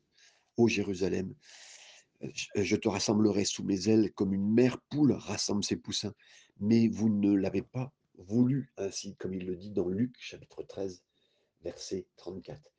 ô 0.56 0.68
Jérusalem, 0.68 1.34
euh, 2.22 2.30
je 2.56 2.76
te 2.76 2.88
rassemblerai 2.88 3.44
sous 3.44 3.64
mes 3.64 3.88
ailes 3.88 4.12
comme 4.12 4.32
une 4.32 4.52
mère 4.52 4.80
poule 4.90 5.12
rassemble 5.12 5.64
ses 5.64 5.76
poussins. 5.76 6.14
Mais 6.58 6.88
vous 6.88 7.08
ne 7.08 7.34
l'avez 7.34 7.62
pas 7.62 7.92
voulu 8.18 8.72
ainsi, 8.76 9.14
comme 9.16 9.34
il 9.34 9.46
le 9.46 9.56
dit 9.56 9.70
dans 9.70 9.88
Luc 9.88 10.14
chapitre 10.18 10.62
13, 10.62 11.02
verset 11.62 12.06
34. 12.16 12.72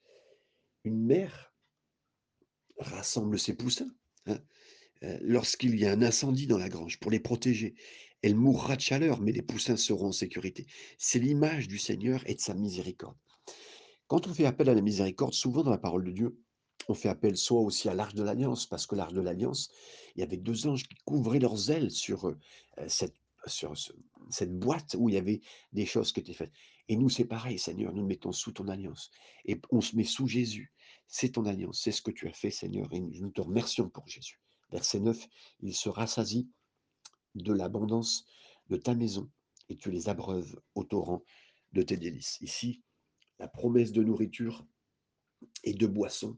Une 0.84 1.06
mère 1.06 1.54
rassemble 2.80 3.40
ses 3.40 3.54
poussins 3.54 3.90
hein, 4.26 4.40
euh, 5.04 5.18
lorsqu'il 5.22 5.78
y 5.80 5.86
a 5.86 5.92
un 5.92 6.02
incendie 6.02 6.48
dans 6.48 6.58
la 6.58 6.70
grange 6.70 7.00
pour 7.00 7.12
les 7.12 7.20
protéger. 7.20 7.76
Elle 8.22 8.36
mourra 8.36 8.76
de 8.76 8.82
chaleur, 8.82 9.22
mais 9.22 9.32
les 9.32 9.42
poussins 9.42 9.78
seront 9.78 10.08
en 10.08 10.12
sécurité. 10.12 10.66
C'est 10.98 11.20
l'image 11.20 11.68
du 11.68 11.78
Seigneur 11.78 12.24
et 12.26 12.36
de 12.36 12.42
sa 12.42 12.54
miséricorde. 12.54 13.18
Quand 14.08 14.28
on 14.28 14.34
fait 14.34 14.46
appel 14.46 14.70
à 14.70 14.74
la 14.74 14.82
miséricorde, 14.82 15.34
souvent 15.34 15.64
dans 15.64 15.72
la 15.72 15.78
parole 15.78 16.04
de 16.04 16.12
Dieu, 16.12 16.40
on 16.88 16.94
fait 16.94 17.10
appel 17.10 17.36
soit 17.38 17.62
aussi 17.62 17.90
à 17.90 17.94
l'arche 17.94 18.16
de 18.16 18.24
l'alliance, 18.24 18.66
parce 18.66 18.88
que 18.88 18.96
l'arche 18.96 19.14
de 19.14 19.22
l'alliance, 19.22 19.70
il 20.16 20.22
y 20.22 20.24
avait 20.24 20.38
deux 20.38 20.68
anges 20.68 20.88
qui 20.88 20.96
couvraient 21.06 21.40
leurs 21.40 21.70
ailes 21.70 21.92
sur, 21.92 22.28
euh, 22.28 22.38
cette, 22.88 23.16
sur 23.46 23.74
cette 24.30 24.58
boîte 24.58 24.96
où 24.98 25.10
il 25.10 25.16
y 25.16 25.18
avait 25.18 25.42
des 25.74 25.86
choses 25.86 26.12
qui 26.12 26.22
étaient 26.22 26.34
faites. 26.34 26.54
Et 26.90 26.96
nous, 26.96 27.10
c'est 27.10 27.26
pareil, 27.26 27.60
Seigneur, 27.60 27.94
nous 27.94 28.02
nous 28.02 28.08
mettons 28.08 28.32
sous 28.32 28.52
ton 28.52 28.68
alliance. 28.70 29.12
Et 29.46 29.60
on 29.72 29.82
se 29.82 29.96
met 29.96 30.06
sous 30.06 30.28
Jésus. 30.28 30.72
C'est 31.08 31.34
ton 31.34 31.46
alliance, 31.46 31.82
c'est 31.84 31.92
ce 31.92 32.02
que 32.02 32.12
tu 32.12 32.28
as 32.28 32.34
fait, 32.34 32.52
Seigneur, 32.52 32.88
et 32.92 33.00
nous 33.00 33.32
te 33.32 33.42
remercions 33.42 33.90
pour 33.90 34.08
Jésus. 34.08 34.42
Verset 34.72 35.00
9, 35.00 35.28
il 35.62 35.74
se 35.74 35.90
rassasie 35.90 36.50
de 37.44 37.54
l'abondance 37.54 38.26
de 38.70 38.78
ta 38.78 38.96
maison, 38.96 39.30
et 39.70 39.78
tu 39.78 39.92
les 39.92 40.10
abreuves 40.10 40.60
au 40.76 40.84
torrent 40.84 41.24
de 41.74 41.82
tes 41.82 41.98
délices. 41.98 42.38
Ici, 42.42 42.82
la 43.40 43.48
promesse 43.48 43.92
de 43.92 44.04
nourriture 44.04 44.66
et 45.64 45.74
de 45.74 45.88
boisson 45.88 46.38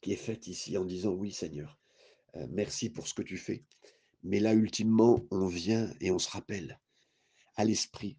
qui 0.00 0.12
est 0.12 0.16
faite 0.16 0.46
ici 0.46 0.76
en 0.78 0.84
disant 0.84 1.12
oui 1.12 1.32
Seigneur, 1.32 1.78
euh, 2.36 2.46
merci 2.50 2.90
pour 2.90 3.06
ce 3.06 3.14
que 3.14 3.22
tu 3.22 3.36
fais. 3.36 3.64
Mais 4.22 4.40
là, 4.40 4.54
ultimement, 4.54 5.24
on 5.30 5.46
vient 5.46 5.92
et 6.00 6.10
on 6.10 6.18
se 6.18 6.30
rappelle 6.30 6.80
à 7.56 7.64
l'esprit 7.64 8.18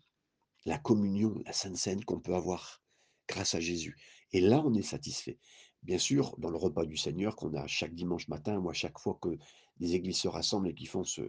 la 0.66 0.78
communion, 0.78 1.42
la 1.46 1.54
Sainte 1.54 1.78
Seine 1.78 2.04
qu'on 2.04 2.20
peut 2.20 2.36
avoir 2.36 2.84
grâce 3.28 3.56
à 3.56 3.60
Jésus. 3.60 3.98
Et 4.32 4.42
là, 4.42 4.62
on 4.66 4.74
est 4.74 4.82
satisfait. 4.82 5.40
Bien 5.84 5.98
sûr, 5.98 6.36
dans 6.38 6.50
le 6.50 6.58
repas 6.58 6.86
du 6.86 6.98
Seigneur 6.98 7.36
qu'on 7.36 7.54
a 7.56 7.66
chaque 7.68 7.96
dimanche 7.96 8.28
matin, 8.28 8.60
moi, 8.60 8.74
chaque 8.74 9.00
fois 9.00 9.18
que 9.22 9.38
des 9.78 9.96
églises 9.96 10.18
se 10.18 10.28
rassemblent 10.28 10.68
et 10.68 10.76
qui 10.76 10.86
font 10.86 11.06
ce, 11.06 11.22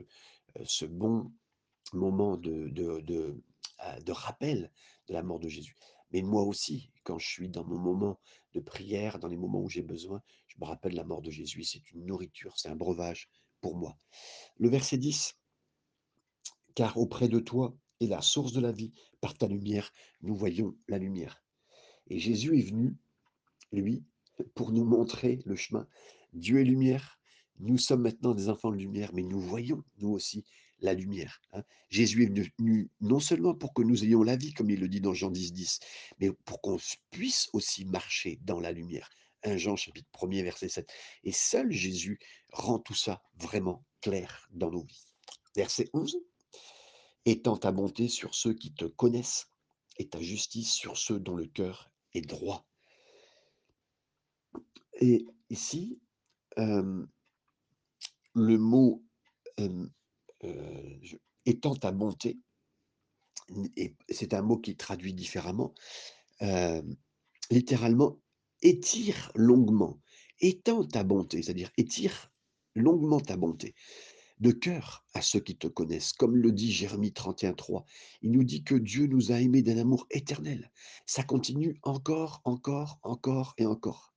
ce 0.64 0.84
bon 0.84 1.32
moment 1.92 2.40
euh, 2.46 2.70
de 2.70 4.12
rappel 4.12 4.70
de 5.08 5.14
la 5.14 5.22
mort 5.22 5.40
de 5.40 5.48
Jésus. 5.48 5.76
Mais 6.12 6.22
moi 6.22 6.42
aussi, 6.42 6.90
quand 7.04 7.18
je 7.18 7.28
suis 7.28 7.48
dans 7.48 7.64
mon 7.64 7.78
moment 7.78 8.20
de 8.54 8.60
prière, 8.60 9.18
dans 9.18 9.28
les 9.28 9.36
moments 9.36 9.62
où 9.62 9.68
j'ai 9.68 9.82
besoin, 9.82 10.22
je 10.48 10.56
me 10.60 10.66
rappelle 10.66 10.94
la 10.94 11.04
mort 11.04 11.22
de 11.22 11.30
Jésus. 11.30 11.62
C'est 11.64 11.90
une 11.92 12.04
nourriture, 12.04 12.58
c'est 12.58 12.68
un 12.68 12.76
breuvage 12.76 13.28
pour 13.60 13.76
moi. 13.76 13.96
Le 14.58 14.68
verset 14.68 14.98
10, 14.98 15.36
car 16.74 16.96
auprès 16.98 17.28
de 17.28 17.38
toi 17.38 17.76
est 18.00 18.06
la 18.06 18.22
source 18.22 18.52
de 18.52 18.60
la 18.60 18.72
vie, 18.72 18.92
par 19.20 19.36
ta 19.36 19.46
lumière, 19.46 19.92
nous 20.22 20.34
voyons 20.34 20.76
la 20.88 20.98
lumière. 20.98 21.42
Et 22.08 22.18
Jésus 22.18 22.58
est 22.58 22.62
venu, 22.62 22.96
lui, 23.72 24.04
pour 24.54 24.72
nous 24.72 24.84
montrer 24.84 25.40
le 25.44 25.54
chemin. 25.54 25.86
Dieu 26.32 26.60
est 26.60 26.64
lumière, 26.64 27.19
nous 27.60 27.78
sommes 27.78 28.02
maintenant 28.02 28.34
des 28.34 28.48
enfants 28.48 28.70
de 28.70 28.76
lumière, 28.76 29.10
mais 29.12 29.22
nous 29.22 29.40
voyons, 29.40 29.84
nous 29.98 30.10
aussi, 30.10 30.44
la 30.80 30.94
lumière. 30.94 31.40
Hein. 31.52 31.62
Jésus 31.88 32.24
est 32.24 32.58
venu 32.58 32.90
non 33.00 33.20
seulement 33.20 33.54
pour 33.54 33.74
que 33.74 33.82
nous 33.82 34.04
ayons 34.04 34.22
la 34.22 34.36
vie, 34.36 34.52
comme 34.52 34.70
il 34.70 34.80
le 34.80 34.88
dit 34.88 35.00
dans 35.00 35.14
Jean 35.14 35.30
10, 35.30 35.52
10, 35.52 35.80
mais 36.18 36.30
pour 36.44 36.60
qu'on 36.60 36.78
puisse 37.10 37.48
aussi 37.52 37.84
marcher 37.84 38.38
dans 38.42 38.60
la 38.60 38.72
lumière. 38.72 39.08
1 39.42 39.56
Jean 39.56 39.76
chapitre 39.76 40.08
1er, 40.12 40.42
verset 40.42 40.68
7. 40.68 40.92
Et 41.24 41.32
seul 41.32 41.70
Jésus 41.70 42.18
rend 42.50 42.78
tout 42.78 42.94
ça 42.94 43.22
vraiment 43.36 43.84
clair 44.00 44.48
dans 44.52 44.70
nos 44.70 44.82
vies. 44.82 45.06
Verset 45.56 45.88
11. 45.92 46.18
Étends 47.26 47.58
ta 47.58 47.72
bonté 47.72 48.08
sur 48.08 48.34
ceux 48.34 48.54
qui 48.54 48.72
te 48.72 48.84
connaissent 48.84 49.50
et 49.98 50.08
ta 50.08 50.20
justice 50.20 50.72
sur 50.72 50.96
ceux 50.96 51.18
dont 51.18 51.36
le 51.36 51.46
cœur 51.46 51.90
est 52.14 52.22
droit. 52.22 52.66
Et 55.00 55.26
ici, 55.48 55.98
euh, 56.58 57.06
le 58.40 58.58
mot 58.58 59.02
euh, 59.58 59.86
euh, 60.44 60.98
étant 61.46 61.74
ta 61.74 61.92
bonté, 61.92 62.38
et 63.76 63.96
c'est 64.08 64.34
un 64.34 64.42
mot 64.42 64.58
qui 64.58 64.76
traduit 64.76 65.12
différemment, 65.12 65.74
littéralement, 67.50 68.20
étire 68.62 69.32
longuement, 69.34 70.00
étends 70.40 70.84
ta 70.84 71.02
bonté, 71.02 71.42
c'est-à-dire 71.42 71.70
étire 71.76 72.30
longuement 72.76 73.20
ta 73.20 73.36
bonté, 73.36 73.74
de 74.38 74.52
cœur 74.52 75.04
à 75.12 75.20
ceux 75.20 75.40
qui 75.40 75.56
te 75.56 75.66
connaissent, 75.66 76.12
comme 76.14 76.36
le 76.36 76.50
dit 76.50 76.72
Jérémie 76.72 77.10
31.3. 77.10 77.84
Il 78.22 78.32
nous 78.32 78.44
dit 78.44 78.64
que 78.64 78.74
Dieu 78.74 79.06
nous 79.06 79.32
a 79.32 79.40
aimés 79.40 79.62
d'un 79.62 79.78
amour 79.78 80.06
éternel. 80.10 80.70
Ça 81.06 81.22
continue 81.22 81.78
encore, 81.82 82.40
encore, 82.44 82.98
encore 83.02 83.54
et 83.58 83.66
encore. 83.66 84.14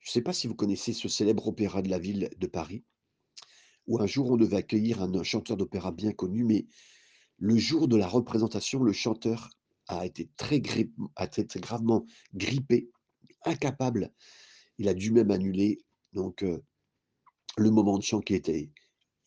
Je 0.00 0.10
ne 0.10 0.12
sais 0.12 0.22
pas 0.22 0.32
si 0.32 0.46
vous 0.46 0.54
connaissez 0.54 0.92
ce 0.92 1.08
célèbre 1.08 1.46
opéra 1.48 1.82
de 1.82 1.88
la 1.88 1.98
ville 1.98 2.30
de 2.36 2.46
Paris, 2.46 2.84
où 3.86 4.00
un 4.00 4.06
jour 4.06 4.30
on 4.30 4.36
devait 4.36 4.56
accueillir 4.56 5.02
un, 5.02 5.22
chanteur 5.22 5.56
d'opéra 5.56 5.92
bien 5.92 6.12
connu, 6.12 6.44
mais 6.44 6.66
le 7.38 7.56
jour 7.56 7.88
de 7.88 7.96
la 7.96 8.08
représentation, 8.08 8.82
le 8.82 8.92
chanteur 8.92 9.50
a 9.88 10.04
été 10.06 10.28
très, 10.36 10.62
a 11.16 11.24
été 11.24 11.60
gravement 11.60 12.06
grippé, 12.34 12.90
incapable. 13.44 14.12
Il 14.78 14.88
a 14.88 14.94
dû 14.94 15.12
même 15.12 15.30
annuler 15.30 15.78
donc 16.12 16.42
euh, 16.42 16.62
le 17.56 17.70
moment 17.70 17.98
de 17.98 18.02
chant 18.02 18.20
qu'il 18.20 18.36
était 18.36 18.70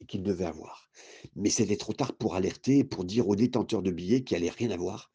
qu'il 0.08 0.24
devait 0.24 0.46
avoir. 0.46 0.90
Mais 1.36 1.50
c'était 1.50 1.76
trop 1.76 1.92
tard 1.92 2.14
pour 2.16 2.36
alerter, 2.36 2.86
pour 2.86 3.04
dire 3.04 3.28
aux 3.28 3.36
détenteurs 3.36 3.82
de 3.82 3.92
billets 3.92 4.24
qu'il 4.24 4.38
allait 4.38 4.50
rien 4.50 4.72
avoir. 4.72 5.12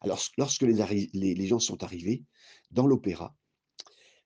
Alors, 0.00 0.22
lorsque 0.36 0.62
les, 0.62 1.10
les 1.12 1.46
gens 1.46 1.58
sont 1.58 1.82
arrivés 1.82 2.22
dans 2.70 2.86
l'opéra, 2.86 3.34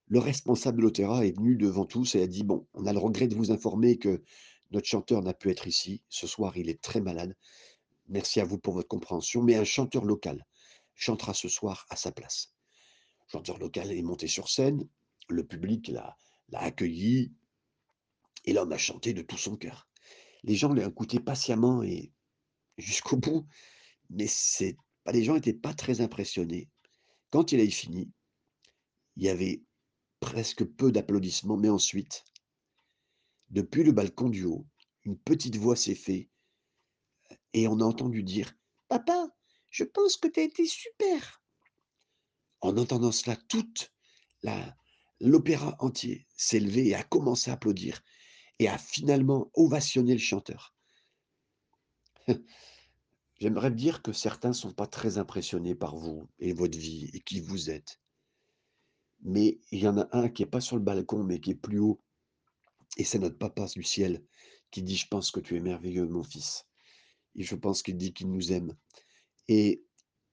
le 0.08 0.18
responsable 0.18 0.78
de 0.78 0.82
l'opéra 0.82 1.24
est 1.24 1.34
venu 1.34 1.56
devant 1.56 1.86
tous 1.86 2.14
et 2.14 2.22
a 2.22 2.26
dit 2.26 2.44
Bon, 2.44 2.66
on 2.74 2.86
a 2.86 2.92
le 2.92 2.98
regret 2.98 3.28
de 3.28 3.34
vous 3.34 3.50
informer 3.50 3.96
que 3.96 4.22
notre 4.72 4.86
chanteur 4.86 5.22
n'a 5.22 5.34
pu 5.34 5.50
être 5.50 5.66
ici. 5.66 6.02
Ce 6.08 6.26
soir, 6.26 6.56
il 6.56 6.70
est 6.70 6.80
très 6.80 7.00
malade. 7.00 7.36
Merci 8.08 8.40
à 8.40 8.44
vous 8.44 8.58
pour 8.58 8.74
votre 8.74 8.88
compréhension. 8.88 9.42
Mais 9.42 9.54
un 9.56 9.64
chanteur 9.64 10.04
local 10.04 10.46
chantera 10.94 11.34
ce 11.34 11.48
soir 11.48 11.86
à 11.90 11.96
sa 11.96 12.10
place. 12.10 12.54
Le 13.26 13.32
chanteur 13.32 13.58
local 13.58 13.92
est 13.92 14.02
monté 14.02 14.26
sur 14.26 14.48
scène. 14.48 14.88
Le 15.28 15.46
public 15.46 15.88
l'a 15.88 16.16
accueilli. 16.52 17.32
Et 18.44 18.52
l'homme 18.52 18.72
a 18.72 18.78
chanté 18.78 19.12
de 19.12 19.22
tout 19.22 19.38
son 19.38 19.56
cœur. 19.56 19.88
Les 20.42 20.56
gens 20.56 20.72
l'ont 20.72 20.88
écouté 20.88 21.20
patiemment 21.20 21.82
et 21.82 22.12
jusqu'au 22.78 23.16
bout. 23.16 23.46
Mais 24.10 24.26
les 25.12 25.24
gens 25.24 25.34
n'étaient 25.34 25.52
pas 25.52 25.74
très 25.74 26.00
impressionnés. 26.00 26.68
Quand 27.30 27.52
il 27.52 27.60
a 27.60 27.70
fini, 27.70 28.10
il 29.16 29.24
y 29.24 29.28
avait 29.28 29.62
presque 30.20 30.64
peu 30.64 30.92
d'applaudissements, 30.92 31.56
mais 31.56 31.68
ensuite, 31.68 32.24
depuis 33.52 33.84
le 33.84 33.92
balcon 33.92 34.28
du 34.28 34.44
haut, 34.44 34.66
une 35.04 35.18
petite 35.18 35.56
voix 35.56 35.76
s'est 35.76 35.94
faite 35.94 36.28
et 37.52 37.68
on 37.68 37.80
a 37.80 37.84
entendu 37.84 38.22
dire 38.22 38.52
Papa, 38.88 39.28
je 39.70 39.84
pense 39.84 40.16
que 40.16 40.28
tu 40.28 40.40
as 40.40 40.44
été 40.44 40.66
super. 40.66 41.42
En 42.60 42.76
entendant 42.76 43.12
cela, 43.12 43.36
toute 43.48 43.92
l'opéra 45.20 45.76
entier 45.78 46.26
s'est 46.36 46.60
levé 46.60 46.88
et 46.88 46.94
a 46.94 47.02
commencé 47.02 47.50
à 47.50 47.54
applaudir 47.54 48.02
et 48.58 48.68
a 48.68 48.78
finalement 48.78 49.50
ovationné 49.54 50.12
le 50.12 50.18
chanteur. 50.18 50.74
J'aimerais 53.38 53.70
me 53.70 53.76
dire 53.76 54.02
que 54.02 54.12
certains 54.12 54.52
sont 54.52 54.72
pas 54.72 54.86
très 54.86 55.18
impressionnés 55.18 55.74
par 55.74 55.96
vous 55.96 56.28
et 56.38 56.52
votre 56.52 56.78
vie 56.78 57.10
et 57.12 57.20
qui 57.20 57.40
vous 57.40 57.70
êtes. 57.70 58.00
Mais 59.22 59.60
il 59.70 59.80
y 59.80 59.88
en 59.88 59.98
a 59.98 60.08
un 60.12 60.28
qui 60.28 60.42
est 60.42 60.46
pas 60.46 60.60
sur 60.60 60.76
le 60.76 60.82
balcon, 60.82 61.24
mais 61.24 61.40
qui 61.40 61.50
est 61.50 61.56
plus 61.56 61.78
haut 61.78 62.00
et 62.96 63.04
c'est 63.04 63.18
notre 63.18 63.38
papa 63.38 63.66
du 63.74 63.82
ciel 63.82 64.22
qui 64.70 64.82
dit: 64.82 64.96
«Je 64.96 65.08
pense 65.08 65.30
que 65.30 65.40
tu 65.40 65.56
es 65.56 65.60
merveilleux 65.60 66.06
mon 66.06 66.22
fils» 66.22 66.66
et 67.36 67.42
je 67.42 67.54
pense 67.54 67.82
qu'il 67.82 67.96
dit 67.96 68.12
qu'il 68.12 68.30
nous 68.30 68.52
aime 68.52 68.76
et 69.48 69.82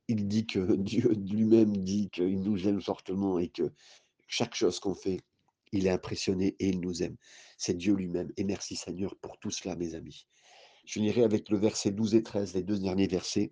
il 0.07 0.27
dit 0.27 0.45
que 0.47 0.59
Dieu 0.75 1.09
lui-même 1.13 1.77
dit 1.77 2.09
qu'il 2.09 2.41
nous 2.41 2.67
aime 2.67 2.81
fortement 2.81 3.39
et 3.39 3.49
que 3.49 3.71
chaque 4.27 4.55
chose 4.55 4.79
qu'on 4.79 4.95
fait, 4.95 5.21
il 5.71 5.87
est 5.87 5.91
impressionné 5.91 6.55
et 6.59 6.69
il 6.69 6.79
nous 6.79 7.03
aime. 7.03 7.15
C'est 7.57 7.77
Dieu 7.77 7.93
lui-même 7.93 8.31
et 8.37 8.43
merci 8.43 8.75
Seigneur 8.75 9.15
pour 9.17 9.37
tout 9.39 9.51
cela 9.51 9.75
mes 9.75 9.95
amis. 9.95 10.27
Je 10.85 10.93
finirai 10.93 11.23
avec 11.23 11.49
le 11.49 11.57
verset 11.57 11.91
12 11.91 12.15
et 12.15 12.23
13, 12.23 12.55
les 12.55 12.63
2 12.63 12.79
derniers 12.79 13.07
versets. 13.07 13.51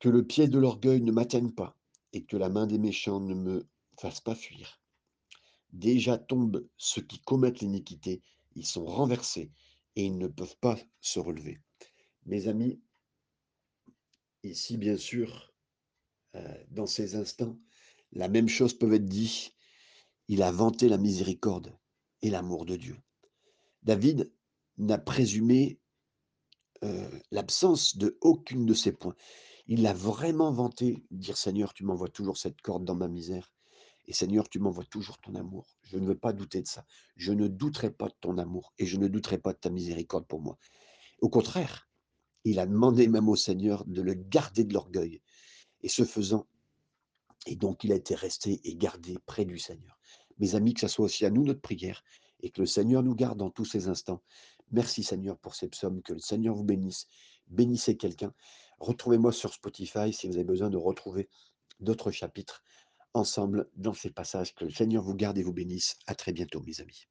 Que 0.00 0.08
le 0.08 0.24
pied 0.24 0.48
de 0.48 0.58
l'orgueil 0.58 1.00
ne 1.02 1.12
m'atteigne 1.12 1.52
pas 1.52 1.76
et 2.12 2.24
que 2.24 2.36
la 2.36 2.48
main 2.48 2.66
des 2.66 2.78
méchants 2.78 3.20
ne 3.20 3.34
me 3.34 3.66
fasse 4.00 4.20
pas 4.20 4.34
fuir. 4.34 4.80
Déjà 5.72 6.18
tombent 6.18 6.66
ceux 6.76 7.02
qui 7.02 7.20
commettent 7.20 7.60
l'iniquité, 7.60 8.22
ils 8.54 8.66
sont 8.66 8.84
renversés 8.84 9.50
et 9.96 10.04
ils 10.04 10.18
ne 10.18 10.28
peuvent 10.28 10.56
pas 10.60 10.78
se 11.00 11.20
relever. 11.20 11.60
Mes 12.26 12.48
amis, 12.48 12.80
ici 14.42 14.76
bien 14.76 14.96
sûr, 14.96 15.52
heu, 16.36 16.40
dans 16.70 16.86
ces 16.86 17.16
instants, 17.16 17.58
la 18.12 18.28
même 18.28 18.48
chose 18.48 18.74
peut 18.74 18.92
être 18.94 19.06
dit. 19.06 19.54
Il 20.28 20.42
a 20.42 20.52
vanté 20.52 20.88
la 20.88 20.98
miséricorde 20.98 21.76
et 22.22 22.30
l'amour 22.30 22.66
de 22.66 22.76
Dieu. 22.76 22.96
David 23.82 24.32
n'a 24.78 24.98
présumé, 24.98 25.80
heu, 26.84 27.10
l'absence 27.30 27.96
de 27.96 28.18
aucune 28.20 28.66
de 28.66 28.74
ces 28.74 28.92
points. 28.92 29.14
Il 29.68 29.86
a 29.86 29.94
vraiment 29.94 30.52
vanté, 30.52 31.04
dire: 31.10 31.36
«Seigneur, 31.36 31.74
tu 31.74 31.84
m'envoies 31.84 32.08
toujours 32.08 32.38
cette 32.38 32.60
corde 32.62 32.84
dans 32.84 32.96
ma 32.96 33.08
misère 33.08 33.52
et 34.08 34.14
Seigneur, 34.14 34.48
tu 34.48 34.58
m'envoies 34.58 34.84
toujours 34.84 35.18
ton 35.18 35.34
amour. 35.34 35.76
Je 35.82 35.98
ne 35.98 36.06
veux 36.06 36.18
pas 36.18 36.32
douter 36.32 36.62
de 36.62 36.66
ça. 36.66 36.84
Je 37.16 37.32
ne 37.32 37.46
douterai 37.46 37.90
pas 37.90 38.08
de 38.08 38.14
ton 38.20 38.38
amour 38.38 38.72
et 38.78 38.86
je 38.86 38.96
ne 38.96 39.06
douterai 39.06 39.38
pas 39.38 39.52
de 39.52 39.58
ta 39.58 39.70
miséricorde 39.70 40.26
pour 40.26 40.40
moi». 40.40 40.58
Au 41.20 41.28
contraire, 41.28 41.88
il 42.44 42.58
a 42.58 42.66
demandé 42.66 43.06
même 43.06 43.28
au 43.28 43.36
Seigneur 43.36 43.84
de 43.84 44.00
le 44.00 44.14
garder 44.14 44.64
de 44.64 44.72
l'orgueil 44.72 45.20
et 45.82 45.88
ce 45.88 46.04
faisant 46.04 46.46
et 47.46 47.56
donc 47.56 47.84
il 47.84 47.92
a 47.92 47.96
été 47.96 48.14
resté 48.14 48.60
et 48.64 48.74
gardé 48.76 49.16
près 49.26 49.44
du 49.44 49.58
Seigneur. 49.58 49.98
Mes 50.38 50.54
amis, 50.54 50.74
que 50.74 50.80
ça 50.80 50.88
soit 50.88 51.06
aussi 51.06 51.24
à 51.24 51.30
nous 51.30 51.44
notre 51.44 51.60
prière 51.60 52.02
et 52.40 52.50
que 52.50 52.60
le 52.60 52.66
Seigneur 52.66 53.02
nous 53.02 53.14
garde 53.14 53.38
dans 53.38 53.50
tous 53.50 53.64
ces 53.64 53.88
instants. 53.88 54.22
Merci 54.70 55.02
Seigneur 55.02 55.38
pour 55.38 55.54
ces 55.54 55.68
psaumes, 55.68 56.02
que 56.02 56.12
le 56.12 56.18
Seigneur 56.20 56.54
vous 56.54 56.64
bénisse. 56.64 57.06
Bénissez 57.48 57.96
quelqu'un. 57.96 58.32
Retrouvez-moi 58.78 59.32
sur 59.32 59.52
Spotify 59.52 60.12
si 60.12 60.28
vous 60.28 60.34
avez 60.34 60.44
besoin 60.44 60.70
de 60.70 60.76
retrouver 60.76 61.28
d'autres 61.80 62.10
chapitres 62.10 62.62
ensemble 63.14 63.68
dans 63.76 63.94
ces 63.94 64.10
passages. 64.10 64.54
Que 64.54 64.64
le 64.64 64.70
Seigneur 64.70 65.02
vous 65.02 65.14
garde 65.14 65.38
et 65.38 65.42
vous 65.42 65.52
bénisse. 65.52 65.96
À 66.06 66.14
très 66.14 66.32
bientôt 66.32 66.60
mes 66.62 66.80
amis. 66.80 67.08